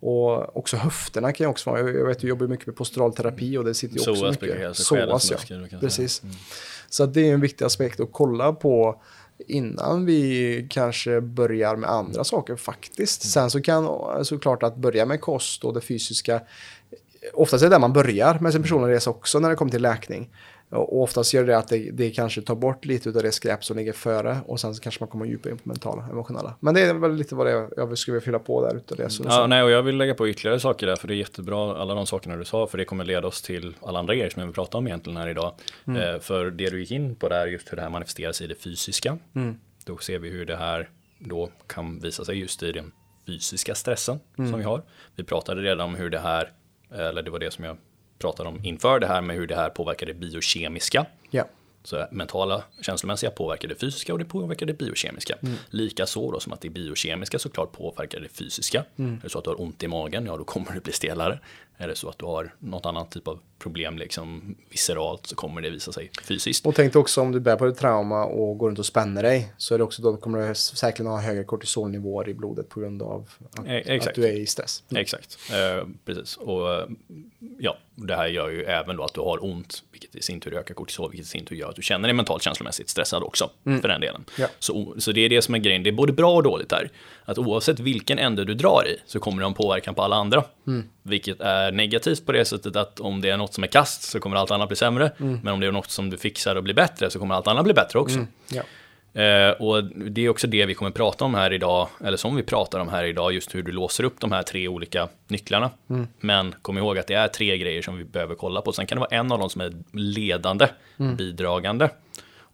Och 0.00 0.56
också 0.56 0.76
höfterna 0.76 1.32
kan 1.32 1.44
ju 1.44 1.50
också 1.50 1.70
vara, 1.70 1.80
jag 1.80 2.06
vet 2.06 2.18
du 2.18 2.28
jobbar 2.28 2.46
mycket 2.46 2.66
med 2.66 2.76
postural 2.76 3.12
terapi 3.12 3.58
och 3.58 3.64
det 3.64 3.74
sitter 3.74 3.94
ju 3.94 4.00
också 4.00 4.14
Soas 4.14 4.40
mycket. 4.40 4.76
Soas, 4.76 5.30
ja. 5.30 5.78
Precis. 5.80 6.22
Mm. 6.22 6.34
Så 6.88 7.06
det 7.06 7.28
är 7.28 7.34
en 7.34 7.40
viktig 7.40 7.64
aspekt 7.64 8.00
att 8.00 8.08
kolla 8.12 8.52
på 8.52 9.02
innan 9.46 10.06
vi 10.06 10.66
kanske 10.70 11.20
börjar 11.20 11.76
med 11.76 11.90
andra 11.90 12.24
saker 12.24 12.56
faktiskt. 12.56 13.24
Mm. 13.24 13.30
Sen 13.30 13.50
så 13.50 13.60
kan 13.60 14.24
såklart 14.24 14.62
att 14.62 14.76
börja 14.76 15.06
med 15.06 15.20
kost 15.20 15.64
och 15.64 15.74
det 15.74 15.80
fysiska, 15.80 16.40
oftast 17.34 17.62
är 17.62 17.66
det 17.68 17.74
där 17.74 17.80
man 17.80 17.92
börjar 17.92 18.38
med 18.40 18.52
sin 18.52 18.62
personliga 18.62 18.96
resa 18.96 19.10
också 19.10 19.38
när 19.38 19.50
det 19.50 19.56
kommer 19.56 19.70
till 19.70 19.82
läkning. 19.82 20.30
Och 20.70 21.02
oftast 21.02 21.34
gör 21.34 21.44
det 21.44 21.58
att 21.58 21.68
det, 21.68 21.90
det 21.90 22.10
kanske 22.10 22.42
tar 22.42 22.54
bort 22.54 22.84
lite 22.84 23.08
av 23.08 23.14
det 23.14 23.32
skräp 23.32 23.64
som 23.64 23.76
ligger 23.76 23.92
före 23.92 24.38
och 24.46 24.60
sen 24.60 24.74
så 24.74 24.82
kanske 24.82 25.02
man 25.02 25.08
kommer 25.08 25.26
djupare 25.26 25.52
in 25.52 25.58
på 25.58 25.68
mentala, 25.68 26.08
emotionella. 26.10 26.54
Men 26.60 26.74
det 26.74 26.80
är 26.80 26.94
väl 26.94 27.14
lite 27.14 27.34
vad 27.34 27.46
det 27.46 27.52
är 27.52 27.68
jag 27.76 27.98
skulle 27.98 28.14
vilja 28.14 28.24
fylla 28.24 28.38
på 28.38 28.66
där 28.66 28.76
utav 28.76 28.96
det. 28.96 29.10
Så 29.10 29.24
ja, 29.26 29.46
nej, 29.46 29.62
och 29.62 29.70
jag 29.70 29.82
vill 29.82 29.96
lägga 29.96 30.14
på 30.14 30.28
ytterligare 30.28 30.60
saker 30.60 30.86
där, 30.86 30.96
för 30.96 31.08
det 31.08 31.14
är 31.14 31.16
jättebra, 31.16 31.76
alla 31.76 31.94
de 31.94 32.06
sakerna 32.06 32.36
du 32.36 32.44
sa, 32.44 32.66
för 32.66 32.78
det 32.78 32.84
kommer 32.84 33.04
leda 33.04 33.26
oss 33.26 33.42
till 33.42 33.74
alla 33.82 33.98
andra 33.98 34.14
grejer 34.14 34.30
som 34.30 34.46
vi 34.46 34.52
pratar 34.52 34.78
om 34.78 34.86
egentligen 34.86 35.16
här 35.16 35.28
idag. 35.28 35.54
Mm. 35.86 36.02
Eh, 36.02 36.20
för 36.20 36.50
det 36.50 36.70
du 36.70 36.80
gick 36.80 36.90
in 36.90 37.14
på 37.14 37.28
där, 37.28 37.46
just 37.46 37.72
hur 37.72 37.76
det 37.76 37.82
här 37.82 37.90
manifesteras 37.90 38.40
i 38.40 38.46
det 38.46 38.54
fysiska. 38.54 39.18
Mm. 39.34 39.58
Då 39.84 39.96
ser 39.96 40.18
vi 40.18 40.28
hur 40.28 40.46
det 40.46 40.56
här 40.56 40.90
då 41.18 41.50
kan 41.66 41.98
visa 41.98 42.24
sig 42.24 42.38
just 42.38 42.62
i 42.62 42.72
den 42.72 42.92
fysiska 43.26 43.74
stressen 43.74 44.20
mm. 44.38 44.50
som 44.50 44.58
vi 44.58 44.64
har. 44.64 44.82
Vi 45.16 45.24
pratade 45.24 45.62
redan 45.62 45.80
om 45.80 45.94
hur 45.94 46.10
det 46.10 46.18
här, 46.18 46.52
eller 46.90 47.22
det 47.22 47.30
var 47.30 47.38
det 47.38 47.50
som 47.50 47.64
jag 47.64 47.76
pratade 48.18 48.48
om 48.48 48.64
inför 48.64 49.00
det 49.00 49.06
här 49.06 49.20
med 49.20 49.36
hur 49.36 49.46
det 49.46 49.56
här 49.56 49.70
påverkar 49.70 50.06
det 50.06 50.14
biokemiska. 50.14 51.06
Ja. 51.30 51.44
Så 51.84 52.06
mentala, 52.10 52.62
känslomässiga 52.80 53.30
påverkar 53.30 53.68
det 53.68 53.74
fysiska 53.74 54.12
och 54.12 54.18
det 54.18 54.24
påverkar 54.24 54.66
det 54.66 54.72
biokemiska. 54.72 55.34
Mm. 55.42 55.54
Likaså 55.70 56.30
då 56.30 56.40
som 56.40 56.52
att 56.52 56.60
det 56.60 56.70
biokemiska 56.70 57.38
såklart 57.38 57.72
påverkar 57.72 58.20
det 58.20 58.28
fysiska. 58.28 58.84
Mm. 58.96 59.14
Är 59.14 59.20
det 59.22 59.28
så 59.28 59.38
att 59.38 59.44
du 59.44 59.50
har 59.50 59.60
ont 59.60 59.82
i 59.82 59.88
magen, 59.88 60.26
ja 60.26 60.36
då 60.36 60.44
kommer 60.44 60.72
det 60.72 60.80
bli 60.80 60.92
stelare. 60.92 61.38
Är 61.76 61.88
det 61.88 61.94
så 61.94 62.08
att 62.08 62.18
du 62.18 62.24
har 62.24 62.54
något 62.58 62.86
annat 62.86 63.10
typ 63.10 63.28
av 63.28 63.40
problem 63.58 63.98
liksom 63.98 64.56
visceralt 64.70 65.26
så 65.26 65.36
kommer 65.36 65.60
det 65.60 65.70
visa 65.70 65.92
sig 65.92 66.10
fysiskt. 66.22 66.66
Och 66.66 66.74
tänk 66.74 66.96
också 66.96 67.20
om 67.20 67.32
du 67.32 67.40
bär 67.40 67.56
på 67.56 67.66
ett 67.66 67.78
trauma 67.78 68.24
och 68.24 68.58
går 68.58 68.68
runt 68.68 68.78
och 68.78 68.86
spänner 68.86 69.22
dig 69.22 69.52
så 69.56 69.74
är 69.74 69.78
det 69.78 69.84
också 69.84 70.02
då 70.02 70.16
kommer 70.16 70.48
du 70.48 70.54
säkert 70.54 71.06
ha 71.06 71.20
högre 71.20 71.44
kortisolnivåer 71.44 72.28
i 72.28 72.34
blodet 72.34 72.68
på 72.68 72.80
grund 72.80 73.02
av 73.02 73.28
att, 73.52 73.66
e 73.66 74.00
att 74.08 74.14
du 74.14 74.24
är 74.24 74.32
i 74.32 74.46
stress. 74.46 74.82
Mm. 74.90 75.00
Exakt, 75.00 75.38
eh, 75.50 75.88
precis. 76.04 76.36
Och 76.36 76.74
eh, 76.74 76.88
ja, 77.58 77.76
det 77.94 78.16
här 78.16 78.26
gör 78.26 78.48
ju 78.48 78.64
även 78.64 78.96
då 78.96 79.04
att 79.04 79.14
du 79.14 79.20
har 79.20 79.44
ont, 79.44 79.82
vilket 79.92 80.16
i 80.16 80.22
sin 80.22 80.40
tur 80.40 80.54
ökar 80.54 80.74
kortisol, 80.74 81.10
vilket 81.10 81.26
i 81.26 81.30
sin 81.30 81.44
tur 81.44 81.56
gör 81.56 81.68
att 81.68 81.76
du 81.76 81.82
känner 81.82 82.08
dig 82.08 82.14
mentalt 82.14 82.42
känslomässigt 82.42 82.88
stressad 82.88 83.22
också, 83.22 83.50
mm. 83.66 83.80
för 83.80 83.88
den 83.88 84.00
delen. 84.00 84.24
Ja. 84.38 84.46
Så, 84.58 84.94
så 84.98 85.12
det 85.12 85.20
är 85.20 85.28
det 85.28 85.42
som 85.42 85.54
är 85.54 85.58
grejen, 85.58 85.82
det 85.82 85.90
är 85.90 85.92
både 85.92 86.12
bra 86.12 86.34
och 86.34 86.42
dåligt 86.42 86.68
där. 86.68 86.90
Att 87.24 87.38
oavsett 87.38 87.80
vilken 87.80 88.18
ände 88.18 88.44
du 88.44 88.54
drar 88.54 88.84
i 88.86 88.96
så 89.06 89.20
kommer 89.20 89.38
det 89.38 89.44
ha 89.44 89.48
en 89.48 89.54
påverkan 89.54 89.94
på 89.94 90.02
alla 90.02 90.16
andra. 90.16 90.44
Mm. 90.66 90.84
Vilket 91.02 91.40
är 91.40 91.72
negativt 91.72 92.26
på 92.26 92.32
det 92.32 92.44
sättet 92.44 92.76
att 92.76 93.00
om 93.00 93.20
det 93.20 93.30
är 93.30 93.36
något 93.36 93.47
som 93.54 93.64
är 93.64 93.68
kast 93.68 94.02
så 94.02 94.20
kommer 94.20 94.36
allt 94.36 94.50
annat 94.50 94.68
bli 94.68 94.76
sämre. 94.76 95.12
Mm. 95.20 95.40
Men 95.42 95.54
om 95.54 95.60
det 95.60 95.66
är 95.66 95.72
något 95.72 95.90
som 95.90 96.10
du 96.10 96.16
fixar 96.16 96.56
och 96.56 96.62
blir 96.62 96.74
bättre 96.74 97.10
så 97.10 97.18
kommer 97.18 97.34
allt 97.34 97.46
annat 97.46 97.64
bli 97.64 97.74
bättre 97.74 97.98
också. 97.98 98.16
Mm. 98.16 98.28
Ja. 98.48 98.62
Eh, 99.18 99.50
och 99.50 99.84
det 99.84 100.24
är 100.24 100.28
också 100.28 100.46
det 100.46 100.66
vi 100.66 100.74
kommer 100.74 100.90
prata 100.90 101.24
om 101.24 101.34
här 101.34 101.52
idag, 101.52 101.88
eller 102.04 102.16
som 102.16 102.36
vi 102.36 102.42
pratar 102.42 102.80
om 102.80 102.88
här 102.88 103.04
idag, 103.04 103.32
just 103.32 103.54
hur 103.54 103.62
du 103.62 103.72
låser 103.72 104.04
upp 104.04 104.20
de 104.20 104.32
här 104.32 104.42
tre 104.42 104.68
olika 104.68 105.08
nycklarna. 105.28 105.70
Mm. 105.90 106.08
Men 106.20 106.54
kom 106.62 106.78
ihåg 106.78 106.98
att 106.98 107.06
det 107.06 107.14
är 107.14 107.28
tre 107.28 107.58
grejer 107.58 107.82
som 107.82 107.98
vi 107.98 108.04
behöver 108.04 108.34
kolla 108.34 108.60
på. 108.60 108.72
Sen 108.72 108.86
kan 108.86 108.96
det 108.96 109.00
vara 109.00 109.18
en 109.20 109.32
av 109.32 109.38
dem 109.38 109.50
som 109.50 109.60
är 109.60 109.72
ledande, 109.92 110.68
mm. 110.98 111.16
bidragande. 111.16 111.88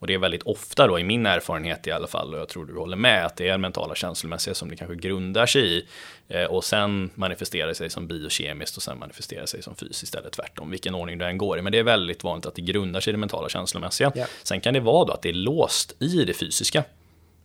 Och 0.05 0.07
det 0.07 0.13
är 0.13 0.17
väldigt 0.17 0.43
ofta 0.43 0.87
då 0.87 0.99
i 0.99 1.03
min 1.03 1.25
erfarenhet 1.25 1.87
i 1.87 1.91
alla 1.91 2.07
fall, 2.07 2.33
och 2.33 2.39
jag 2.39 2.49
tror 2.49 2.65
du 2.65 2.77
håller 2.77 2.97
med, 2.97 3.25
att 3.25 3.35
det 3.35 3.47
är 3.47 3.57
mentala 3.57 3.95
känslomässiga 3.95 4.53
som 4.53 4.69
det 4.69 4.75
kanske 4.75 4.95
grundar 4.95 5.45
sig 5.45 5.77
i. 5.77 5.85
Eh, 6.27 6.43
och 6.43 6.63
sen 6.63 7.09
manifesterar 7.15 7.73
sig 7.73 7.89
som 7.89 8.07
biokemiskt 8.07 8.77
och 8.77 8.83
sen 8.83 8.99
manifesterar 8.99 9.45
sig 9.45 9.63
som 9.63 9.75
fysiskt 9.75 10.15
eller 10.15 10.29
tvärtom, 10.29 10.71
vilken 10.71 10.95
ordning 10.95 11.17
det 11.17 11.25
än 11.25 11.37
går 11.37 11.59
i. 11.59 11.61
Men 11.61 11.71
det 11.71 11.79
är 11.79 11.83
väldigt 11.83 12.23
vanligt 12.23 12.45
att 12.45 12.55
det 12.55 12.61
grundar 12.61 12.99
sig 12.99 13.11
i 13.11 13.13
det 13.13 13.17
mentala 13.17 13.49
känslomässiga. 13.49 14.11
Yeah. 14.15 14.29
Sen 14.43 14.61
kan 14.61 14.73
det 14.73 14.79
vara 14.79 15.05
då 15.05 15.13
att 15.13 15.21
det 15.21 15.29
är 15.29 15.33
låst 15.33 15.95
i 15.99 16.25
det 16.25 16.33
fysiska. 16.33 16.83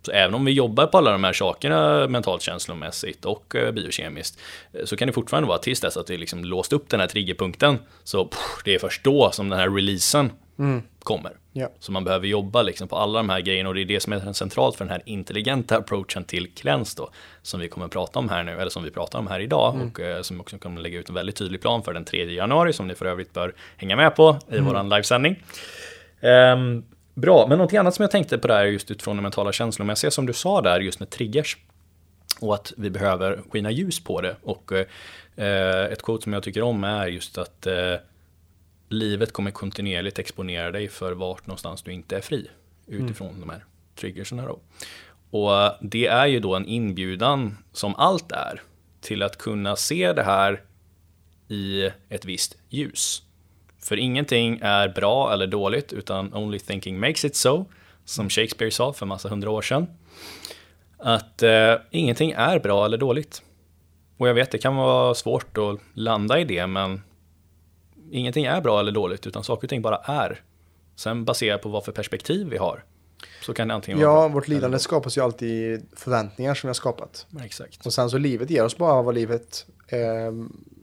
Så 0.03 0.13
även 0.13 0.35
om 0.35 0.45
vi 0.45 0.53
jobbar 0.53 0.87
på 0.87 0.99
alla 0.99 1.13
de 1.13 1.25
här 1.25 1.33
sakerna 1.33 2.07
mentalt, 2.09 2.43
känslomässigt 2.43 3.25
och 3.25 3.55
eh, 3.55 3.73
biokemiskt 3.73 4.39
eh, 4.73 4.85
så 4.85 4.97
kan 4.97 5.07
det 5.07 5.13
fortfarande 5.13 5.49
vara 5.49 5.59
tills 5.59 5.81
dess 5.81 5.97
att 5.97 6.11
vi 6.11 6.17
liksom 6.17 6.45
låst 6.45 6.73
upp 6.73 6.89
den 6.89 7.01
här 7.01 7.07
triggerpunkten. 7.07 7.79
Så 8.05 8.25
pff, 8.25 8.63
det 8.65 8.75
är 8.75 8.79
först 8.79 9.05
då 9.05 9.31
som 9.31 9.49
den 9.49 9.59
här 9.59 9.71
releasen 9.71 10.33
mm. 10.59 10.83
kommer. 11.03 11.40
Yeah. 11.53 11.71
Så 11.79 11.93
man 11.93 12.05
behöver 12.05 12.27
jobba 12.27 12.63
liksom 12.63 12.89
på 12.89 12.97
alla 12.97 13.19
de 13.19 13.29
här 13.29 13.41
grejerna 13.41 13.69
och 13.69 13.75
det 13.75 13.81
är 13.81 13.85
det 13.85 14.01
som 14.01 14.13
är 14.13 14.33
centralt 14.33 14.77
för 14.77 14.85
den 14.85 14.93
här 14.93 15.03
intelligenta 15.05 15.77
approachen 15.77 16.25
till 16.25 16.51
cleanse 16.55 16.95
då, 16.97 17.11
som 17.43 17.61
vi 17.61 17.69
kommer 17.69 17.87
att 17.87 17.93
prata 17.93 18.19
om 18.19 18.29
här 18.29 18.43
nu, 18.43 18.53
eller 18.53 18.71
som 18.71 18.83
vi 18.83 18.91
pratar 18.91 19.19
om 19.19 19.27
här 19.27 19.41
idag 19.41 19.75
mm. 19.75 19.89
och 19.89 20.01
eh, 20.01 20.23
som 20.23 20.41
också 20.41 20.59
kommer 20.59 20.81
lägga 20.81 20.99
ut 20.99 21.09
en 21.09 21.15
väldigt 21.15 21.37
tydlig 21.37 21.61
plan 21.61 21.83
för 21.83 21.93
den 21.93 22.05
3 22.05 22.25
januari 22.25 22.73
som 22.73 22.89
ni 22.89 22.95
för 22.95 23.07
övrigt 23.07 23.33
bör 23.33 23.55
hänga 23.77 23.97
med 23.97 24.17
på 24.17 24.39
i 24.49 24.53
mm. 24.53 24.65
våran 24.65 24.89
livesändning. 24.89 25.43
Um, 26.21 26.85
bra, 27.15 27.47
men 27.49 27.59
något 27.59 27.75
annat 27.75 27.95
som 27.95 28.03
jag 28.03 28.11
tänkte 28.11 28.39
på 28.39 28.49
där 28.49 28.65
just 28.65 28.91
utifrån 28.91 29.17
det 29.17 29.23
mentala 29.23 29.53
känslomässiga 29.53 30.11
som 30.11 30.27
du 30.27 30.33
sa 30.33 30.61
där 30.61 30.81
just 30.81 31.01
med 31.01 31.11
triggers 31.11 31.57
och 32.41 32.55
att 32.55 32.73
vi 32.77 32.91
behöver 32.91 33.43
skina 33.51 33.71
ljus 33.71 34.05
på 34.05 34.21
det 34.21 34.37
och 34.43 34.73
eh, 34.73 35.85
ett 35.93 36.03
quote 36.03 36.23
som 36.23 36.33
jag 36.33 36.43
tycker 36.43 36.63
om 36.63 36.85
är 36.85 37.07
just 37.07 37.39
att 37.39 37.67
eh, 37.67 37.95
livet 38.91 39.33
kommer 39.33 39.51
kontinuerligt 39.51 40.19
exponera 40.19 40.71
dig 40.71 40.89
för 40.89 41.13
vart 41.13 41.47
någonstans 41.47 41.83
du 41.83 41.93
inte 41.93 42.17
är 42.17 42.21
fri 42.21 42.51
utifrån 42.87 43.29
mm. 43.29 43.41
de 43.41 43.51
här 43.51 43.65
triggerserna 43.97 44.47
då. 44.47 44.61
Och 45.31 45.77
det 45.81 46.07
är 46.07 46.27
ju 46.27 46.41
då 46.41 46.55
en 46.55 46.67
inbjudan 46.67 47.59
som 47.73 47.95
allt 47.95 48.33
är 48.33 48.63
till 49.01 49.23
att 49.23 49.39
kunna 49.39 49.77
se 49.77 50.13
det 50.13 50.23
här 50.23 50.63
i 51.49 51.91
ett 52.09 52.25
visst 52.25 52.57
ljus. 52.69 53.23
För 53.79 53.97
ingenting 53.97 54.59
är 54.63 54.89
bra 54.89 55.33
eller 55.33 55.47
dåligt 55.47 55.93
utan 55.93 56.35
only 56.35 56.59
thinking 56.59 57.01
makes 57.01 57.25
it 57.25 57.37
so, 57.37 57.65
som 58.05 58.29
Shakespeare 58.29 58.71
sa 58.71 58.93
för 58.93 59.07
massa 59.07 59.29
hundra 59.29 59.51
år 59.51 59.63
sedan. 59.63 59.87
Att 60.99 61.43
eh, 61.43 61.75
ingenting 61.91 62.31
är 62.31 62.59
bra 62.59 62.85
eller 62.85 62.99
dåligt. 62.99 63.43
Och 64.17 64.29
jag 64.29 64.35
vet, 64.35 64.51
det 64.51 64.59
kan 64.59 64.77
vara 64.77 65.15
svårt 65.15 65.59
att 65.59 65.81
landa 65.95 66.39
i 66.39 66.45
det, 66.45 66.67
men 66.67 67.03
ingenting 68.11 68.45
är 68.45 68.61
bra 68.61 68.81
eller 68.81 68.93
dåligt, 68.93 69.27
utan 69.27 69.45
saker 69.45 69.67
och 69.67 69.71
ting 69.71 69.83
bara 69.83 69.97
är. 69.97 70.41
Sen 70.97 71.25
baserat 71.25 71.63
på 71.63 71.69
vad 71.69 71.85
för 71.85 71.93
perspektiv 71.93 72.49
vi 72.49 72.57
har. 72.57 72.85
Så 73.43 73.55
kan 73.55 73.69
det 73.69 73.75
antingen 73.75 74.01
ja, 74.01 74.15
vara 74.15 74.29
vårt 74.29 74.49
lidande 74.49 74.79
skapas 74.79 75.19
ju 75.19 75.21
alltid 75.21 75.49
i 75.49 75.81
förväntningar 75.97 76.55
som 76.55 76.67
vi 76.67 76.69
har 76.69 76.75
skapat. 76.75 77.27
exakt. 77.45 77.87
Och 77.87 77.93
sen 77.93 78.11
så 78.11 78.19
livet 78.19 78.51
ger 78.51 78.65
oss 78.65 78.77
bara 78.77 79.03
vad 79.03 79.15
livet 79.15 79.67
eh, 79.89 80.27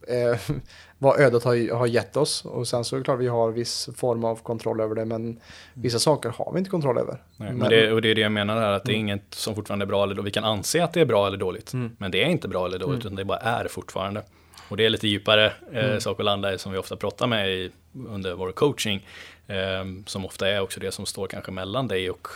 eh, 0.08 0.40
vad 0.98 1.20
ödet 1.20 1.44
har, 1.44 1.76
har 1.76 1.88
gett 1.88 2.18
oss. 2.18 2.46
Och 2.46 2.68
sen 2.68 2.84
så 2.84 2.96
är 2.96 2.98
det 2.98 3.04
klart 3.04 3.20
vi 3.20 3.28
har 3.28 3.52
viss 3.52 3.90
form 3.96 4.24
av 4.24 4.36
kontroll 4.36 4.82
över 4.82 4.96
det, 4.96 5.06
men 5.06 5.40
vissa 5.74 6.00
saker 6.00 6.30
har 6.30 6.52
vi 6.54 6.60
inte 6.60 6.70
kontroll 6.70 6.98
över. 6.98 7.24
Nej, 7.38 7.54
men 7.54 7.70
det, 7.70 7.92
och 7.92 8.02
det 8.02 8.12
är 8.12 8.16
det 8.16 8.22
jag 8.22 8.32
menar 8.32 8.60
här, 8.60 8.72
att 8.72 8.84
det 8.84 8.92
är 8.92 8.98
inget 8.98 9.34
som 9.34 9.56
fortfarande 9.56 9.86
är 9.86 9.88
bra 9.88 10.04
eller 10.04 10.16
dåligt. 10.16 10.28
Vi 10.28 10.32
kan 10.32 10.44
anse 10.44 10.84
att 10.84 10.94
det 10.94 11.02
är 11.02 11.06
bra 11.06 11.28
eller 11.28 11.38
dåligt, 11.38 11.74
men 11.98 12.12
det 12.12 12.24
är 12.24 12.28
inte 12.28 12.48
bra 12.48 12.66
eller 12.66 12.80
dåligt, 12.80 13.00
utan 13.00 13.16
det 13.16 13.26
bara 13.26 13.38
är 13.38 13.68
fortfarande. 13.68 14.24
Och 14.70 14.78
det 14.78 14.86
är 14.86 14.90
lite 14.90 15.08
djupare 15.08 15.54
eh, 15.72 15.98
sak 16.00 16.20
att 16.20 16.26
landa 16.26 16.54
i 16.54 16.58
som 16.58 16.72
vi 16.72 16.78
ofta 16.78 16.96
pratar 16.96 17.28
med 17.28 17.50
i, 17.50 17.72
under 18.08 18.34
vår 18.34 18.52
coaching. 18.52 19.08
Eh, 19.48 19.86
som 20.06 20.26
ofta 20.26 20.50
är 20.50 20.60
också 20.60 20.80
det 20.80 20.92
som 20.92 21.06
står 21.06 21.28
kanske 21.28 21.52
mellan 21.52 21.88
dig 21.88 22.10
och 22.10 22.28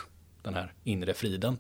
den 0.42 0.54
här 0.54 0.74
inre 0.84 1.14
friden. 1.14 1.58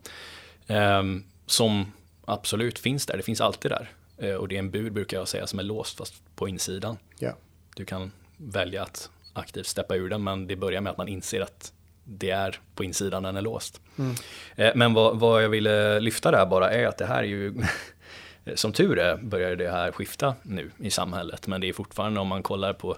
Eh, 0.67 1.03
som 1.45 1.91
absolut 2.26 2.80
finns 2.80 3.05
där, 3.05 3.17
det 3.17 3.24
finns 3.24 3.41
alltid 3.41 3.72
där. 3.72 3.89
Eh, 4.17 4.34
och 4.36 4.47
det 4.47 4.55
är 4.55 4.59
en 4.59 4.72
bur 4.72 4.89
brukar 4.89 5.17
jag 5.17 5.28
säga 5.28 5.47
som 5.47 5.59
är 5.59 5.63
låst 5.63 5.97
fast 5.97 6.13
på 6.36 6.47
insidan. 6.47 6.97
Ja. 7.19 7.32
Du 7.76 7.86
kan 7.86 8.11
välja 8.38 8.84
att 8.84 9.09
aktivt 9.34 9.67
steppa 9.67 9.95
ur 9.95 10.09
den 10.09 10.24
men 10.24 10.47
det 10.47 10.55
börjar 10.55 10.82
med 10.82 10.91
att 10.91 10.97
man 10.97 11.07
inser 11.07 11.41
att 11.41 11.74
det 12.03 12.30
är 12.30 12.59
på 12.76 12.84
insidan 12.84 13.24
den 13.24 13.38
är 13.38 13.41
låst. 13.41 13.82
Eh, 14.55 14.72
Men 14.76 14.93
vad, 14.93 15.19
vad 15.19 15.43
jag 15.43 15.49
ville 15.49 15.99
lyfta 15.99 16.32
där 16.32 16.45
bara 16.45 16.72
är 16.72 16.88
att 16.88 16.97
det 16.97 17.05
här 17.05 17.24
är 17.24 17.28
ju 17.28 17.53
som 18.56 18.74
tur 18.74 18.99
är 18.99 19.18
börjar 19.18 19.56
det 19.56 19.72
här 19.72 19.91
skifta 19.91 20.36
nu 20.43 20.72
i 20.78 20.89
samhället 20.89 21.47
men 21.47 21.62
det 21.62 21.70
är 21.70 21.74
fortfarande 21.74 22.20
om 22.20 22.28
man 22.28 22.43
kollar 22.43 22.74
på 22.74 22.97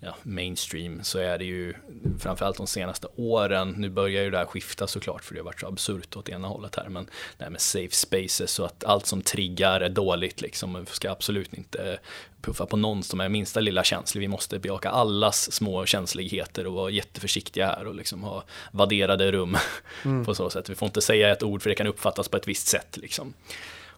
ja, 0.00 0.16
mainstream 0.22 1.02
så 1.02 1.18
är 1.18 1.38
det 1.38 1.44
ju 1.44 1.74
framförallt 2.18 2.56
de 2.56 2.66
senaste 2.66 3.08
åren, 3.16 3.74
nu 3.78 3.90
börjar 3.90 4.22
ju 4.22 4.30
det 4.30 4.38
här 4.38 4.44
skifta 4.44 4.86
såklart 4.86 5.24
för 5.24 5.34
det 5.34 5.40
har 5.40 5.44
varit 5.44 5.60
så 5.60 5.66
absurt 5.66 6.16
åt 6.16 6.28
ena 6.28 6.48
hållet 6.48 6.76
här, 6.76 6.88
men 6.88 7.06
det 7.38 7.44
här 7.44 7.50
med 7.50 7.60
safe 7.60 7.94
spaces 7.94 8.58
och 8.58 8.66
att 8.66 8.84
allt 8.84 9.06
som 9.06 9.22
triggar 9.22 9.80
är 9.80 9.88
dåligt 9.88 10.40
liksom, 10.40 10.70
man 10.70 10.86
ska 10.86 11.10
absolut 11.10 11.54
inte 11.54 11.98
puffa 12.42 12.66
på 12.66 12.76
någon 12.76 13.02
som 13.02 13.20
är 13.20 13.28
minsta 13.28 13.60
lilla 13.60 13.84
känslig, 13.84 14.20
vi 14.20 14.28
måste 14.28 14.58
bejaka 14.58 14.90
allas 14.90 15.52
små 15.52 15.86
känsligheter 15.86 16.66
och 16.66 16.72
vara 16.72 16.90
jätteförsiktiga 16.90 17.66
här 17.66 17.86
och 17.86 17.94
liksom 17.94 18.22
ha 18.22 18.44
vadderade 18.72 19.32
rum 19.32 19.56
på 20.24 20.34
så 20.34 20.50
sätt. 20.50 20.70
Vi 20.70 20.74
får 20.74 20.86
inte 20.86 21.00
säga 21.00 21.32
ett 21.32 21.42
ord 21.42 21.62
för 21.62 21.70
det 21.70 21.76
kan 21.76 21.86
uppfattas 21.86 22.28
på 22.28 22.36
ett 22.36 22.48
visst 22.48 22.66
sätt 22.66 22.96
liksom. 22.96 23.34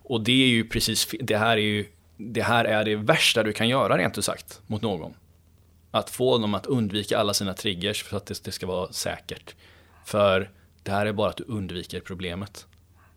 Och 0.05 0.25
det 0.25 0.43
är 0.43 0.49
ju 0.49 0.69
precis, 0.69 1.15
det 1.21 1.37
här 1.37 1.57
är 1.57 1.63
ju, 1.63 1.87
det 2.17 2.43
här 2.43 2.65
är 2.65 2.85
det 2.85 2.97
värsta 2.97 3.43
du 3.43 3.53
kan 3.53 3.69
göra 3.69 3.99
rent 3.99 4.19
ut 4.19 4.25
sagt 4.25 4.61
mot 4.67 4.83
någon. 4.83 5.15
Att 5.91 6.11
få 6.11 6.39
dem 6.39 6.55
att 6.55 6.67
undvika 6.67 7.19
alla 7.19 7.35
sina 7.35 7.55
triggers 7.55 8.03
för 8.03 8.17
att 8.17 8.27
det, 8.27 8.45
det 8.45 8.53
ska 8.53 8.67
vara 8.67 8.93
säkert. 8.93 9.55
För 10.05 10.51
det 10.83 10.91
här 10.91 11.07
är 11.07 11.13
bara 11.13 11.31
att 11.31 11.37
du 11.37 11.45
undviker 11.45 12.01
problemet. 12.01 12.67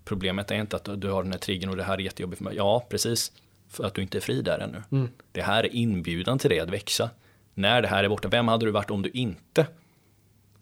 Problemet 0.05 0.51
är 0.51 0.55
inte 0.55 0.75
att 0.75 1.01
du 1.01 1.09
har 1.09 1.23
den 1.23 1.31
här 1.31 1.39
triggern 1.39 1.69
och 1.69 1.77
det 1.77 1.83
här 1.83 1.93
är 1.93 2.01
jättejobbigt 2.01 2.37
för 2.37 2.43
mig. 2.43 2.55
Ja, 2.55 2.85
precis. 2.89 3.31
För 3.69 3.83
att 3.83 3.93
du 3.93 4.01
inte 4.01 4.17
är 4.17 4.21
fri 4.21 4.41
där 4.41 4.59
ännu. 4.59 4.83
Det 5.31 5.41
här 5.41 5.63
är 5.63 5.75
inbjudan 5.75 6.39
till 6.39 6.49
dig 6.49 6.59
att 6.59 6.69
växa. 6.69 7.09
När 7.53 7.81
det 7.81 7.87
här 7.87 8.03
är 8.03 8.09
borta, 8.09 8.27
vem 8.27 8.47
hade 8.47 8.65
du 8.65 8.71
varit 8.71 8.91
om 8.91 9.01
du 9.01 9.09
inte 9.09 9.67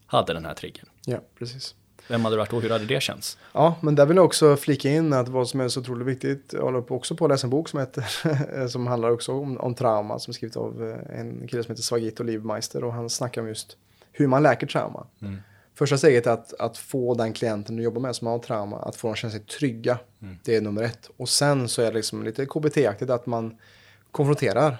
hade 0.06 0.34
den 0.34 0.46
här 0.46 0.54
triggern? 0.54 0.90
Ja, 1.06 1.20
precis. 1.40 1.76
Vem 2.08 2.24
hade 2.24 2.36
du 2.36 2.38
varit 2.38 2.54
och 2.54 2.62
hur 2.62 2.70
hade 2.70 2.86
det 2.86 3.02
känts? 3.02 3.38
Ja, 3.54 3.76
men 3.82 3.96
där 3.96 4.06
vill 4.06 4.18
jag 4.18 4.26
också 4.26 4.56
flika 4.56 4.90
in 4.90 5.14
att 5.14 5.28
vad 5.28 5.50
som 5.50 5.60
är 5.60 5.68
så 5.68 5.80
otroligt 5.80 6.08
viktigt, 6.08 6.54
jag 6.54 6.62
håller 6.62 6.92
också 6.92 7.16
på 7.16 7.26
att 7.26 7.32
läsa 7.32 7.48
en 7.48 7.52
bok 7.52 7.70
som 7.70 7.80
heter, 7.80 8.68
som 8.68 8.88
handlar 8.88 9.10
också 9.10 9.32
om, 9.32 9.58
om 9.58 9.76
trauma, 9.76 10.20
som 10.20 10.32
är 10.32 10.34
skrivet 10.34 10.58
av 10.58 10.84
eh, 10.84 11.20
en 11.20 11.48
kille 11.48 11.64
som 11.64 11.72
heter 11.72 11.84
Svagito 11.84 12.24
Livmeister 12.24 12.84
och 12.84 12.94
han 12.94 13.10
snackar 13.10 13.42
om 13.42 13.48
just 13.48 13.78
hur 14.12 14.28
man 14.28 14.44
läker 14.44 14.68
trauma. 14.68 15.08
Första 15.76 15.98
steget 15.98 16.28
är 16.28 16.32
att, 16.32 16.54
att 16.54 16.78
få 16.78 17.14
den 17.14 17.34
klienten 17.34 17.76
du 17.76 17.84
jobbar 17.84 18.02
med 18.02 18.16
som 18.16 18.28
har 18.28 18.40
trauma, 18.40 18.78
att 18.78 18.96
få 18.96 19.08
dem 19.08 19.14
att 19.14 19.20
känna 19.20 19.32
sig 19.32 19.40
trygga. 19.40 20.00
Det 20.44 20.56
är 20.56 20.62
nummer 20.62 20.84
ett. 20.84 21.10
Och 21.18 21.30
sen 21.30 21.70
så 21.70 21.82
är 21.82 21.86
det 21.86 21.98
liksom 21.98 22.24
lite 22.24 22.46
KBT-aktigt 22.46 23.10
att 23.10 23.26
man 23.26 23.58
konfronterar 24.12 24.78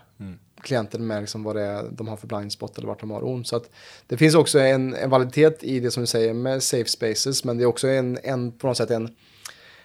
klienten 0.64 1.08
med 1.08 1.22
liksom 1.22 1.44
vad 1.44 1.56
det 1.56 1.62
är 1.62 1.84
de 1.92 2.08
har 2.08 2.18
för 2.18 2.28
blind 2.28 2.52
spot 2.52 2.78
eller 2.78 2.88
vart 2.88 3.00
de 3.00 3.12
har 3.12 3.26
ont. 3.26 3.48
Så 3.48 3.56
att 3.56 3.70
det 4.08 4.18
finns 4.18 4.36
också 4.36 4.60
en, 4.60 4.96
en 4.96 5.10
validitet 5.10 5.64
i 5.64 5.80
det 5.80 5.92
som 5.92 6.04
du 6.04 6.08
säger 6.08 6.34
med 6.34 6.64
safe 6.64 6.90
spaces, 6.90 7.44
men 7.44 7.58
det 7.58 7.64
är 7.64 7.66
också 7.66 7.88
en, 7.88 8.20
en 8.24 8.52
på 8.52 8.68
något 8.68 8.78
sätt 8.78 8.92
en, 8.92 9.16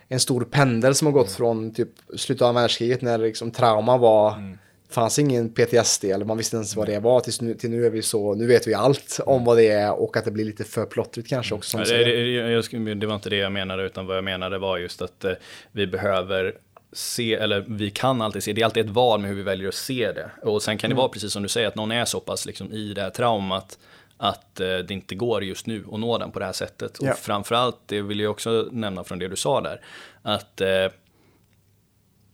en 0.08 0.20
stor 0.20 0.44
pendel 0.50 0.94
som 0.94 1.06
har 1.06 1.12
gått 1.12 1.32
från 1.32 1.74
typ 1.74 1.90
slutet 2.16 2.42
av 2.42 2.54
världskriget 2.54 3.02
när 3.02 3.18
liksom 3.18 3.50
trauma 3.50 3.96
var 3.96 4.58
fanns 4.90 5.18
ingen 5.18 5.48
PTSD 5.48 6.04
eller 6.04 6.24
man 6.24 6.36
visste 6.36 6.56
inte 6.56 6.60
ens 6.60 6.76
vad 6.76 6.86
det 6.86 6.98
var 6.98 7.20
tills 7.20 7.40
nu, 7.40 7.54
till 7.54 7.70
nu 7.70 7.86
är 7.86 7.90
vi 7.90 8.02
så, 8.02 8.34
nu 8.34 8.46
vet 8.46 8.66
vi 8.66 8.74
allt 8.74 9.20
om 9.26 9.44
vad 9.44 9.56
det 9.56 9.68
är 9.68 10.00
och 10.00 10.16
att 10.16 10.24
det 10.24 10.30
blir 10.30 10.44
lite 10.44 10.64
för 10.64 10.86
plottrigt 10.86 11.28
kanske 11.28 11.54
också. 11.54 11.78
Ja, 11.78 11.84
du 11.84 12.04
det, 12.04 12.78
det, 12.78 12.94
det 12.94 13.06
var 13.06 13.14
inte 13.14 13.30
det 13.30 13.36
jag 13.36 13.52
menade, 13.52 13.86
utan 13.86 14.06
vad 14.06 14.16
jag 14.16 14.24
menade 14.24 14.58
var 14.58 14.78
just 14.78 15.02
att 15.02 15.24
eh, 15.24 15.32
vi 15.72 15.86
behöver 15.86 16.54
se, 16.92 17.34
eller 17.34 17.64
vi 17.68 17.90
kan 17.90 18.22
alltid 18.22 18.42
se, 18.42 18.52
det 18.52 18.60
är 18.60 18.64
alltid 18.64 18.86
ett 18.86 18.92
val 18.92 19.20
med 19.20 19.30
hur 19.30 19.36
vi 19.36 19.42
väljer 19.42 19.68
att 19.68 19.74
se 19.74 20.12
det. 20.12 20.30
Och 20.42 20.62
sen 20.62 20.78
kan 20.78 20.90
det 20.90 20.96
vara 20.96 21.08
precis 21.08 21.32
som 21.32 21.42
du 21.42 21.48
säger, 21.48 21.68
att 21.68 21.74
någon 21.74 21.92
är 21.92 22.04
så 22.04 22.20
pass 22.20 22.46
liksom, 22.46 22.72
i 22.72 22.94
det 22.94 23.02
här 23.02 23.10
traumat 23.10 23.78
att 24.16 24.60
eh, 24.60 24.78
det 24.78 24.90
inte 24.90 25.14
går 25.14 25.44
just 25.44 25.66
nu 25.66 25.84
att 25.92 26.00
nå 26.00 26.18
den 26.18 26.30
på 26.30 26.38
det 26.38 26.44
här 26.44 26.52
sättet. 26.52 26.98
Ja. 27.00 27.12
Och 27.12 27.18
framförallt, 27.18 27.76
det 27.86 28.02
vill 28.02 28.20
jag 28.20 28.30
också 28.30 28.68
nämna 28.72 29.04
från 29.04 29.18
det 29.18 29.28
du 29.28 29.36
sa 29.36 29.60
där, 29.60 29.80
att 30.22 30.60
eh, 30.60 30.86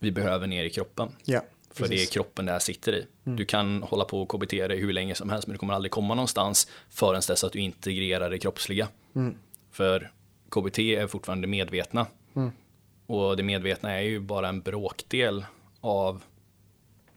vi 0.00 0.10
behöver 0.10 0.46
ner 0.46 0.64
i 0.64 0.70
kroppen. 0.70 1.08
Ja, 1.24 1.40
För 1.72 1.82
det 1.82 1.86
är 1.86 1.90
precis. 1.90 2.10
kroppen 2.10 2.46
det 2.46 2.52
här 2.52 2.58
sitter 2.58 2.92
i. 2.94 3.06
Du 3.24 3.44
kan 3.44 3.82
hålla 3.82 4.04
på 4.04 4.22
och 4.22 4.28
KBT 4.28 4.50
dig 4.50 4.80
hur 4.80 4.92
länge 4.92 5.14
som 5.14 5.30
helst 5.30 5.46
men 5.46 5.52
du 5.54 5.58
kommer 5.58 5.74
aldrig 5.74 5.92
komma 5.92 6.14
någonstans 6.14 6.68
förrän 6.90 7.22
dess 7.28 7.44
att 7.44 7.52
du 7.52 7.58
integrerar 7.58 8.30
det 8.30 8.38
kroppsliga. 8.38 8.88
För 9.72 10.10
KBT 10.50 10.78
är 10.78 11.06
fortfarande 11.06 11.46
medvetna. 11.46 12.06
Och 13.06 13.36
det 13.36 13.42
medvetna 13.42 13.92
är 13.92 14.00
ju 14.00 14.20
bara 14.20 14.48
en 14.48 14.60
bråkdel 14.60 15.44
av 15.80 16.22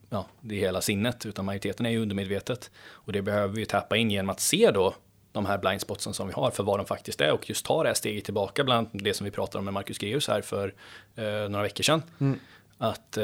ja, 0.09 0.25
det 0.41 0.55
hela 0.55 0.81
sinnet, 0.81 1.25
utan 1.25 1.45
majoriteten 1.45 1.85
är 1.85 1.89
ju 1.89 2.01
undermedvetet. 2.01 2.71
Och 2.89 3.11
det 3.13 3.21
behöver 3.21 3.55
vi 3.55 3.65
tappa 3.65 3.97
in 3.97 4.11
genom 4.11 4.29
att 4.29 4.39
se 4.39 4.71
då 4.71 4.95
de 5.31 5.45
här 5.45 5.57
blindspotsen 5.57 6.13
som 6.13 6.27
vi 6.27 6.33
har 6.33 6.51
för 6.51 6.63
vad 6.63 6.79
de 6.79 6.85
faktiskt 6.85 7.21
är 7.21 7.31
och 7.31 7.49
just 7.49 7.65
ta 7.65 7.83
det 7.83 7.89
här 7.89 7.93
steget 7.93 8.25
tillbaka 8.25 8.63
bland 8.63 8.87
det 8.91 9.13
som 9.13 9.25
vi 9.25 9.31
pratade 9.31 9.59
om 9.59 9.65
med 9.65 9.73
Marcus 9.73 10.01
Geus 10.01 10.27
här 10.27 10.41
för 10.41 10.73
eh, 11.15 11.49
några 11.49 11.63
veckor 11.63 11.83
sedan. 11.83 12.01
Att 12.77 13.17
eh, 13.17 13.23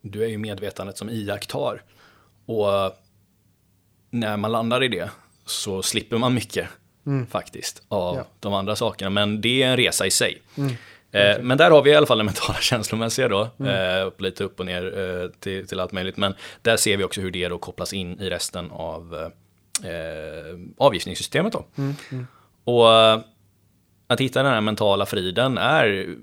du 0.00 0.24
är 0.24 0.28
ju 0.28 0.38
medvetandet 0.38 0.98
som 0.98 1.10
iakttar. 1.10 1.82
Och 2.46 2.66
när 4.10 4.36
man 4.36 4.52
landar 4.52 4.82
i 4.82 4.88
det 4.88 5.10
så 5.44 5.82
slipper 5.82 6.18
man 6.18 6.34
mycket 6.34 6.68
faktiskt 7.30 7.82
av 7.88 8.16
Ja. 8.16 8.24
de 8.40 8.52
andra 8.54 8.76
sakerna. 8.76 9.10
Men 9.10 9.40
det 9.40 9.62
är 9.62 9.68
en 9.70 9.76
resa 9.76 10.06
i 10.06 10.10
sig. 10.10 10.42
Eh, 11.16 11.42
men 11.42 11.58
där 11.58 11.70
har 11.70 11.82
vi 11.82 11.90
i 11.90 11.94
alla 11.94 12.06
fall 12.06 12.18
det 12.18 12.24
mentala 12.24 12.58
känslomässiga 12.60 13.28
då, 13.28 13.42
eh, 13.66 14.06
upp, 14.06 14.20
lite 14.20 14.44
upp 14.44 14.60
och 14.60 14.66
ner 14.66 14.98
eh, 14.98 15.28
till, 15.40 15.68
till 15.68 15.80
allt 15.80 15.92
möjligt. 15.92 16.16
Men 16.16 16.34
där 16.62 16.76
ser 16.76 16.96
vi 16.96 17.04
också 17.04 17.20
hur 17.20 17.30
det 17.30 17.48
då 17.48 17.58
kopplas 17.58 17.92
in 17.92 18.20
i 18.20 18.30
resten 18.30 18.70
av 18.70 19.30
eh, 19.84 20.58
avgiftningssystemet 20.78 21.52
då. 21.52 21.64
Och 22.64 22.92
eh, 22.92 23.20
att 24.06 24.20
hitta 24.20 24.42
den 24.42 24.52
här 24.52 24.60
mentala 24.60 25.06
friden 25.06 25.58
är 25.58 26.16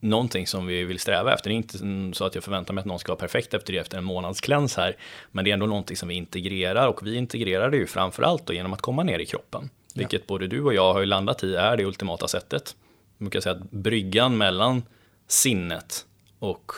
någonting 0.00 0.46
som 0.46 0.66
vi 0.66 0.84
vill 0.84 0.98
sträva 0.98 1.34
efter. 1.34 1.50
Det 1.50 1.54
är 1.54 1.56
inte 1.56 1.78
så 2.16 2.24
att 2.24 2.34
jag 2.34 2.44
förväntar 2.44 2.74
mig 2.74 2.80
att 2.80 2.86
någon 2.86 2.98
ska 2.98 3.12
vara 3.12 3.20
perfekt 3.20 3.54
efter 3.54 3.72
det 3.72 3.78
efter 3.78 3.98
en 3.98 4.04
månads 4.04 4.40
cleanse 4.40 4.80
här. 4.80 4.96
Men 5.32 5.44
det 5.44 5.50
är 5.50 5.52
ändå 5.52 5.66
någonting 5.66 5.96
som 5.96 6.08
vi 6.08 6.14
integrerar 6.14 6.88
och 6.88 7.06
vi 7.06 7.16
integrerar 7.16 7.70
det 7.70 7.76
ju 7.76 7.86
framförallt 7.86 8.46
då 8.46 8.52
genom 8.52 8.72
att 8.72 8.80
komma 8.80 9.02
ner 9.02 9.18
i 9.18 9.26
kroppen. 9.26 9.70
Vilket 9.94 10.26
både 10.26 10.46
du 10.46 10.62
och 10.62 10.74
jag 10.74 10.92
har 10.92 11.00
ju 11.00 11.06
landat 11.06 11.44
i 11.44 11.54
är 11.54 11.76
det 11.76 11.84
ultimata 11.84 12.28
sättet 12.28 12.76
brukar 13.24 13.40
säga 13.40 13.54
att 13.54 13.70
bryggan 13.70 14.38
mellan 14.38 14.82
sinnet 15.26 16.06
och 16.38 16.72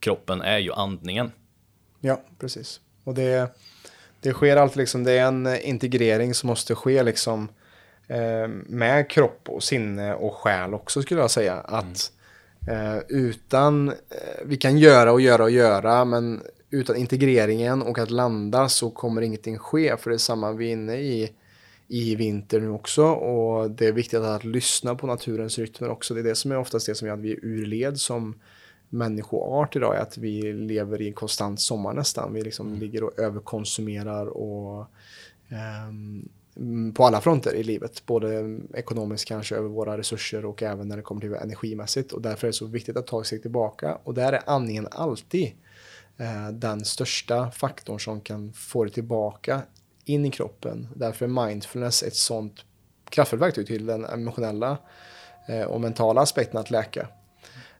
kroppen 0.00 0.42
är 0.42 0.58
ju 0.58 0.72
andningen. 0.72 1.32
Ja, 2.00 2.22
precis. 2.38 2.80
Och 3.04 3.14
det, 3.14 3.56
det 4.20 4.32
sker 4.32 4.56
alltid 4.56 4.76
liksom, 4.76 5.04
det 5.04 5.12
är 5.12 5.26
en 5.26 5.56
integrering 5.62 6.34
som 6.34 6.46
måste 6.46 6.74
ske 6.74 7.02
liksom 7.02 7.48
eh, 8.06 8.48
med 8.66 9.10
kropp 9.10 9.48
och 9.48 9.62
sinne 9.62 10.14
och 10.14 10.34
själ 10.34 10.74
också 10.74 11.02
skulle 11.02 11.20
jag 11.20 11.30
säga. 11.30 11.54
Att 11.54 12.12
eh, 12.68 12.98
utan, 13.08 13.88
eh, 13.88 13.94
vi 14.44 14.56
kan 14.56 14.78
göra 14.78 15.12
och 15.12 15.20
göra 15.20 15.42
och 15.42 15.50
göra, 15.50 16.04
men 16.04 16.42
utan 16.70 16.96
integreringen 16.96 17.82
och 17.82 17.98
att 17.98 18.10
landa 18.10 18.68
så 18.68 18.90
kommer 18.90 19.22
ingenting 19.22 19.58
ske. 19.58 19.96
För 19.96 20.10
det 20.10 20.16
är 20.16 20.18
samma 20.18 20.52
vi 20.52 20.68
är 20.68 20.72
inne 20.72 20.96
i 20.96 21.32
i 21.92 22.14
vinter 22.14 22.60
nu 22.60 22.70
också. 22.70 23.04
Och 23.04 23.70
det 23.70 23.86
är 23.86 23.92
viktigt 23.92 24.20
att 24.20 24.44
lyssna 24.44 24.94
på 24.94 25.06
naturens 25.06 25.58
rytmer 25.58 25.88
också. 25.88 26.14
Det 26.14 26.20
är 26.20 26.24
det 26.24 26.34
som 26.34 26.52
är 26.52 26.58
oftast 26.58 26.86
det 26.86 26.94
som 26.94 27.08
gör 27.08 27.14
att 27.14 27.20
vi 27.20 27.32
är 27.32 27.38
ur 27.44 27.66
led 27.66 27.98
som 27.98 28.34
människoart 28.88 29.76
idag, 29.76 29.96
är 29.96 30.00
att 30.00 30.18
vi 30.18 30.52
lever 30.52 31.02
i 31.02 31.06
en 31.06 31.12
konstant 31.12 31.60
sommar 31.60 31.92
nästan. 31.92 32.34
Vi 32.34 32.42
liksom 32.42 32.74
ligger 32.74 33.04
och 33.04 33.18
överkonsumerar 33.18 34.26
och 34.26 34.86
mm, 36.56 36.94
på 36.94 37.04
alla 37.04 37.20
fronter 37.20 37.54
i 37.54 37.62
livet, 37.62 38.06
både 38.06 38.58
ekonomiskt 38.74 39.28
kanske 39.28 39.56
över 39.56 39.68
våra 39.68 39.98
resurser 39.98 40.44
och 40.44 40.62
även 40.62 40.88
när 40.88 40.96
det 40.96 41.02
kommer 41.02 41.20
till 41.20 41.34
energimässigt. 41.34 42.12
Och 42.12 42.22
därför 42.22 42.46
är 42.46 42.48
det 42.48 42.56
så 42.56 42.66
viktigt 42.66 42.96
att 42.96 43.06
ta 43.06 43.20
ett 43.20 43.26
steg 43.26 43.42
tillbaka. 43.42 43.98
Och 44.04 44.14
där 44.14 44.32
är 44.32 44.42
andningen 44.46 44.88
alltid 44.90 45.52
eh, 46.16 46.48
den 46.52 46.84
största 46.84 47.50
faktorn 47.50 48.00
som 48.00 48.20
kan 48.20 48.52
få 48.52 48.84
det 48.84 48.90
tillbaka 48.90 49.62
in 50.04 50.26
i 50.26 50.30
kroppen. 50.30 50.88
Därför 50.94 51.24
är 51.24 51.46
mindfulness 51.46 52.02
ett 52.02 52.16
sånt 52.16 52.64
kraftfullt 53.10 53.42
verktyg 53.42 53.66
till 53.66 53.86
den 53.86 54.04
emotionella 54.04 54.78
eh, 55.48 55.62
och 55.62 55.80
mentala 55.80 56.20
aspekten 56.20 56.60
att 56.60 56.70
läka. 56.70 57.08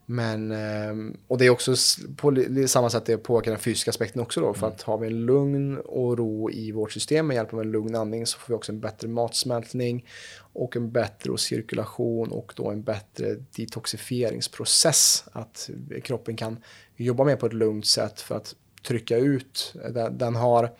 Men, 0.07 0.53
eh, 0.53 1.15
och 1.29 1.39
det 1.39 1.47
är 1.47 1.51
också 1.51 1.75
på 2.17 2.45
samma 2.67 2.91
sätt 2.91 3.07
det 3.07 3.17
påverkar 3.19 3.51
den 3.51 3.61
fysiska 3.61 3.91
aspekten 3.91 4.23
också 4.23 4.41
då. 4.41 4.55
För 4.55 4.67
att 4.67 4.83
har 4.83 4.99
vi 4.99 5.07
en 5.07 5.27
lugn 5.27 5.79
och 5.79 6.19
ro 6.19 6.51
i 6.51 6.73
vårt 6.73 6.93
system 6.93 7.27
med 7.27 7.35
hjälp 7.35 7.55
av 7.55 7.61
en 7.61 7.71
lugn 7.71 7.95
andning 7.95 8.27
så 8.27 8.39
får 8.39 8.49
vi 8.49 8.55
också 8.55 8.73
en 8.73 8.81
bättre 8.81 9.09
matsmältning 9.09 10.07
och 10.53 10.77
en 10.77 10.93
bättre 10.93 11.39
cirkulation 11.39 12.33
och 12.33 12.53
då 12.57 12.71
en 12.71 12.83
bättre 12.83 13.37
detoxifieringsprocess. 13.57 15.25
Att 15.33 15.71
kroppen 16.03 16.37
kan 16.37 16.57
jobba 16.97 17.25
mer 17.25 17.37
på 17.37 17.47
ett 17.47 17.53
lugnt 17.53 17.87
sätt 17.87 18.21
för 18.21 18.37
att 18.37 18.55
trycka 18.83 19.17
ut. 19.17 19.75
Den 20.11 20.37
har 20.37 20.71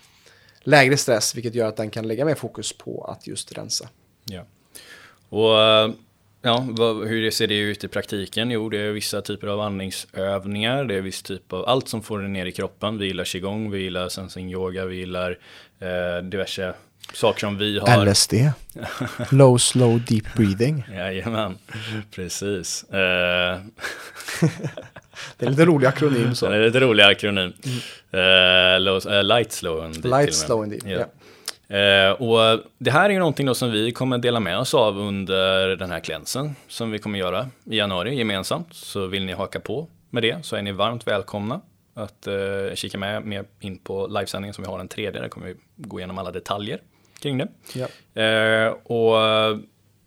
lägre 0.63 0.97
stress 0.97 1.35
vilket 1.35 1.55
gör 1.55 1.69
att 1.69 1.77
den 1.77 1.91
kan 1.91 2.09
lägga 2.09 2.25
mer 2.25 2.35
fokus 2.35 2.73
på 2.73 3.05
att 3.05 3.27
just 3.27 3.53
rensa. 3.53 3.89
Ja. 4.25 4.45
Och 5.29 5.61
eh, 5.61 5.91
ja, 6.43 6.67
vad, 6.71 7.09
hur 7.09 7.31
ser 7.31 7.47
det 7.47 7.59
ut 7.59 7.85
i 7.85 7.89
praktiken? 7.89 8.51
Jo, 8.51 8.69
det 8.69 8.79
är 8.79 8.93
vissa 8.93 9.23
typer 9.23 9.47
av 9.47 9.61
andningsövningar. 9.61 10.85
Det 10.85 10.95
är 10.95 11.01
viss 11.01 11.23
typ 11.23 11.53
av 11.53 11.69
allt 11.69 11.89
som 11.89 12.03
får 12.03 12.19
det 12.19 12.29
ner 12.29 12.47
i 12.47 12.53
kroppen. 12.53 12.99
Vi 12.99 13.07
gillar 13.07 13.25
qigong, 13.25 13.71
vi 13.71 13.79
gillar 13.79 14.09
sensing 14.09 14.53
yoga, 14.53 14.85
vi 14.85 14.97
gillar 14.97 15.39
eh, 15.81 16.23
diverse 16.25 16.75
saker 17.13 17.41
som 17.41 17.59
vi 17.59 17.79
har. 17.79 18.07
LSD. 18.07 18.35
Low, 19.31 19.59
slow, 19.59 20.01
deep 20.01 20.35
breathing. 20.37 20.85
Jajamän, 20.93 21.59
precis. 22.11 22.85
Uh... 22.93 22.97
det 25.37 25.47
är 25.47 25.51
lite 25.51 25.65
rolig 25.65 25.87
akronym 25.87 26.35
så. 26.35 26.49
Det 26.51 26.57
är 26.57 26.65
lite 26.65 26.81
rolig 26.81 27.03
akronym. 27.03 27.53
Mm. 27.63 28.75
Uh, 28.75 28.81
low, 28.81 29.07
uh, 29.07 29.23
light, 29.23 29.53
slow 29.53 29.85
and 29.85 29.95
deep. 29.95 30.05
Light, 30.05 30.35
slow 30.35 30.63
and 30.63 30.71
deep, 30.71 30.83
ja. 30.87 31.07
Yeah. 31.69 32.23
och 32.23 32.61
det 32.79 32.91
här 32.91 33.05
är 33.05 33.11
ju 33.13 33.19
någonting 33.19 33.47
då 33.47 33.55
som 33.55 33.71
vi 33.71 33.93
kommer 33.93 34.19
dela 34.19 34.41
med 34.41 34.59
oss 34.59 34.75
av 34.75 34.99
under 34.99 35.77
den 35.77 35.91
här 35.91 36.01
klänsen 36.01 36.55
som 36.69 36.91
vi 36.91 36.99
kommer 36.99 37.19
göra 37.19 37.49
i 37.65 37.77
januari 37.77 38.17
gemensamt. 38.17 38.69
Så 38.71 39.07
vill 39.07 39.25
ni 39.25 39.33
haka 39.33 39.61
på 39.61 39.89
med 40.11 40.23
det 40.23 40.45
så 40.47 40.57
är 40.57 40.63
ni 40.63 40.73
varmt 40.73 41.07
välkomna 41.07 41.61
att 41.95 42.29
kika 42.75 42.99
med, 42.99 43.25
med 43.25 43.45
in 43.61 43.79
på 43.79 44.07
livesändningen 44.07 44.55
som 44.55 44.65
vi 44.65 44.71
har 44.71 44.79
den 44.79 44.89
tredje. 44.89 45.21
Där 45.21 45.29
kommer 45.29 45.47
vi 45.47 45.55
gå 45.77 45.99
igenom 45.99 46.19
alla 46.19 46.31
detaljer 46.31 46.81
kring 47.23 47.39
det. 47.39 47.49
Ja. 47.75 48.23
Eh, 48.23 48.73
och 48.73 49.17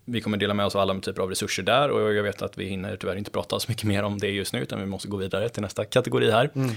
vi 0.05 0.21
kommer 0.21 0.37
dela 0.37 0.53
med 0.53 0.65
oss 0.65 0.75
av 0.75 0.81
alla 0.81 0.99
typer 0.99 1.21
av 1.21 1.29
resurser 1.29 1.63
där 1.63 1.89
och 1.89 2.13
jag 2.13 2.23
vet 2.23 2.41
att 2.41 2.57
vi 2.57 2.65
hinner 2.65 2.97
tyvärr 2.97 3.15
inte 3.15 3.31
prata 3.31 3.59
så 3.59 3.71
mycket 3.71 3.83
mer 3.83 4.03
om 4.03 4.17
det 4.17 4.27
just 4.27 4.53
nu 4.53 4.59
utan 4.59 4.79
vi 4.79 4.85
måste 4.85 5.07
gå 5.07 5.17
vidare 5.17 5.49
till 5.49 5.61
nästa 5.61 5.85
kategori 5.85 6.31
här. 6.31 6.51
Mm. 6.55 6.71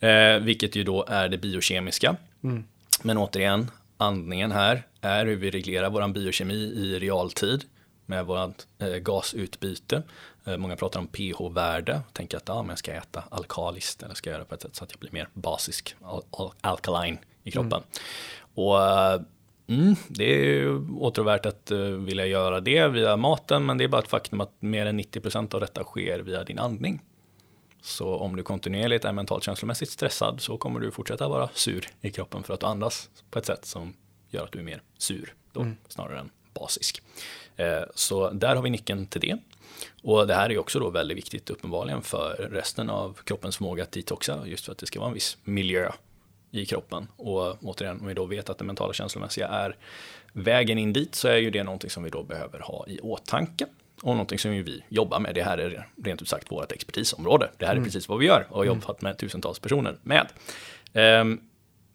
Eh, 0.00 0.44
vilket 0.44 0.76
ju 0.76 0.84
då 0.84 1.04
är 1.08 1.28
det 1.28 1.38
biokemiska. 1.38 2.16
Mm. 2.44 2.64
Men 3.02 3.18
återigen, 3.18 3.70
andningen 3.96 4.52
här 4.52 4.82
är 5.00 5.26
hur 5.26 5.36
vi 5.36 5.50
reglerar 5.50 5.90
vår 5.90 6.08
biokemi 6.08 6.54
i 6.54 6.98
realtid 6.98 7.64
med 8.06 8.26
vårt 8.26 8.66
eh, 8.78 8.88
gasutbyte. 8.88 10.02
Eh, 10.44 10.56
många 10.56 10.76
pratar 10.76 11.00
om 11.00 11.06
pH-värde, 11.06 12.00
tänker 12.12 12.36
att 12.36 12.50
ah, 12.50 12.62
men 12.62 12.68
jag 12.68 12.78
ska 12.78 12.92
äta 12.92 13.24
alkaliskt 13.30 14.02
eller 14.02 14.14
ska 14.14 14.30
göra 14.30 14.44
på 14.44 14.54
ett 14.54 14.62
sätt 14.62 14.76
så 14.76 14.84
att 14.84 14.90
jag 14.90 15.00
blir 15.00 15.12
mer 15.12 15.28
basisk, 15.34 15.94
al 16.02 16.22
al 16.30 16.52
alkaline 16.60 17.18
i 17.42 17.50
kroppen. 17.50 17.82
Mm. 17.82 18.68
Och 18.68 18.78
Mm, 19.72 19.96
det 20.08 20.24
är 20.24 20.80
återvärt 21.02 21.46
att 21.46 21.70
uh, 21.70 21.96
vilja 21.96 22.26
göra 22.26 22.60
det 22.60 22.88
via 22.88 23.16
maten, 23.16 23.66
men 23.66 23.78
det 23.78 23.84
är 23.84 23.88
bara 23.88 24.02
ett 24.02 24.08
faktum 24.08 24.40
att 24.40 24.52
mer 24.60 24.86
än 24.86 25.00
90% 25.00 25.54
av 25.54 25.60
detta 25.60 25.84
sker 25.84 26.18
via 26.18 26.44
din 26.44 26.58
andning. 26.58 27.02
Så 27.82 28.16
om 28.16 28.36
du 28.36 28.42
kontinuerligt 28.42 29.04
är 29.04 29.12
mentalt 29.12 29.44
känslomässigt 29.44 29.90
stressad 29.90 30.40
så 30.40 30.56
kommer 30.56 30.80
du 30.80 30.90
fortsätta 30.90 31.28
vara 31.28 31.48
sur 31.54 31.88
i 32.00 32.10
kroppen 32.10 32.42
för 32.42 32.54
att 32.54 32.60
du 32.60 32.66
andas 32.66 33.10
på 33.30 33.38
ett 33.38 33.46
sätt 33.46 33.64
som 33.64 33.94
gör 34.30 34.44
att 34.44 34.52
du 34.52 34.58
är 34.58 34.62
mer 34.62 34.82
sur 34.98 35.34
då, 35.52 35.60
mm. 35.60 35.76
snarare 35.88 36.18
än 36.18 36.30
basisk. 36.54 37.02
Eh, 37.56 37.82
så 37.94 38.30
där 38.30 38.56
har 38.56 38.62
vi 38.62 38.70
nyckeln 38.70 39.06
till 39.06 39.20
det. 39.20 39.38
Och 40.02 40.26
det 40.26 40.34
här 40.34 40.50
är 40.50 40.58
också 40.58 40.80
då 40.80 40.90
väldigt 40.90 41.16
viktigt 41.16 41.50
uppenbarligen 41.50 42.02
för 42.02 42.48
resten 42.52 42.90
av 42.90 43.18
kroppens 43.24 43.56
förmåga 43.56 43.82
att 43.82 43.92
detoxa, 43.92 44.46
just 44.46 44.64
för 44.64 44.72
att 44.72 44.78
det 44.78 44.86
ska 44.86 45.00
vara 45.00 45.08
en 45.08 45.14
viss 45.14 45.36
miljö 45.44 45.92
i 46.52 46.66
kroppen. 46.66 47.08
Och 47.16 47.64
återigen, 47.64 48.00
om 48.00 48.06
vi 48.06 48.14
då 48.14 48.24
vet 48.24 48.50
att 48.50 48.58
det 48.58 48.64
mentala 48.64 48.92
känslomässiga 48.92 49.48
är 49.48 49.76
vägen 50.32 50.78
in 50.78 50.92
dit 50.92 51.14
så 51.14 51.28
är 51.28 51.36
ju 51.36 51.50
det 51.50 51.62
någonting 51.64 51.90
som 51.90 52.02
vi 52.02 52.10
då 52.10 52.22
behöver 52.22 52.58
ha 52.58 52.86
i 52.88 52.98
åtanke. 53.00 53.66
Och 54.02 54.12
någonting 54.12 54.38
som 54.38 54.50
vi 54.50 54.82
jobbar 54.88 55.20
med, 55.20 55.34
det 55.34 55.42
här 55.42 55.58
är 55.58 55.88
rent 56.04 56.22
ut 56.22 56.28
sagt 56.28 56.50
vårt 56.50 56.72
expertisområde. 56.72 57.50
Det 57.58 57.66
här 57.66 57.72
är 57.72 57.76
mm. 57.76 57.84
precis 57.84 58.08
vad 58.08 58.18
vi 58.18 58.26
gör 58.26 58.46
och 58.50 58.56
har 58.56 58.64
mm. 58.64 58.76
jobbat 58.76 59.02
med 59.02 59.18
tusentals 59.18 59.58
personer 59.58 59.96
med. 60.02 60.26
Um, 61.20 61.40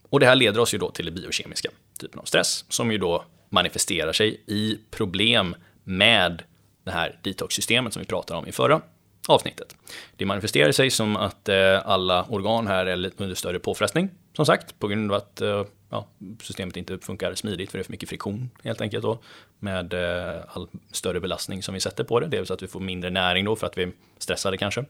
och 0.09 0.19
det 0.19 0.25
här 0.25 0.35
leder 0.35 0.59
oss 0.59 0.73
ju 0.73 0.77
då 0.77 0.91
till 0.91 1.05
det 1.05 1.11
biokemiska 1.11 1.69
typen 1.99 2.19
av 2.19 2.23
stress 2.23 2.65
som 2.69 2.91
ju 2.91 2.97
då 2.97 3.23
manifesterar 3.49 4.13
sig 4.13 4.43
i 4.45 4.79
problem 4.91 5.55
med 5.83 6.43
det 6.83 6.91
här 6.91 7.19
detox-systemet 7.23 7.93
som 7.93 7.99
vi 7.99 8.05
pratade 8.05 8.39
om 8.39 8.47
i 8.47 8.51
förra 8.51 8.81
avsnittet. 9.27 9.75
Det 10.15 10.25
manifesterar 10.25 10.71
sig 10.71 10.89
som 10.89 11.15
att 11.15 11.49
eh, 11.49 11.87
alla 11.87 12.25
organ 12.29 12.67
här 12.67 12.85
är 12.85 13.11
under 13.17 13.35
större 13.35 13.59
påfrestning 13.59 14.09
som 14.37 14.45
sagt, 14.45 14.79
på 14.79 14.87
grund 14.87 15.11
av 15.11 15.17
att 15.17 15.41
eh, 15.41 15.63
ja, 15.89 16.07
systemet 16.41 16.77
inte 16.77 16.97
funkar 16.97 17.33
smidigt 17.33 17.71
för 17.71 17.77
det 17.77 17.81
är 17.81 17.83
för 17.83 17.91
mycket 17.91 18.09
friktion 18.09 18.49
helt 18.63 18.81
enkelt 18.81 19.03
då 19.03 19.19
med 19.59 19.93
eh, 19.93 20.41
all 20.47 20.67
större 20.91 21.19
belastning 21.19 21.63
som 21.63 21.73
vi 21.73 21.79
sätter 21.79 22.03
på 22.03 22.19
det. 22.19 22.27
Det 22.27 22.37
vill 22.37 22.47
säga 22.47 22.55
att 22.55 22.63
vi 22.63 22.67
får 22.67 22.79
mindre 22.79 23.09
näring 23.09 23.45
då 23.45 23.55
för 23.55 23.67
att 23.67 23.77
vi 23.77 23.83
är 23.83 23.91
stressade 24.17 24.57
kanske. 24.57 24.85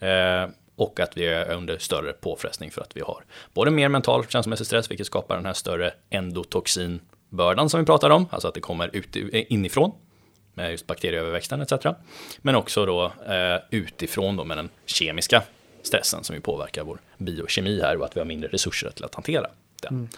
Eh, 0.00 0.48
och 0.76 1.00
att 1.00 1.16
vi 1.16 1.26
är 1.26 1.52
under 1.52 1.78
större 1.78 2.12
påfrestning 2.12 2.70
för 2.70 2.80
att 2.80 2.96
vi 2.96 3.00
har 3.00 3.24
både 3.54 3.70
mer 3.70 3.88
mental 3.88 4.26
känslomässig 4.26 4.66
stress, 4.66 4.90
vilket 4.90 5.06
skapar 5.06 5.36
den 5.36 5.46
här 5.46 5.52
större 5.52 5.92
endotoxinbördan 6.10 7.70
som 7.70 7.80
vi 7.80 7.86
pratar 7.86 8.10
om, 8.10 8.26
alltså 8.30 8.48
att 8.48 8.54
det 8.54 8.60
kommer 8.60 8.96
ut, 8.96 9.16
eh, 9.16 9.52
inifrån 9.52 9.92
med 10.58 10.70
just 10.70 10.86
bakterieöverväxten 10.86 11.60
etc. 11.60 11.72
Men 12.38 12.54
också 12.54 12.86
då 12.86 13.12
utifrån 13.70 14.36
då 14.36 14.44
med 14.44 14.56
den 14.58 14.68
kemiska 14.86 15.42
stressen 15.82 16.24
som 16.24 16.34
ju 16.34 16.40
påverkar 16.40 16.84
vår 16.84 16.98
biokemi 17.18 17.80
här 17.80 17.96
och 17.96 18.04
att 18.04 18.16
vi 18.16 18.20
har 18.20 18.24
mindre 18.26 18.48
resurser 18.48 18.90
till 18.90 19.04
att 19.04 19.14
hantera 19.14 19.46
den. 19.82 19.94
Mm. 19.94 20.08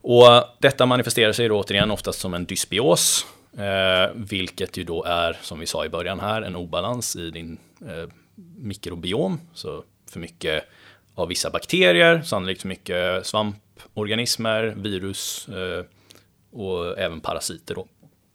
Och 0.00 0.44
detta 0.58 0.86
manifesterar 0.86 1.32
sig 1.32 1.48
då 1.48 1.60
återigen 1.60 1.90
oftast 1.90 2.20
som 2.20 2.34
en 2.34 2.44
dysbios, 2.44 3.26
eh, 3.58 4.10
vilket 4.14 4.76
ju 4.76 4.84
då 4.84 5.04
är, 5.04 5.38
som 5.42 5.60
vi 5.60 5.66
sa 5.66 5.84
i 5.84 5.88
början 5.88 6.20
här, 6.20 6.42
en 6.42 6.56
obalans 6.56 7.16
i 7.16 7.30
din 7.30 7.58
eh, 7.80 8.08
mikrobiom. 8.56 9.40
Så 9.54 9.84
för 10.10 10.20
mycket 10.20 10.64
av 11.14 11.28
vissa 11.28 11.50
bakterier, 11.50 12.22
sannolikt 12.22 12.60
för 12.60 12.68
mycket 12.68 13.26
svamporganismer, 13.26 14.74
virus 14.76 15.48
eh, 15.48 15.84
och 16.50 16.98
även 16.98 17.20
parasiter. 17.20 17.74
Då. 17.74 17.86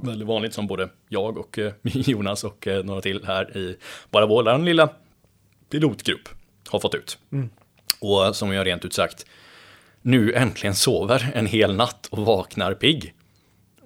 Väldigt 0.04 0.28
vanligt 0.28 0.54
som 0.54 0.68
både 0.68 0.90
jag 1.10 1.38
och 1.38 1.60
eh, 1.60 1.74
Jonas 1.84 2.44
och 2.44 2.68
eh, 2.68 2.84
några 2.84 3.02
till 3.02 3.26
här 3.26 3.58
i 3.58 3.78
bara 4.10 4.26
vår 4.26 4.58
lilla 4.58 4.90
pilotgrupp 5.70 6.30
har 6.70 6.80
fått 6.80 6.96
ut. 6.96 7.18
Mm. 7.32 7.50
Och 8.00 8.36
som 8.36 8.54
jag 8.54 8.68
rent 8.68 8.86
ut 8.86 8.94
sagt 8.94 9.26
nu 10.06 10.34
äntligen 10.34 10.76
sover 10.76 11.32
en 11.34 11.46
hel 11.46 11.76
natt 11.76 12.08
och 12.12 12.26
vaknar 12.26 12.74
pigg. 12.74 13.14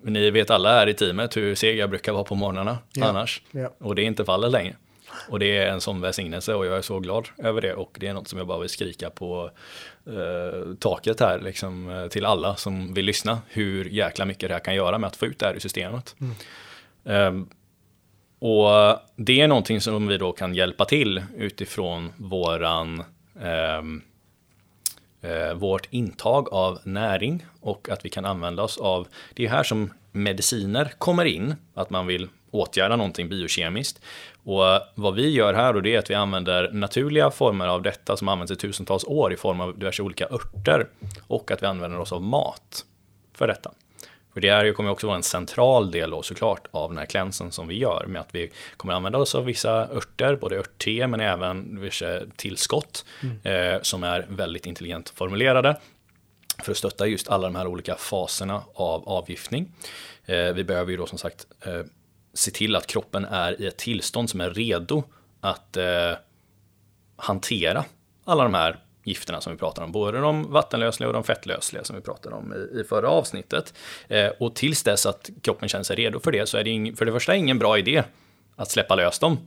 Ni 0.03 0.31
vet 0.31 0.49
alla 0.49 0.69
här 0.69 0.87
i 0.87 0.93
teamet 0.93 1.37
hur 1.37 1.55
seg 1.55 1.77
jag 1.77 1.89
brukar 1.89 2.13
vara 2.13 2.23
på 2.23 2.35
morgnarna 2.35 2.77
ja. 2.93 3.05
annars. 3.05 3.41
Ja. 3.51 3.73
Och 3.79 3.95
det 3.95 4.01
är 4.01 4.05
inte 4.05 4.25
fallet 4.25 4.51
längre. 4.51 4.75
Och 5.29 5.39
det 5.39 5.57
är 5.57 5.67
en 5.67 5.81
sån 5.81 6.01
välsignelse 6.01 6.53
och 6.53 6.65
jag 6.65 6.77
är 6.77 6.81
så 6.81 6.99
glad 6.99 7.27
över 7.37 7.61
det. 7.61 7.73
Och 7.73 7.97
det 7.99 8.07
är 8.07 8.13
något 8.13 8.27
som 8.27 8.37
jag 8.37 8.47
bara 8.47 8.59
vill 8.59 8.69
skrika 8.69 9.09
på 9.09 9.51
eh, 10.05 10.73
taket 10.79 11.19
här 11.19 11.39
liksom, 11.39 11.89
eh, 11.89 12.07
till 12.07 12.25
alla 12.25 12.55
som 12.55 12.93
vill 12.93 13.05
lyssna. 13.05 13.41
Hur 13.47 13.85
jäkla 13.85 14.25
mycket 14.25 14.49
det 14.49 14.53
här 14.53 14.59
kan 14.59 14.75
göra 14.75 14.97
med 14.97 15.07
att 15.07 15.15
få 15.15 15.25
ut 15.25 15.39
det 15.39 15.45
här 15.45 15.55
i 15.55 15.59
systemet. 15.59 16.15
Mm. 16.19 16.35
Um, 17.27 17.49
och 18.39 18.99
det 19.15 19.41
är 19.41 19.47
någonting 19.47 19.81
som 19.81 20.07
vi 20.07 20.17
då 20.17 20.31
kan 20.31 20.55
hjälpa 20.55 20.85
till 20.85 21.23
utifrån 21.37 22.13
våran 22.17 23.03
eh, 25.21 25.53
vårt 25.55 25.87
intag 25.89 26.53
av 26.53 26.79
näring 26.83 27.45
och 27.61 27.89
att 27.89 28.05
vi 28.05 28.09
kan 28.09 28.25
använda 28.25 28.63
oss 28.63 28.77
av, 28.77 29.07
det 29.33 29.45
är 29.45 29.49
här 29.49 29.63
som 29.63 29.93
mediciner 30.23 30.93
kommer 30.97 31.25
in, 31.25 31.55
att 31.73 31.89
man 31.89 32.07
vill 32.07 32.27
åtgärda 32.51 32.95
någonting 32.95 33.29
biokemiskt. 33.29 34.01
Och 34.43 34.63
vad 34.95 35.15
vi 35.15 35.29
gör 35.29 35.53
här 35.53 35.73
då 35.73 35.81
det 35.81 35.95
är 35.95 35.99
att 35.99 36.09
vi 36.09 36.13
använder 36.15 36.71
naturliga 36.71 37.31
former 37.31 37.67
av 37.67 37.81
detta 37.81 38.17
som 38.17 38.27
används 38.27 38.51
i 38.51 38.55
tusentals 38.55 39.03
år 39.03 39.33
i 39.33 39.37
form 39.37 39.61
av 39.61 39.79
diverse 39.79 40.03
olika 40.03 40.25
örter 40.25 40.87
och 41.27 41.51
att 41.51 41.63
vi 41.63 41.67
använder 41.67 41.99
oss 41.99 42.11
av 42.11 42.23
mat 42.23 42.85
för 43.33 43.47
detta. 43.47 43.71
För 44.33 44.41
det 44.41 44.51
här 44.51 44.73
kommer 44.73 44.89
också 44.89 45.07
vara 45.07 45.17
en 45.17 45.23
central 45.23 45.91
del 45.91 46.11
då 46.11 46.21
såklart 46.21 46.67
av 46.71 46.89
den 46.89 46.97
här 46.97 47.05
klänsen 47.05 47.51
som 47.51 47.67
vi 47.67 47.77
gör 47.77 48.05
med 48.07 48.21
att 48.21 48.35
vi 48.35 48.51
kommer 48.77 48.93
använda 48.93 49.17
oss 49.17 49.35
av 49.35 49.45
vissa 49.45 49.71
örter, 49.71 50.35
både 50.35 50.57
örtte 50.57 51.07
men 51.07 51.19
även 51.19 51.81
vissa 51.81 52.19
tillskott 52.35 53.05
mm. 53.23 53.73
eh, 53.73 53.81
som 53.81 54.03
är 54.03 54.25
väldigt 54.29 54.65
intelligent 54.65 55.09
formulerade 55.09 55.75
för 56.63 56.71
att 56.71 56.77
stötta 56.77 57.07
just 57.07 57.29
alla 57.29 57.47
de 57.47 57.55
här 57.55 57.67
olika 57.67 57.95
faserna 57.95 58.63
av 58.73 59.09
avgiftning. 59.09 59.71
Eh, 60.25 60.53
vi 60.53 60.63
behöver 60.63 60.91
ju 60.91 60.97
då 60.97 61.05
som 61.05 61.17
sagt 61.17 61.47
eh, 61.65 61.81
se 62.33 62.51
till 62.51 62.75
att 62.75 62.87
kroppen 62.87 63.25
är 63.25 63.61
i 63.61 63.67
ett 63.67 63.77
tillstånd 63.77 64.29
som 64.29 64.41
är 64.41 64.49
redo 64.49 65.03
att 65.41 65.77
eh, 65.77 66.13
hantera 67.15 67.85
alla 68.25 68.43
de 68.43 68.53
här 68.53 68.79
gifterna 69.03 69.41
som 69.41 69.53
vi 69.53 69.59
pratar 69.59 69.83
om, 69.83 69.91
både 69.91 70.19
de 70.19 70.51
vattenlösliga 70.51 71.07
och 71.07 71.13
de 71.13 71.23
fettlösliga 71.23 71.83
som 71.83 71.95
vi 71.95 72.01
pratade 72.01 72.35
om 72.35 72.53
i, 72.53 72.79
i 72.79 72.83
förra 72.83 73.09
avsnittet. 73.09 73.73
Eh, 74.07 74.27
och 74.39 74.55
tills 74.55 74.83
dess 74.83 75.05
att 75.05 75.29
kroppen 75.41 75.69
känner 75.69 75.83
sig 75.83 75.95
redo 75.95 76.19
för 76.19 76.31
det 76.31 76.49
så 76.49 76.57
är 76.57 76.63
det 76.63 76.69
ing, 76.69 76.95
för 76.95 77.05
det 77.05 77.11
första 77.11 77.35
ingen 77.35 77.59
bra 77.59 77.77
idé 77.77 78.03
att 78.55 78.71
släppa 78.71 78.95
lös 78.95 79.19
dem. 79.19 79.37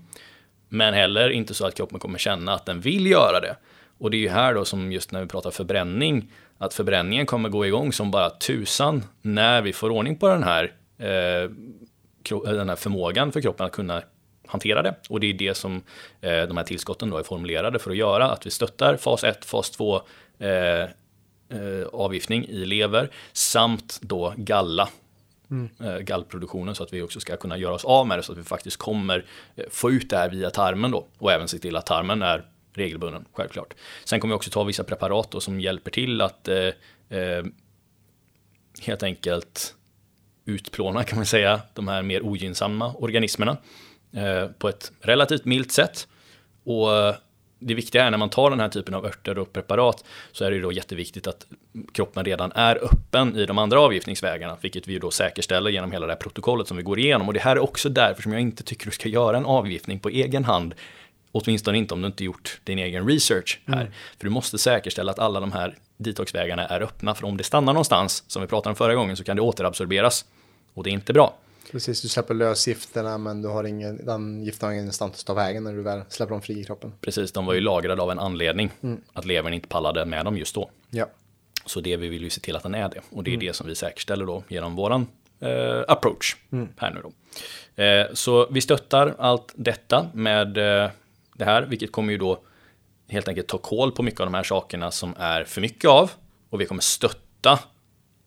Men 0.69 0.95
heller 0.95 1.31
inte 1.31 1.55
så 1.55 1.67
att 1.67 1.75
kroppen 1.75 1.99
kommer 1.99 2.19
känna 2.19 2.55
att 2.55 2.67
den 2.67 2.81
vill 2.81 3.07
göra 3.07 3.41
det. 3.41 3.57
Och 3.99 4.11
det 4.11 4.17
är 4.17 4.19
ju 4.19 4.29
här 4.29 4.55
då 4.55 4.65
som 4.65 4.93
just 4.93 5.13
när 5.13 5.21
vi 5.21 5.27
pratar 5.27 5.51
förbränning, 5.51 6.33
att 6.61 6.75
förbränningen 6.75 7.27
kommer 7.27 7.49
gå 7.49 7.67
igång 7.67 7.93
som 7.93 8.11
bara 8.11 8.31
tusan 8.31 9.05
när 9.23 9.63
vi 9.63 9.73
får 9.73 9.91
ordning 9.91 10.17
på 10.17 10.29
den 10.29 10.43
här, 10.43 10.73
eh, 10.99 11.51
den 12.45 12.69
här 12.69 12.77
förmågan 12.77 13.33
för 13.33 13.41
kroppen 13.41 13.67
att 13.67 13.73
kunna 13.73 14.03
hantera 14.47 14.83
det. 14.83 14.95
Och 15.09 15.21
det 15.21 15.27
är 15.27 15.35
det 15.35 15.55
som 15.55 15.83
eh, 16.21 16.43
de 16.43 16.57
här 16.57 16.65
tillskotten 16.65 17.11
då 17.11 17.17
är 17.17 17.23
formulerade 17.23 17.79
för 17.79 17.91
att 17.91 17.97
göra, 17.97 18.31
att 18.31 18.47
vi 18.47 18.51
stöttar 18.51 18.97
fas 18.97 19.25
1, 19.25 19.45
fas 19.45 19.71
2 19.71 20.03
eh, 20.39 20.49
eh, 20.49 20.89
avgiftning 21.93 22.47
i 22.49 22.65
lever 22.65 23.11
samt 23.33 23.99
då 24.03 24.35
galla 24.37 24.89
Mm. 25.51 25.69
Eh, 25.81 25.99
gallproduktionen 25.99 26.75
så 26.75 26.83
att 26.83 26.93
vi 26.93 27.03
också 27.03 27.21
ska 27.21 27.37
kunna 27.37 27.57
göra 27.57 27.75
oss 27.75 27.85
av 27.85 28.07
med 28.07 28.19
det 28.19 28.23
så 28.23 28.33
att 28.33 28.39
vi 28.39 28.45
faktiskt 28.45 28.77
kommer 28.77 29.25
eh, 29.57 29.65
få 29.71 29.91
ut 29.91 30.11
det 30.11 30.17
här 30.17 30.31
via 30.31 30.51
tarmen 30.51 30.91
då 30.91 31.07
och 31.19 31.33
även 31.33 31.49
se 31.49 31.59
till 31.59 31.77
att 31.77 31.87
tarmen 31.87 32.23
är 32.23 32.45
regelbunden, 32.75 33.25
självklart. 33.33 33.75
Sen 34.05 34.21
kommer 34.21 34.35
vi 34.35 34.37
också 34.37 34.51
ta 34.51 34.65
vissa 34.65 34.85
preparat 34.85 35.31
då, 35.31 35.41
som 35.41 35.61
hjälper 35.61 35.91
till 35.91 36.21
att 36.21 36.49
eh, 36.49 36.57
eh, 37.09 37.45
helt 38.83 39.03
enkelt 39.03 39.75
utplåna 40.45 41.05
kan 41.05 41.19
man 41.19 41.27
säga 41.27 41.61
de 41.75 41.89
här 41.89 42.03
mer 42.03 42.23
ogynnsamma 42.23 42.95
organismerna 42.95 43.57
eh, 44.13 44.47
på 44.47 44.69
ett 44.69 44.93
relativt 45.01 45.45
milt 45.45 45.73
sätt. 45.73 46.09
Och 46.65 46.97
eh, 46.97 47.15
det 47.59 47.75
viktiga 47.75 48.05
är 48.05 48.11
när 48.11 48.19
man 48.19 48.31
tar 48.31 48.51
den 48.51 48.61
här 48.61 48.69
typen 48.69 48.95
av 48.95 49.07
örter 49.07 49.39
och 49.39 49.53
preparat 49.53 50.05
så 50.33 50.45
är 50.45 50.51
det 50.51 50.57
ju 50.57 50.63
då 50.63 50.73
jätteviktigt 50.73 51.27
att 51.27 51.47
kroppen 51.93 52.25
redan 52.25 52.53
är 52.53 52.85
öppen 52.85 53.37
i 53.37 53.47
de 53.47 53.59
andra 53.59 53.81
avgiftningsvägarna, 53.81 54.57
vilket 54.61 54.89
vi 54.89 54.93
ju 54.93 54.99
då 54.99 55.11
säkerställer 55.11 55.71
genom 55.71 55.93
hela 55.93 56.07
det 56.07 56.13
här 56.13 56.19
protokollet 56.21 56.69
som 56.69 56.77
vi 56.77 56.83
går 56.83 56.99
igenom. 56.99 57.29
Och 57.29 57.35
det 57.35 57.41
här 57.41 57.57
är 57.57 57.61
också 57.61 57.89
därför 57.89 58.23
som 58.23 58.33
jag 58.33 58.41
inte 58.41 58.63
tycker 58.63 58.87
du 58.87 58.91
ska 58.91 59.09
göra 59.09 59.37
en 59.37 59.45
avgiftning 59.45 59.99
på 59.99 60.09
egen 60.09 60.45
hand. 60.45 60.75
Åtminstone 61.33 61.79
inte 61.79 61.95
om 61.95 62.01
du 62.01 62.07
inte 62.07 62.25
gjort 62.25 62.61
din 62.65 62.79
egen 62.79 63.09
research 63.09 63.61
här. 63.67 63.81
Mm. 63.81 63.93
För 64.19 64.25
du 64.25 64.31
måste 64.31 64.59
säkerställa 64.59 65.13
att 65.13 65.19
alla 65.19 65.41
de 65.41 65.53
här 65.53 65.77
detoxvägarna 65.97 66.67
är 66.67 66.81
öppna, 66.81 67.15
för 67.15 67.25
om 67.25 67.37
det 67.37 67.45
stannar 67.45 67.73
någonstans, 67.73 68.25
som 68.27 68.43
vi 68.43 68.49
pratade 68.49 68.71
om 68.71 68.77
förra 68.77 68.95
gången, 68.95 69.17
så 69.17 69.25
kan 69.25 69.37
det 69.37 69.43
återabsorberas. 69.43 70.25
Och 70.75 70.85
det 70.85 70.91
är 70.91 70.93
inte 70.93 71.13
bra. 71.13 71.35
Precis, 71.71 72.03
du 72.03 72.09
släpper 72.09 72.35
lös 72.35 72.69
gifterna 72.69 73.19
men 73.19 73.43
du 73.43 73.49
har 73.49 73.65
ingen, 73.65 74.07
den 74.07 74.45
giften 74.45 74.69
har 74.69 74.75
ingenstans 74.75 75.21
att 75.21 75.27
ta 75.27 75.35
vägen 75.35 75.65
när 75.65 75.73
du 75.73 75.83
väl 75.83 76.03
släpper 76.09 76.31
dem 76.31 76.43
fri 76.43 76.61
i 76.61 76.65
kroppen. 76.65 76.93
Precis, 77.01 77.33
de 77.33 77.47
var 77.47 77.55
ju 77.55 77.61
lagrade 77.61 78.03
av 78.03 78.11
en 78.11 78.19
anledning. 78.19 78.71
Mm. 78.83 79.01
Att 79.13 79.25
levern 79.25 79.53
inte 79.53 79.69
pallade 79.69 80.05
med 80.05 80.25
dem 80.25 80.37
just 80.37 80.55
då. 80.55 80.71
Ja. 80.91 81.07
Så 81.67 81.81
det 81.81 81.97
vi 81.97 82.09
vill 82.09 82.23
ju 82.23 82.31
se 82.31 82.41
till 82.41 82.57
att 82.57 82.63
den 82.63 82.75
är 82.75 82.89
det. 82.89 83.01
Och 83.11 83.25
det 83.25 83.31
är 83.31 83.35
mm. 83.35 83.47
det 83.47 83.53
som 83.53 83.67
vi 83.67 83.75
säkerställer 83.75 84.27
då 84.27 84.43
genom 84.49 84.77
våran 84.77 85.07
eh, 85.41 85.85
approach 85.89 86.37
mm. 86.53 86.69
här 86.77 86.91
nu 86.91 87.01
då. 87.03 87.13
Eh, 87.83 88.07
så 88.13 88.49
vi 88.51 88.61
stöttar 88.61 89.15
allt 89.19 89.53
detta 89.57 90.07
med 90.13 90.59
eh, 90.59 90.91
det 91.41 91.45
här, 91.45 91.63
vilket 91.63 91.93
kommer 91.93 92.13
ju 92.13 92.19
då 92.19 92.41
helt 93.09 93.29
enkelt 93.29 93.49
ta 93.49 93.59
koll 93.59 93.93
på 93.93 94.03
mycket 94.03 94.21
av 94.21 94.27
de 94.27 94.35
här 94.35 94.43
sakerna 94.43 94.91
som 94.91 95.15
är 95.19 95.45
för 95.45 95.61
mycket 95.61 95.91
av. 95.91 96.11
Och 96.51 96.61
vi 96.61 96.67
kommer 96.67 96.83
stötta 96.83 97.59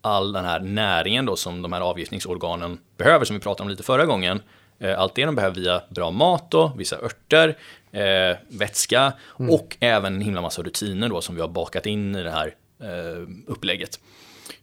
all 0.02 0.34
den 0.34 0.46
här 0.46 0.60
näringen 0.60 1.26
då 1.26 1.36
som 1.36 1.62
de 1.62 1.74
här 1.74 1.82
avgiftningsorganen 1.82 2.80
behöver, 2.98 3.26
som 3.26 3.36
vi 3.36 3.40
pratade 3.40 3.64
om 3.64 3.70
lite 3.70 3.84
förra 3.84 4.06
gången. 4.06 4.42
Eh, 4.80 5.00
allt 5.00 5.16
det 5.16 5.26
de 5.26 5.36
behöver 5.36 5.56
via 5.56 5.82
bra 5.90 6.12
mat 6.12 6.52
då, 6.52 6.74
vissa 6.78 6.98
örter, 7.02 7.58
eh, 7.92 8.38
vätska 8.48 9.14
mm. 9.40 9.52
och 9.52 9.78
även 9.80 10.16
en 10.16 10.22
himla 10.22 10.42
massa 10.42 10.62
rutiner 10.62 11.10
då 11.10 11.22
som 11.22 11.36
vi 11.36 11.42
har 11.42 11.48
bakat 11.48 11.86
in 11.86 12.16
i 12.16 12.24
det 12.24 12.32
här 12.32 12.56
eh, 12.80 13.28
upplägget. 13.48 14.00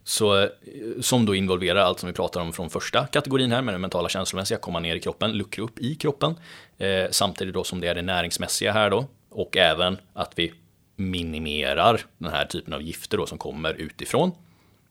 Så, 0.04 0.42
eh, 0.42 0.48
som 1.00 1.26
då 1.26 1.34
involverar 1.34 1.80
allt 1.80 2.00
som 2.00 2.06
vi 2.06 2.12
pratar 2.12 2.40
om 2.40 2.52
från 2.52 2.70
första 2.70 3.06
kategorin 3.06 3.52
här 3.52 3.62
med 3.62 3.74
den 3.74 3.80
mentala 3.80 4.08
känslomässiga, 4.08 4.58
komma 4.58 4.80
ner 4.80 4.96
i 4.96 5.00
kroppen, 5.00 5.32
luckra 5.32 5.64
upp 5.64 5.78
i 5.78 5.94
kroppen. 5.94 6.34
Eh, 6.78 7.06
samtidigt 7.10 7.54
då 7.54 7.64
som 7.64 7.80
det 7.80 7.88
är 7.88 7.94
det 7.94 8.02
näringsmässiga 8.02 8.72
här 8.72 8.90
då. 8.90 9.06
Och 9.30 9.56
även 9.56 9.98
att 10.12 10.32
vi 10.36 10.52
minimerar 10.96 12.00
den 12.18 12.32
här 12.32 12.44
typen 12.44 12.74
av 12.74 12.82
gifter 12.82 13.16
då 13.16 13.26
som 13.26 13.38
kommer 13.38 13.74
utifrån 13.74 14.32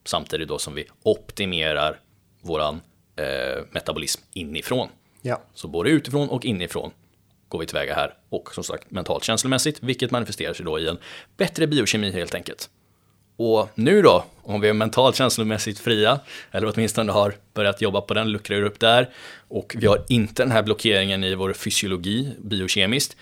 samtidigt 0.04 0.48
då 0.48 0.58
som 0.58 0.74
vi 0.74 0.84
optimerar 1.02 2.00
våran 2.40 2.80
eh, 3.16 3.62
metabolism 3.70 4.22
inifrån. 4.32 4.88
Ja. 5.22 5.42
Så 5.54 5.68
både 5.68 5.90
utifrån 5.90 6.28
och 6.28 6.44
inifrån 6.44 6.90
går 7.48 7.58
vi 7.58 7.66
tillväga 7.66 7.94
här 7.94 8.14
och 8.28 8.54
som 8.54 8.64
sagt 8.64 8.90
mentalt 8.90 9.24
känslomässigt, 9.24 9.82
vilket 9.82 10.10
manifesterar 10.10 10.52
sig 10.52 10.64
då 10.64 10.78
i 10.78 10.88
en 10.88 10.98
bättre 11.36 11.66
biokemi 11.66 12.12
helt 12.12 12.34
enkelt. 12.34 12.70
Och 13.42 13.68
nu 13.74 14.02
då, 14.02 14.24
om 14.42 14.60
vi 14.60 14.68
är 14.68 14.72
mentalt 14.72 15.16
känslomässigt 15.16 15.78
fria, 15.78 16.20
eller 16.50 16.72
åtminstone 16.74 17.12
har 17.12 17.34
börjat 17.54 17.80
jobba 17.80 18.00
på 18.00 18.14
den, 18.14 18.32
luckrar 18.32 18.62
upp 18.62 18.80
där, 18.80 19.10
och 19.48 19.76
vi 19.78 19.86
har 19.86 20.04
inte 20.08 20.42
den 20.42 20.52
här 20.52 20.62
blockeringen 20.62 21.24
i 21.24 21.34
vår 21.34 21.52
fysiologi 21.52 22.32
biokemiskt, 22.38 23.16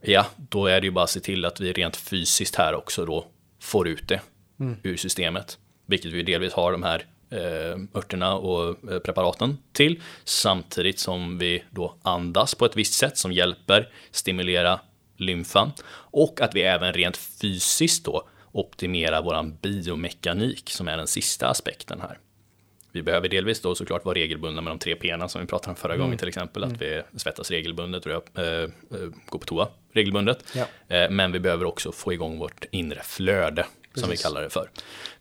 ja, 0.00 0.26
då 0.36 0.66
är 0.66 0.80
det 0.80 0.84
ju 0.84 0.90
bara 0.90 1.04
att 1.04 1.10
se 1.10 1.20
till 1.20 1.44
att 1.44 1.60
vi 1.60 1.72
rent 1.72 1.96
fysiskt 1.96 2.56
här 2.56 2.74
också 2.74 3.06
då 3.06 3.26
får 3.60 3.88
ut 3.88 4.08
det 4.08 4.20
mm. 4.60 4.76
ur 4.82 4.96
systemet 4.96 5.58
vilket 5.86 6.12
vi 6.12 6.22
delvis 6.22 6.52
har 6.52 6.72
de 6.72 6.82
här 6.82 7.06
eh, 7.30 7.78
örterna 7.94 8.34
och 8.34 8.92
eh, 8.92 8.98
preparaten 8.98 9.58
till, 9.72 10.02
samtidigt 10.24 10.98
som 10.98 11.38
vi 11.38 11.62
då 11.70 11.94
andas 12.02 12.54
på 12.54 12.64
ett 12.64 12.76
visst 12.76 12.94
sätt 12.94 13.18
som 13.18 13.32
hjälper 13.32 13.88
stimulera 14.10 14.80
lymfan 15.16 15.72
och 15.94 16.40
att 16.40 16.54
vi 16.54 16.62
även 16.62 16.92
rent 16.92 17.16
fysiskt 17.16 18.04
då 18.04 18.28
optimerar 18.52 19.22
våran 19.22 19.56
biomekanik 19.62 20.70
som 20.70 20.88
är 20.88 20.96
den 20.96 21.06
sista 21.06 21.48
aspekten 21.48 22.00
här. 22.00 22.18
Vi 22.92 23.02
behöver 23.02 23.28
delvis 23.28 23.60
då 23.60 23.74
såklart 23.74 24.04
vara 24.04 24.14
regelbundna 24.14 24.62
med 24.62 24.70
de 24.70 24.78
tre 24.78 24.94
P'na 24.94 25.28
som 25.28 25.40
vi 25.40 25.46
pratade 25.46 25.70
om 25.70 25.76
förra 25.76 25.94
mm. 25.94 26.04
gången 26.04 26.18
till 26.18 26.28
exempel. 26.28 26.64
Att 26.64 26.82
mm. 26.82 27.02
vi 27.12 27.18
svettas 27.18 27.50
regelbundet 27.50 28.06
och 28.06 28.38
äh, 28.38 28.70
går 29.26 29.38
på 29.38 29.46
toa 29.46 29.68
regelbundet. 29.92 30.44
Ja. 30.54 30.96
Äh, 30.96 31.10
men 31.10 31.32
vi 31.32 31.40
behöver 31.40 31.64
också 31.64 31.92
få 31.92 32.12
igång 32.12 32.38
vårt 32.38 32.64
inre 32.70 33.00
flöde 33.02 33.62
Precis. 33.62 34.00
som 34.00 34.10
vi 34.10 34.16
kallar 34.16 34.42
det 34.42 34.50
för. 34.50 34.70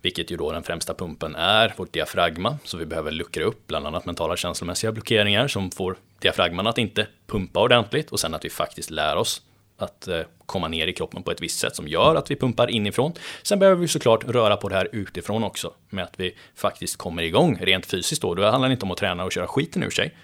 Vilket 0.01 0.31
ju 0.31 0.37
då 0.37 0.51
den 0.51 0.63
främsta 0.63 0.93
pumpen 0.93 1.35
är 1.35 1.73
vårt 1.77 1.93
diafragma. 1.93 2.57
Så 2.63 2.77
vi 2.77 2.85
behöver 2.85 3.11
luckra 3.11 3.43
upp 3.43 3.67
bland 3.67 3.87
annat 3.87 4.05
mentala 4.05 4.37
känslomässiga 4.37 4.91
blockeringar 4.91 5.47
som 5.47 5.71
får 5.71 5.95
diafragman 6.19 6.67
att 6.67 6.77
inte 6.77 7.07
pumpa 7.27 7.59
ordentligt 7.59 8.11
och 8.11 8.19
sen 8.19 8.33
att 8.33 8.45
vi 8.45 8.49
faktiskt 8.49 8.89
lär 8.89 9.15
oss 9.15 9.41
att 9.81 10.07
eh, 10.07 10.21
komma 10.45 10.67
ner 10.67 10.87
i 10.87 10.93
kroppen 10.93 11.23
på 11.23 11.31
ett 11.31 11.41
visst 11.41 11.59
sätt 11.59 11.75
som 11.75 11.87
gör 11.87 12.15
att 12.15 12.31
vi 12.31 12.35
pumpar 12.35 12.69
inifrån. 12.69 13.13
Sen 13.43 13.59
behöver 13.59 13.81
vi 13.81 13.87
såklart 13.87 14.23
röra 14.23 14.57
på 14.57 14.69
det 14.69 14.75
här 14.75 14.89
utifrån 14.91 15.43
också 15.43 15.73
med 15.89 16.03
att 16.03 16.19
vi 16.19 16.35
faktiskt 16.55 16.97
kommer 16.97 17.23
igång 17.23 17.57
rent 17.61 17.85
fysiskt 17.85 18.21
då. 18.21 18.35
Det 18.35 18.51
handlar 18.51 18.71
inte 18.71 18.85
om 18.85 18.91
att 18.91 18.97
träna 18.97 19.23
och 19.23 19.31
köra 19.31 19.47
skiten 19.47 19.83
ur 19.83 19.89
sig. 19.89 20.15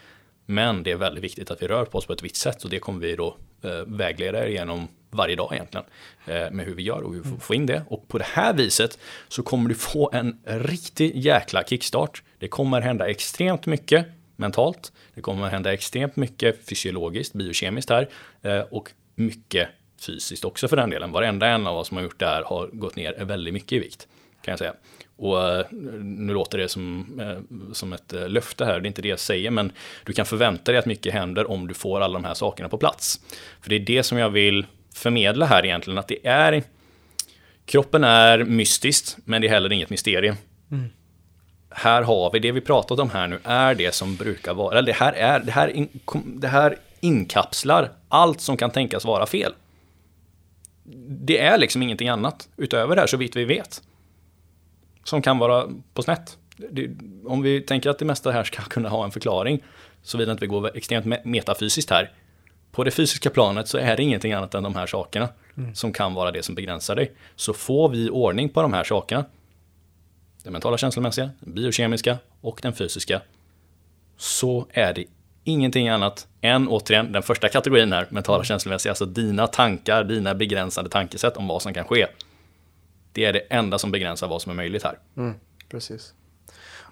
Men 0.45 0.84
det 0.84 0.91
är 0.91 0.95
väldigt 0.95 1.24
viktigt 1.24 1.51
att 1.51 1.62
vi 1.62 1.68
rör 1.68 1.86
på 1.86 1.97
oss 1.97 2.05
på 2.05 2.14
ett 2.14 2.24
visst 2.24 2.36
sätt 2.36 2.64
och 2.64 2.70
det 2.70 2.80
kommer 2.80 2.99
vi 2.99 3.16
då 3.16 3.38
eh, 3.62 3.72
vägleda 3.88 4.45
er 4.45 4.47
genom 4.47 4.88
varje 5.10 5.36
dag 5.36 5.53
egentligen. 5.53 5.86
Eh, 6.26 6.51
med 6.51 6.66
hur 6.66 6.76
vi 6.76 6.84
gör 6.84 7.01
och 7.01 7.14
hur 7.14 7.22
vi 7.22 7.39
får 7.39 7.55
in 7.55 7.66
det. 7.66 7.84
Och 7.88 8.08
på 8.08 8.18
det 8.18 8.28
här 8.28 8.53
viset 8.53 8.99
så 9.28 9.43
kommer 9.43 9.70
du 9.70 9.76
få 9.76 10.10
en 10.14 10.39
riktig 10.45 11.16
jäkla 11.16 11.64
kickstart. 11.64 12.24
Det 12.39 12.47
kommer 12.47 12.82
hända 12.82 13.08
extremt 13.08 13.66
mycket 13.66 14.05
mentalt. 14.36 14.91
Det 15.16 15.22
kommer 15.22 15.49
hända 15.49 15.74
extremt 15.74 16.16
mycket 16.16 16.68
fysiologiskt, 16.70 17.34
biokemiskt 17.34 17.89
här. 17.89 18.10
Eh, 18.41 18.60
och 18.60 18.91
mycket 19.18 19.70
fysiskt 20.01 20.45
också 20.45 20.68
för 20.68 20.76
den 20.76 20.89
delen. 20.89 21.11
Varenda 21.11 21.47
en 21.47 21.68
av 21.68 21.78
oss 21.78 21.88
som 21.88 21.97
har 21.97 22.03
gjort 22.03 22.20
det 22.20 22.26
här 22.26 22.43
har 22.43 22.68
gått 22.68 22.95
ner 22.95 23.26
väldigt 23.26 23.53
mycket 23.53 23.72
i 23.72 23.80
vikt. 23.80 24.07
Kan 24.41 24.51
jag 24.51 24.59
säga. 24.59 24.74
Och 25.18 25.49
eh, 25.49 25.65
nu 26.01 26.34
låter 26.34 26.57
det 26.57 26.70
som, 26.70 27.07
som 27.74 27.93
ett 27.93 28.13
löfte 28.28 28.65
här, 28.65 28.80
det 28.80 28.86
är 28.86 28.88
inte 28.88 29.01
det 29.01 29.07
jag 29.07 29.20
säger, 29.20 29.51
men 29.51 29.72
du 30.03 30.13
kan 30.13 30.26
förvänta 30.26 30.72
dig 30.72 30.80
att 30.80 30.86
mycket 30.86 31.13
händer 31.13 31.51
om 31.51 31.68
du 31.68 31.74
får 31.74 32.01
alla 32.01 32.13
de 32.13 32.26
här 32.26 32.34
sakerna 32.34 32.70
på 32.70 32.78
plats. 32.78 33.22
För 33.61 33.70
det 33.70 33.76
är 33.76 33.80
det 33.80 34.03
som 34.03 34.18
jag 34.18 34.30
vill 34.30 34.65
förmedla 34.93 35.45
här 35.45 35.65
egentligen, 35.65 35.97
att 35.97 36.07
det 36.07 36.28
är 36.28 36.63
kroppen 37.65 38.03
är 38.03 38.43
mystiskt, 38.43 39.18
men 39.26 39.41
det 39.41 39.47
är 39.47 39.49
heller 39.49 39.72
inget 39.72 39.89
mysterium. 39.89 40.36
Mm. 40.72 40.89
Här 41.70 42.01
har 42.01 42.32
vi 42.32 42.39
det 42.39 42.51
vi 42.51 42.61
pratat 42.61 42.99
om 42.99 43.09
här 43.09 43.28
nu, 43.28 43.39
är 43.43 43.76
det 43.76 43.93
som 43.93 44.15
brukar 44.15 44.53
vara, 44.53 44.78
eller 44.78 44.88
det 44.88 44.97
här, 44.97 45.13
är, 45.13 45.39
det 45.39 45.51
här, 45.51 45.68
in, 45.68 45.89
det 46.26 46.47
här 46.47 46.78
inkapslar 46.99 47.89
allt 48.10 48.41
som 48.41 48.58
kan 48.58 48.72
tänkas 48.72 49.05
vara 49.05 49.26
fel. 49.26 49.53
Det 51.10 51.39
är 51.39 51.58
liksom 51.58 51.84
ingenting 51.84 52.10
annat 52.10 52.49
utöver 52.58 52.95
det 52.95 53.01
här 53.01 53.08
så 53.08 53.18
vitt 53.18 53.36
vi 53.36 53.45
vet. 53.45 53.82
Som 55.03 55.22
kan 55.22 55.38
vara 55.38 55.70
på 55.93 56.03
snett. 56.03 56.38
Det, 56.58 56.89
om 57.26 57.41
vi 57.41 57.62
tänker 57.62 57.89
att 57.89 57.99
det 57.99 58.05
mesta 58.05 58.32
här 58.32 58.43
ska 58.43 58.62
kunna 58.70 58.89
ha 58.89 59.05
en 59.05 59.12
förklaring, 59.12 59.64
såvida 60.01 60.32
inte 60.32 60.41
vi 60.41 60.47
går 60.47 60.78
extremt 60.78 61.26
metafysiskt 61.26 61.89
här, 61.89 62.12
på 62.72 62.84
det 62.84 62.91
fysiska 62.91 63.30
planet 63.30 63.68
så 63.68 63.78
är 63.78 63.97
det 63.97 64.03
ingenting 64.03 64.34
annat 64.34 64.53
än 64.53 64.64
de 64.64 64.76
här 64.76 64.86
sakerna 64.86 65.30
mm. 65.58 65.76
som 65.76 65.93
kan 65.93 66.14
vara 66.14 66.32
det 66.32 66.43
som 66.43 66.55
begränsar 66.55 66.95
dig. 66.95 67.12
Så 67.36 67.53
får 67.53 67.89
vi 67.89 68.10
ordning 68.10 68.49
på 68.49 68.62
de 68.62 68.74
här 68.74 68.84
sakerna, 68.84 69.26
den 70.43 70.53
mentala 70.53 70.78
känslomässiga, 70.78 71.30
den 71.39 71.53
biokemiska 71.53 72.18
och 72.41 72.60
den 72.62 72.74
fysiska, 72.74 73.22
så 74.18 74.68
är 74.70 74.93
det 74.93 75.05
ingenting 75.47 75.89
annat 75.89 76.27
än 76.41 76.67
återigen 76.67 77.11
den 77.11 77.23
första 77.23 77.49
kategorin 77.49 77.93
här, 77.93 78.07
mentala 78.09 78.43
känslomässiga, 78.43 78.91
alltså 78.91 79.05
dina 79.05 79.47
tankar, 79.47 80.03
dina 80.03 80.35
begränsade 80.35 80.89
tankesätt 80.89 81.37
om 81.37 81.47
vad 81.47 81.61
som 81.61 81.73
kan 81.73 81.85
ske. 81.85 82.07
Det 83.11 83.25
är 83.25 83.33
det 83.33 83.39
enda 83.39 83.79
som 83.79 83.91
begränsar 83.91 84.27
vad 84.27 84.41
som 84.41 84.51
är 84.51 84.55
möjligt 84.55 84.83
här. 84.83 84.99
Mm, 85.17 85.33
precis. 85.69 86.13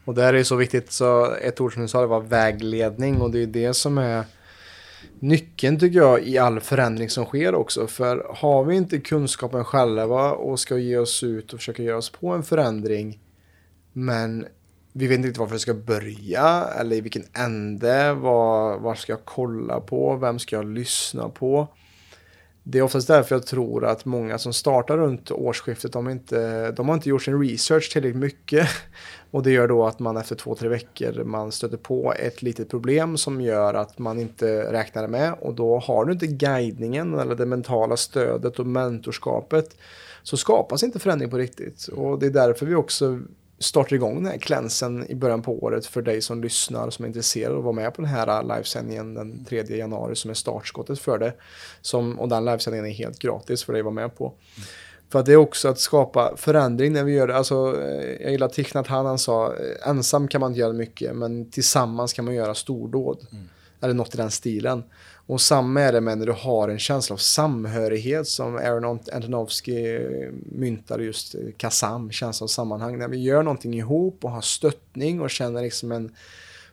Och 0.06 0.16
det 0.16 0.22
här 0.22 0.34
är 0.34 0.44
så 0.44 0.56
viktigt, 0.56 0.92
så 0.92 1.36
ett 1.36 1.62
ord 1.62 1.74
som 1.74 1.82
du 1.82 1.88
sa 1.88 2.02
det 2.02 2.08
var 2.08 2.22
vägledning 2.22 3.22
och 3.22 3.32
det 3.32 3.44
är 3.44 3.48
det 3.48 3.74
som 3.74 3.98
är 3.98 4.24
nyckeln 5.20 5.80
tycker 5.80 6.00
jag 6.00 6.24
i 6.28 6.38
all 6.38 6.60
förändring 6.60 7.10
som 7.10 7.26
sker 7.26 7.56
också. 7.56 7.88
För 7.88 8.28
har 8.36 8.64
vi 8.64 8.76
inte 8.76 8.98
kunskapen 8.98 9.66
själva 9.66 10.32
och 10.32 10.60
ska 10.60 10.78
ge 10.78 10.98
oss 10.98 11.24
ut 11.24 11.54
och 11.54 11.60
försöka 11.60 11.84
göra 11.84 11.98
oss 11.98 12.10
på 12.10 12.30
en 12.30 12.44
förändring 12.44 13.20
men 13.94 14.46
vi 14.98 15.08
vet 15.08 15.16
inte 15.16 15.28
riktigt 15.28 15.40
varför 15.40 15.56
vi 15.56 15.60
ska 15.60 15.74
börja 15.74 16.68
eller 16.80 16.96
i 16.96 17.02
vilken 17.02 17.24
ände, 17.34 18.14
vad, 18.14 18.82
vad 18.82 18.98
ska 18.98 19.12
jag 19.12 19.26
kolla 19.26 19.80
på, 19.80 20.16
vem 20.16 20.40
ska 20.40 20.56
jag 20.56 20.66
lyssna 20.66 21.30
på? 21.30 21.68
Det 22.64 22.78
är 22.78 22.82
oftast 22.82 23.08
därför 23.08 23.36
jag 23.36 23.46
tror 23.46 23.86
att 23.86 24.06
många 24.06 24.38
som 24.38 24.54
startar 24.54 24.98
runt 24.98 25.32
årsskiftet, 25.32 25.92
de, 25.92 26.10
inte, 26.10 26.72
de 26.72 26.88
har 26.88 26.96
inte 26.96 27.10
gjort 27.10 27.24
sin 27.24 27.42
research 27.42 27.92
tillräckligt 27.92 28.22
mycket. 28.22 28.68
Och 29.32 29.44
det 29.44 29.52
gör 29.52 29.68
då 29.68 29.86
att 29.86 30.00
man 30.00 30.18
efter 30.18 30.36
två, 30.36 30.56
tre 30.56 30.70
veckor 30.70 31.24
man 31.24 31.52
stöter 31.52 31.78
på 31.78 32.14
ett 32.14 32.42
litet 32.42 32.70
problem 32.70 33.18
som 33.18 33.42
gör 33.42 33.74
att 33.74 34.00
man 34.00 34.20
inte 34.20 34.72
räknar 34.72 35.08
med. 35.08 35.34
Och 35.42 35.54
då 35.54 35.80
har 35.80 36.06
du 36.06 36.14
inte 36.14 36.28
guidningen 36.28 37.20
eller 37.20 37.36
det 37.36 37.46
mentala 37.46 37.98
stödet 37.98 38.60
och 38.60 38.68
mentorskapet 38.68 39.78
så 40.24 40.38
skapas 40.38 40.84
inte 40.84 41.00
förändring 41.00 41.30
på 41.30 41.38
riktigt. 41.38 41.88
Och 41.88 42.20
det 42.20 42.26
är 42.26 42.30
därför 42.30 42.66
vi 42.66 42.76
också 42.76 43.20
startar 43.60 43.96
igång 43.96 44.16
den 44.16 44.32
här 44.32 44.38
klänsen 44.38 45.12
i 45.12 45.16
början 45.16 45.42
på 45.42 45.64
året 45.64 45.86
för 45.86 46.02
dig 46.02 46.22
som 46.22 46.42
lyssnar 46.42 46.90
som 46.90 47.06
är 47.06 47.08
intresserad 47.08 47.58
att 47.58 47.64
vara 47.64 47.74
med 47.74 47.94
på 47.94 48.02
den 48.02 48.12
här 48.12 48.44
livesändningen 48.44 49.14
den 49.14 49.46
3 49.46 49.64
januari 49.64 50.16
som 50.16 50.30
är 50.30 50.36
startskottet 50.36 51.00
för 51.00 51.18
det. 51.18 51.34
Som, 51.82 52.20
och 52.20 52.30
den 52.30 52.46
livesändningen 52.46 52.86
är 52.86 52.94
helt 52.94 53.20
gratis 53.20 53.64
för 53.64 53.74
dig 53.74 53.80
att 53.80 53.86
vara 53.86 53.96
med 53.96 54.18
på. 54.18 54.26
Mm. 54.26 54.68
För 55.10 55.20
att 55.20 55.26
det 55.26 55.34
är 55.34 55.38
också 55.38 55.68
att 55.68 55.80
skapa 55.80 56.38
förändring 56.38 56.94
när 56.94 57.04
vi 57.04 57.14
gör 57.14 57.28
det. 57.28 57.36
Alltså, 57.36 57.82
eh, 57.82 58.22
jag 58.22 58.32
gillar 58.32 58.48
Thich 58.48 58.74
Nhat 58.74 58.88
han 58.88 59.20
sa, 59.20 59.54
eh, 59.54 59.90
ensam 59.90 60.28
kan 60.28 60.42
man 60.42 60.52
inte 60.52 60.60
göra 60.60 60.74
mycket 60.74 61.16
men 61.16 61.52
tillsammans 61.52 62.14
kan 62.14 62.26
man 62.26 62.34
göra 62.34 62.56
stordåd. 62.56 63.28
Mm. 63.32 63.50
Eller 63.82 63.94
något 63.94 64.14
i 64.14 64.18
den 64.18 64.32
stilen. 64.32 64.84
Och 65.28 65.42
samma 65.42 65.82
är 65.82 65.92
det 65.92 66.02
med 66.02 66.18
när 66.18 66.26
du 66.26 66.32
har 66.32 66.70
en 66.70 66.80
känsla 66.80 67.14
av 67.14 67.18
samhörighet 67.18 68.28
som 68.28 68.56
Aaron 68.56 69.00
Antonovsky 69.14 70.00
myntade 70.52 71.04
just 71.04 71.36
eh, 71.36 71.42
KASAM, 71.58 72.12
känsla 72.12 72.44
av 72.44 72.48
sammanhang. 72.48 72.98
När 72.98 73.08
vi 73.08 73.18
gör 73.18 73.44
någonting 73.44 73.74
ihop 73.74 74.26
och 74.26 74.32
har 74.32 74.42
stöttning 74.42 75.22
och 75.22 75.30
känner 75.30 75.62
liksom 75.62 75.92
en 75.92 76.16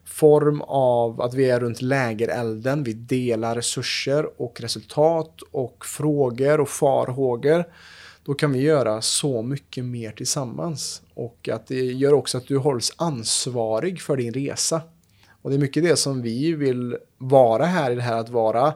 form 0.04 0.62
av 0.62 1.20
att 1.20 1.34
vi 1.34 1.50
är 1.50 1.60
runt 1.60 1.82
lägerelden, 1.82 2.84
vi 2.84 2.92
delar 2.92 3.54
resurser 3.54 4.42
och 4.42 4.60
resultat 4.60 5.40
och 5.52 5.86
frågor 5.86 6.60
och 6.60 6.68
farhågor. 6.68 7.64
Då 8.24 8.34
kan 8.34 8.52
vi 8.52 8.60
göra 8.60 9.02
så 9.02 9.42
mycket 9.42 9.84
mer 9.84 10.12
tillsammans. 10.12 11.02
Och 11.14 11.48
att 11.52 11.66
det 11.66 11.84
gör 11.84 12.12
också 12.12 12.38
att 12.38 12.46
du 12.46 12.58
hålls 12.58 12.92
ansvarig 12.96 14.00
för 14.00 14.16
din 14.16 14.34
resa. 14.34 14.80
Och 15.42 15.50
det 15.50 15.56
är 15.56 15.60
mycket 15.60 15.82
det 15.82 15.96
som 15.96 16.22
vi 16.22 16.52
vill 16.52 16.96
vara 17.18 17.64
här 17.64 17.90
i 17.90 17.94
det 17.94 18.02
här 18.02 18.18
att 18.18 18.28
vara 18.28 18.66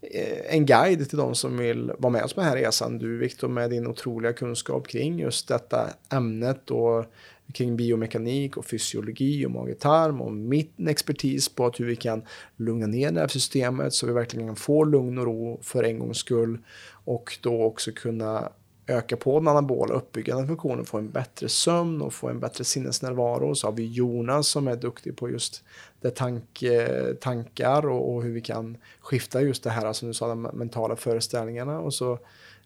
eh, 0.00 0.54
en 0.54 0.66
guide 0.66 1.08
till 1.08 1.18
de 1.18 1.34
som 1.34 1.56
vill 1.56 1.92
vara 1.98 2.12
med 2.12 2.24
oss 2.24 2.32
på 2.32 2.40
den 2.40 2.50
här 2.50 2.56
resan. 2.56 2.98
Du 2.98 3.18
Viktor 3.18 3.48
med 3.48 3.70
din 3.70 3.86
otroliga 3.86 4.32
kunskap 4.32 4.88
kring 4.88 5.18
just 5.18 5.48
detta 5.48 5.90
ämnet 6.12 6.70
och 6.70 7.04
kring 7.52 7.76
biomekanik 7.76 8.56
och 8.56 8.66
fysiologi 8.66 9.46
och 9.46 9.50
mage-tarm 9.50 10.20
och 10.20 10.32
min 10.32 10.88
expertis 10.88 11.48
på 11.48 11.66
att 11.66 11.80
hur 11.80 11.86
vi 11.86 11.96
kan 11.96 12.22
lugna 12.56 12.86
ner 12.86 13.10
nervsystemet 13.10 13.94
så 13.94 14.06
vi 14.06 14.12
verkligen 14.12 14.46
kan 14.46 14.56
få 14.56 14.84
lugn 14.84 15.18
och 15.18 15.24
ro 15.24 15.60
för 15.62 15.84
en 15.84 15.98
gångs 15.98 16.18
skull 16.18 16.58
och 17.04 17.38
då 17.42 17.62
också 17.62 17.92
kunna 17.92 18.52
öka 18.86 19.16
på 19.16 19.38
den 19.38 19.48
anabola 19.48 19.94
uppbyggande 19.94 20.46
funktionen, 20.46 20.84
få 20.84 20.98
en 20.98 21.10
bättre 21.10 21.48
sömn 21.48 22.02
och 22.02 22.14
få 22.14 22.28
en 22.28 22.40
bättre 22.40 22.64
sinnesnärvaro. 22.64 23.54
Så 23.54 23.66
har 23.66 23.72
vi 23.72 23.86
Jonas 23.86 24.48
som 24.48 24.68
är 24.68 24.76
duktig 24.76 25.16
på 25.16 25.30
just 25.30 25.64
det 26.00 26.10
tank, 26.10 26.62
eh, 26.62 27.14
tankar 27.14 27.86
och, 27.86 28.14
och, 28.14 28.22
hur 28.22 28.32
vi 28.32 28.40
kan 28.40 28.76
skifta 29.00 29.42
just 29.42 29.62
det 29.64 29.70
här, 29.70 29.92
som 29.92 30.08
du 30.08 30.14
sa, 30.14 30.28
de 30.28 30.42
mentala 30.42 30.96
föreställningarna. 30.96 31.80
Och 31.80 31.94
så 31.94 32.18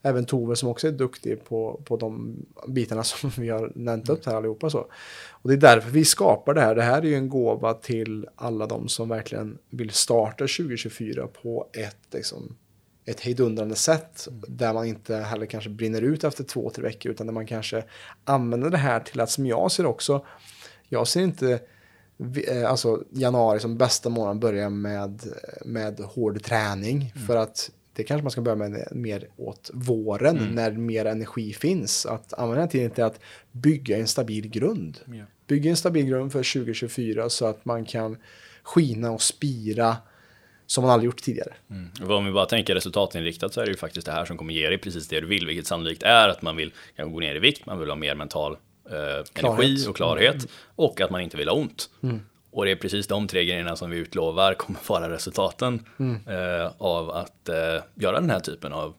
även 0.03 0.25
Tove 0.25 0.57
som 0.57 0.69
också 0.69 0.89
är 0.89 0.93
duktig 0.93 1.45
på, 1.45 1.81
på 1.85 1.97
de 1.97 2.37
bitarna 2.67 3.03
som 3.03 3.31
vi 3.39 3.49
har 3.49 3.73
nämnt 3.75 4.09
upp 4.09 4.27
här 4.27 4.35
allihopa. 4.35 4.71
Så. 4.71 4.87
Och 5.31 5.49
det 5.49 5.55
är 5.55 5.75
därför 5.75 5.91
vi 5.91 6.05
skapar 6.05 6.55
det 6.55 6.61
här. 6.61 6.75
Det 6.75 6.83
här 6.83 7.03
är 7.03 7.07
ju 7.07 7.15
en 7.15 7.29
gåva 7.29 7.75
till 7.75 8.27
alla 8.37 8.67
de 8.67 8.89
som 8.89 9.09
verkligen 9.09 9.59
vill 9.71 9.91
starta 9.91 10.45
2024 10.45 11.27
på 11.43 11.67
ett 11.73 12.15
liksom, 12.15 12.57
ett 13.09 13.21
hejdundrande 13.21 13.75
sätt 13.75 14.29
mm. 14.31 14.43
där 14.49 14.73
man 14.73 14.87
inte 14.87 15.17
heller 15.17 15.47
kanske 15.47 15.71
brinner 15.71 16.03
ut 16.03 16.25
efter 16.25 16.45
två, 16.45 16.71
tre 16.71 16.83
veckor 16.83 17.13
utan 17.13 17.27
där 17.27 17.35
man 17.35 17.47
kanske 17.47 17.85
använder 18.25 18.71
det 18.71 18.77
här 18.77 19.01
till 19.01 19.21
att 19.21 19.31
som 19.31 19.47
jag 19.47 19.73
ser 19.73 19.87
också, 19.87 20.25
jag 20.89 21.09
ser 21.09 21.21
inte 21.21 21.61
eh, 22.49 22.71
alltså 22.71 23.05
januari 23.11 23.61
som 23.61 23.79
bästa 23.79 24.09
månad 24.09 24.39
börja 24.39 24.71
med, 24.71 25.23
med 25.65 26.01
hård 26.01 26.43
träning 26.43 27.13
mm. 27.15 27.27
för 27.27 27.37
att 27.37 27.71
det 27.93 28.05
kanske 28.05 28.23
man 28.23 28.31
ska 28.31 28.41
börja 28.41 28.57
med 28.57 28.89
mer 28.93 29.29
åt 29.37 29.71
våren 29.75 30.39
mm. 30.39 30.55
när 30.55 30.73
mer 30.73 31.05
energi 31.05 31.53
finns. 31.53 32.07
Att 32.07 32.33
använda 32.33 32.67
tiden 32.67 32.91
till 32.91 33.05
att 33.05 33.21
bygga 33.53 33.99
en 33.99 34.07
stabil 34.07 34.49
grund. 34.49 34.99
Yeah. 35.13 35.27
Bygga 35.47 35.71
en 35.71 35.77
stabil 35.77 36.07
grund 36.07 36.33
för 36.33 36.53
2024 36.55 37.29
så 37.29 37.47
att 37.47 37.65
man 37.65 37.85
kan 37.85 38.17
skina 38.63 39.11
och 39.11 39.23
spira 39.23 39.97
som 40.69 40.83
man 40.83 40.91
aldrig 40.91 41.07
gjort 41.07 41.23
tidigare. 41.23 41.55
Mm. 41.71 42.11
Om 42.11 42.27
vi 42.27 42.33
bara 42.33 42.47
tänker 42.47 42.75
resultatinriktat 42.75 43.55
så 43.55 43.61
är 43.61 43.65
det 43.65 43.71
ju 43.71 43.77
faktiskt 43.77 44.07
det 44.07 44.13
här 44.13 44.25
som 44.25 44.37
kommer 44.37 44.55
ge 44.55 44.69
dig 44.69 44.79
precis 44.79 45.09
det 45.09 45.21
du 45.21 45.27
vill, 45.27 45.47
vilket 45.47 45.67
sannolikt 45.67 46.03
är 46.03 46.29
att 46.29 46.43
man 46.43 46.57
vill 46.57 46.73
gå 46.97 47.21
ner 47.21 47.35
i 47.35 47.39
vikt, 47.39 47.67
man 47.67 47.79
vill 47.79 47.89
ha 47.89 47.97
mer 47.97 48.15
mental 48.15 48.57
eh, 48.91 49.45
energi 49.45 49.87
och 49.89 49.97
klarhet 49.97 50.35
mm. 50.35 50.47
och 50.75 51.01
att 51.01 51.11
man 51.11 51.21
inte 51.21 51.37
vill 51.37 51.49
ha 51.49 51.57
ont. 51.57 51.91
Mm. 52.03 52.21
Och 52.51 52.65
det 52.65 52.71
är 52.71 52.77
precis 52.77 53.07
de 53.07 53.29
tre 53.29 53.45
grejerna 53.45 53.77
som 53.77 53.91
vi 53.91 53.99
utlovar 53.99 54.55
kommer 54.55 54.81
vara 54.89 55.11
resultaten 55.11 55.87
mm. 55.99 56.21
eh, 56.27 56.73
av 56.79 57.11
att 57.11 57.49
eh, 57.49 57.83
göra 57.95 58.21
den 58.21 58.31
här 58.31 58.41
typen 58.41 58.73
av 58.73 58.95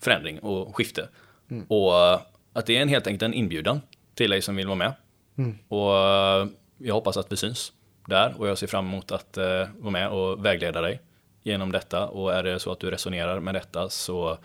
förändring 0.00 0.38
och 0.38 0.76
skifte. 0.76 1.08
Mm. 1.50 1.64
Och 1.68 1.94
eh, 1.94 2.20
att 2.52 2.66
det 2.66 2.76
är 2.76 2.82
en, 2.82 2.88
helt 2.88 3.06
enkelt 3.06 3.22
en 3.22 3.34
inbjudan 3.34 3.80
till 4.14 4.30
dig 4.30 4.42
som 4.42 4.56
vill 4.56 4.66
vara 4.66 4.76
med. 4.76 4.92
Mm. 5.38 5.58
Och 5.68 5.96
eh, 5.96 6.46
jag 6.78 6.94
hoppas 6.94 7.16
att 7.16 7.32
vi 7.32 7.36
syns 7.36 7.72
där 8.06 8.34
och 8.38 8.48
jag 8.48 8.58
ser 8.58 8.66
fram 8.66 8.86
emot 8.86 9.12
att 9.12 9.36
eh, 9.36 9.68
vara 9.78 9.90
med 9.90 10.08
och 10.08 10.44
vägleda 10.44 10.80
dig 10.80 11.00
genom 11.42 11.72
detta 11.72 12.08
och 12.08 12.34
är 12.34 12.42
det 12.42 12.60
så 12.60 12.72
att 12.72 12.80
du 12.80 12.90
resonerar 12.90 13.40
med 13.40 13.54
detta 13.54 13.88
så 13.88 14.38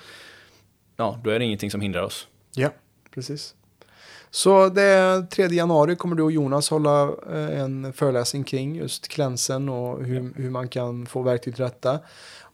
ja, 0.95 1.19
då 1.23 1.29
är 1.29 1.39
det 1.39 1.45
ingenting 1.45 1.71
som 1.71 1.81
hindrar 1.81 2.01
oss. 2.01 2.27
Ja, 2.55 2.69
precis. 3.13 3.55
Så 4.29 4.69
det 4.69 5.27
3 5.31 5.47
januari 5.47 5.95
kommer 5.95 6.15
du 6.15 6.23
och 6.23 6.31
Jonas 6.31 6.69
hålla 6.69 7.03
eh, 7.31 7.59
en 7.59 7.93
föreläsning 7.93 8.43
kring 8.43 8.75
just 8.75 9.07
klänsen 9.07 9.69
och 9.69 10.03
hur, 10.03 10.15
ja. 10.15 10.29
hur 10.35 10.49
man 10.49 10.67
kan 10.67 11.05
få 11.05 11.21
verktyg 11.21 11.55
till 11.55 11.63
detta. 11.63 11.99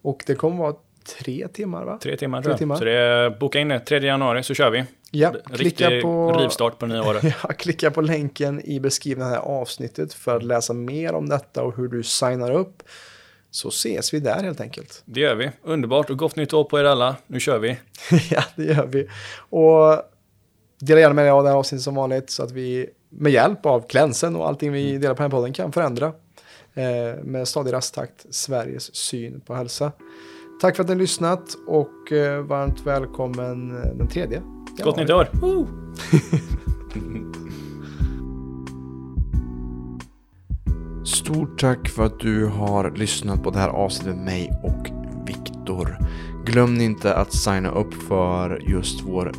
Och 0.01 0.23
det 0.27 0.35
kommer 0.35 0.57
vara 0.57 0.75
tre 1.05 1.47
timmar 1.47 1.83
va? 1.85 1.97
Tre 2.01 2.17
timmar, 2.17 2.41
tre 2.41 2.57
timmar. 2.57 2.75
Så 2.75 2.85
det 2.85 2.91
är, 2.91 3.29
boka 3.29 3.59
in 3.59 3.67
det 3.67 3.79
3 3.79 3.99
januari 3.99 4.43
så 4.43 4.53
kör 4.53 4.69
vi. 4.69 4.83
Ja, 5.11 5.33
klicka 5.53 5.89
på, 6.01 6.31
rivstart 6.31 6.79
på 6.79 6.85
nya 6.85 7.03
året. 7.03 7.23
ja, 7.43 7.53
klicka 7.53 7.91
på 7.91 8.01
länken 8.01 8.61
i 8.65 8.79
beskrivningen 8.79 9.31
här 9.31 9.39
avsnittet 9.39 10.13
för 10.13 10.37
att 10.37 10.43
läsa 10.43 10.73
mer 10.73 11.13
om 11.13 11.29
detta 11.29 11.63
och 11.63 11.77
hur 11.77 11.87
du 11.87 12.03
signar 12.03 12.51
upp. 12.51 12.83
Så 13.51 13.67
ses 13.67 14.13
vi 14.13 14.19
där 14.19 14.43
helt 14.43 14.61
enkelt. 14.61 15.01
Det 15.05 15.19
gör 15.19 15.35
vi. 15.35 15.51
Underbart 15.63 16.09
och 16.09 16.17
gott 16.17 16.35
nytt 16.35 16.53
år 16.53 16.63
på 16.63 16.79
er 16.79 16.83
alla. 16.83 17.15
Nu 17.27 17.39
kör 17.39 17.59
vi. 17.59 17.77
ja, 18.31 18.43
det 18.55 18.63
gör 18.63 18.85
vi. 18.85 19.07
Och 19.35 20.01
dela 20.79 20.99
gärna 20.99 21.13
med 21.13 21.25
dig 21.25 21.31
av 21.31 21.43
det 21.43 21.49
här 21.49 21.57
avsnittet 21.57 21.83
som 21.83 21.95
vanligt 21.95 22.29
så 22.29 22.43
att 22.43 22.51
vi 22.51 22.89
med 23.09 23.31
hjälp 23.31 23.65
av 23.65 23.87
klänsen 23.87 24.35
och 24.35 24.47
allting 24.47 24.71
vi 24.71 24.89
mm. 24.89 25.01
delar 25.01 25.15
på 25.15 25.23
den 25.23 25.31
här 25.31 25.37
podden 25.37 25.53
kan 25.53 25.71
förändra 25.71 26.13
eh, 26.73 27.23
med 27.23 27.47
stadig 27.47 27.73
rasttakt 27.73 28.25
Sveriges 28.29 28.95
syn 28.95 29.41
på 29.41 29.55
hälsa. 29.55 29.91
Tack 30.61 30.75
för 30.75 30.83
att 30.83 30.89
ni 30.89 30.95
har 30.95 30.99
lyssnat 30.99 31.57
och 31.67 32.11
eh, 32.11 32.41
varmt 32.41 32.85
välkommen 32.85 33.71
eh, 33.71 33.95
den 33.95 34.07
tredje. 34.07 34.41
Gott 34.83 34.97
nytt 34.97 35.09
år! 35.09 35.27
Stort 41.05 41.59
tack 41.59 41.89
för 41.89 42.05
att 42.05 42.19
du 42.19 42.45
har 42.45 42.91
lyssnat 42.91 43.43
på 43.43 43.49
det 43.49 43.59
här 43.59 43.69
avsnittet 43.69 44.15
med 44.15 44.25
mig 44.25 44.51
och 44.63 44.89
Viktor. 45.27 45.97
Glöm 46.45 46.81
inte 46.81 47.15
att 47.15 47.33
signa 47.33 47.71
upp 47.71 47.93
för 47.93 48.61
just 48.69 49.01
vår 49.01 49.31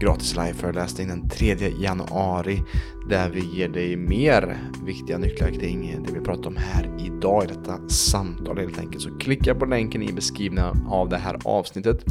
gratis 0.00 0.36
liveföreläsning 0.36 1.08
den 1.08 1.28
3 1.28 1.56
januari 1.78 2.62
där 3.10 3.30
vi 3.30 3.40
ger 3.40 3.68
dig 3.68 3.96
mer 3.96 4.58
viktiga 4.84 5.18
nycklar 5.18 5.48
kring 5.48 6.04
det 6.06 6.12
vi 6.12 6.20
pratar 6.20 6.46
om 6.46 6.56
här 6.56 6.90
idag 6.98 7.44
i 7.44 7.46
detta 7.46 7.88
samtal 7.88 8.58
helt 8.58 8.78
enkelt. 8.78 9.02
Så 9.02 9.10
klicka 9.18 9.54
på 9.54 9.66
länken 9.66 10.02
i 10.02 10.12
beskrivningen 10.12 10.86
av 10.88 11.08
det 11.08 11.16
här 11.16 11.38
avsnittet. 11.44 12.04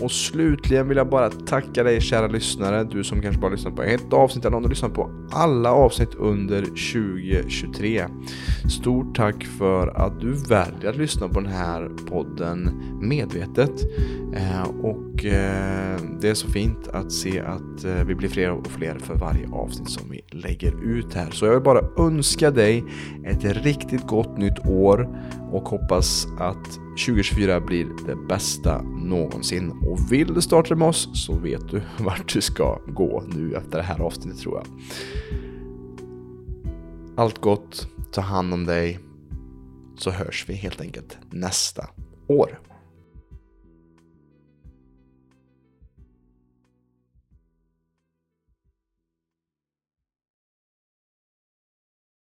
Och 0.00 0.10
slutligen 0.10 0.88
vill 0.88 0.96
jag 0.96 1.08
bara 1.08 1.30
tacka 1.30 1.82
dig 1.82 2.00
kära 2.00 2.26
lyssnare, 2.26 2.84
du 2.84 3.04
som 3.04 3.22
kanske 3.22 3.40
bara 3.40 3.50
lyssnat 3.50 3.76
på 3.76 3.82
ett 3.82 4.12
avsnitt 4.12 4.44
eller 4.44 4.56
om 4.56 4.62
du 4.62 4.68
lyssnat 4.68 4.94
på 4.94 5.10
alla 5.30 5.72
avsnitt 5.72 6.14
under 6.14 6.60
2023. 6.62 8.04
Stort 8.70 9.16
tack 9.16 9.44
för 9.44 9.88
att 9.88 10.20
du 10.20 10.32
väljer 10.32 10.90
att 10.90 10.96
lyssna 10.96 11.28
på 11.28 11.40
den 11.40 11.52
här 11.52 11.90
podden 12.06 12.82
medvetet. 13.00 13.82
Eh, 14.34 14.62
och 14.62 15.24
eh, 15.24 16.00
det 16.20 16.28
är 16.28 16.34
så 16.34 16.48
fint 16.48 16.88
att 16.88 17.12
se 17.12 17.40
att 17.40 17.84
eh, 17.84 18.04
vi 18.06 18.14
blir 18.14 18.28
fler 18.28 18.50
och 18.50 18.66
fler 18.66 18.98
för 18.98 19.14
varje 19.14 19.48
avsnitt 19.48 19.90
som 19.90 20.10
vi 20.10 20.23
vi 20.30 20.38
lägger 20.38 20.84
ut 20.84 21.14
här. 21.14 21.30
Så 21.30 21.46
jag 21.46 21.52
vill 21.52 21.62
bara 21.62 22.06
önska 22.06 22.50
dig 22.50 22.84
ett 23.24 23.44
riktigt 23.44 24.06
gott 24.06 24.38
nytt 24.38 24.66
år 24.66 25.08
och 25.52 25.68
hoppas 25.68 26.26
att 26.38 26.64
2024 27.06 27.60
blir 27.60 27.86
det 28.06 28.16
bästa 28.28 28.82
någonsin. 28.82 29.70
Och 29.70 30.12
vill 30.12 30.34
du 30.34 30.42
starta 30.42 30.74
med 30.74 30.88
oss 30.88 31.26
så 31.26 31.38
vet 31.38 31.68
du 31.70 31.82
vart 31.98 32.32
du 32.32 32.40
ska 32.40 32.78
gå 32.86 33.24
nu 33.26 33.54
efter 33.54 33.78
det 33.78 33.84
här 33.84 34.00
avsnittet 34.00 34.40
tror 34.40 34.56
jag. 34.56 34.66
Allt 37.16 37.40
gott, 37.40 37.88
ta 38.12 38.20
hand 38.20 38.54
om 38.54 38.66
dig, 38.66 38.98
så 39.96 40.10
hörs 40.10 40.44
vi 40.48 40.54
helt 40.54 40.80
enkelt 40.80 41.18
nästa 41.30 41.86
år. 42.26 42.58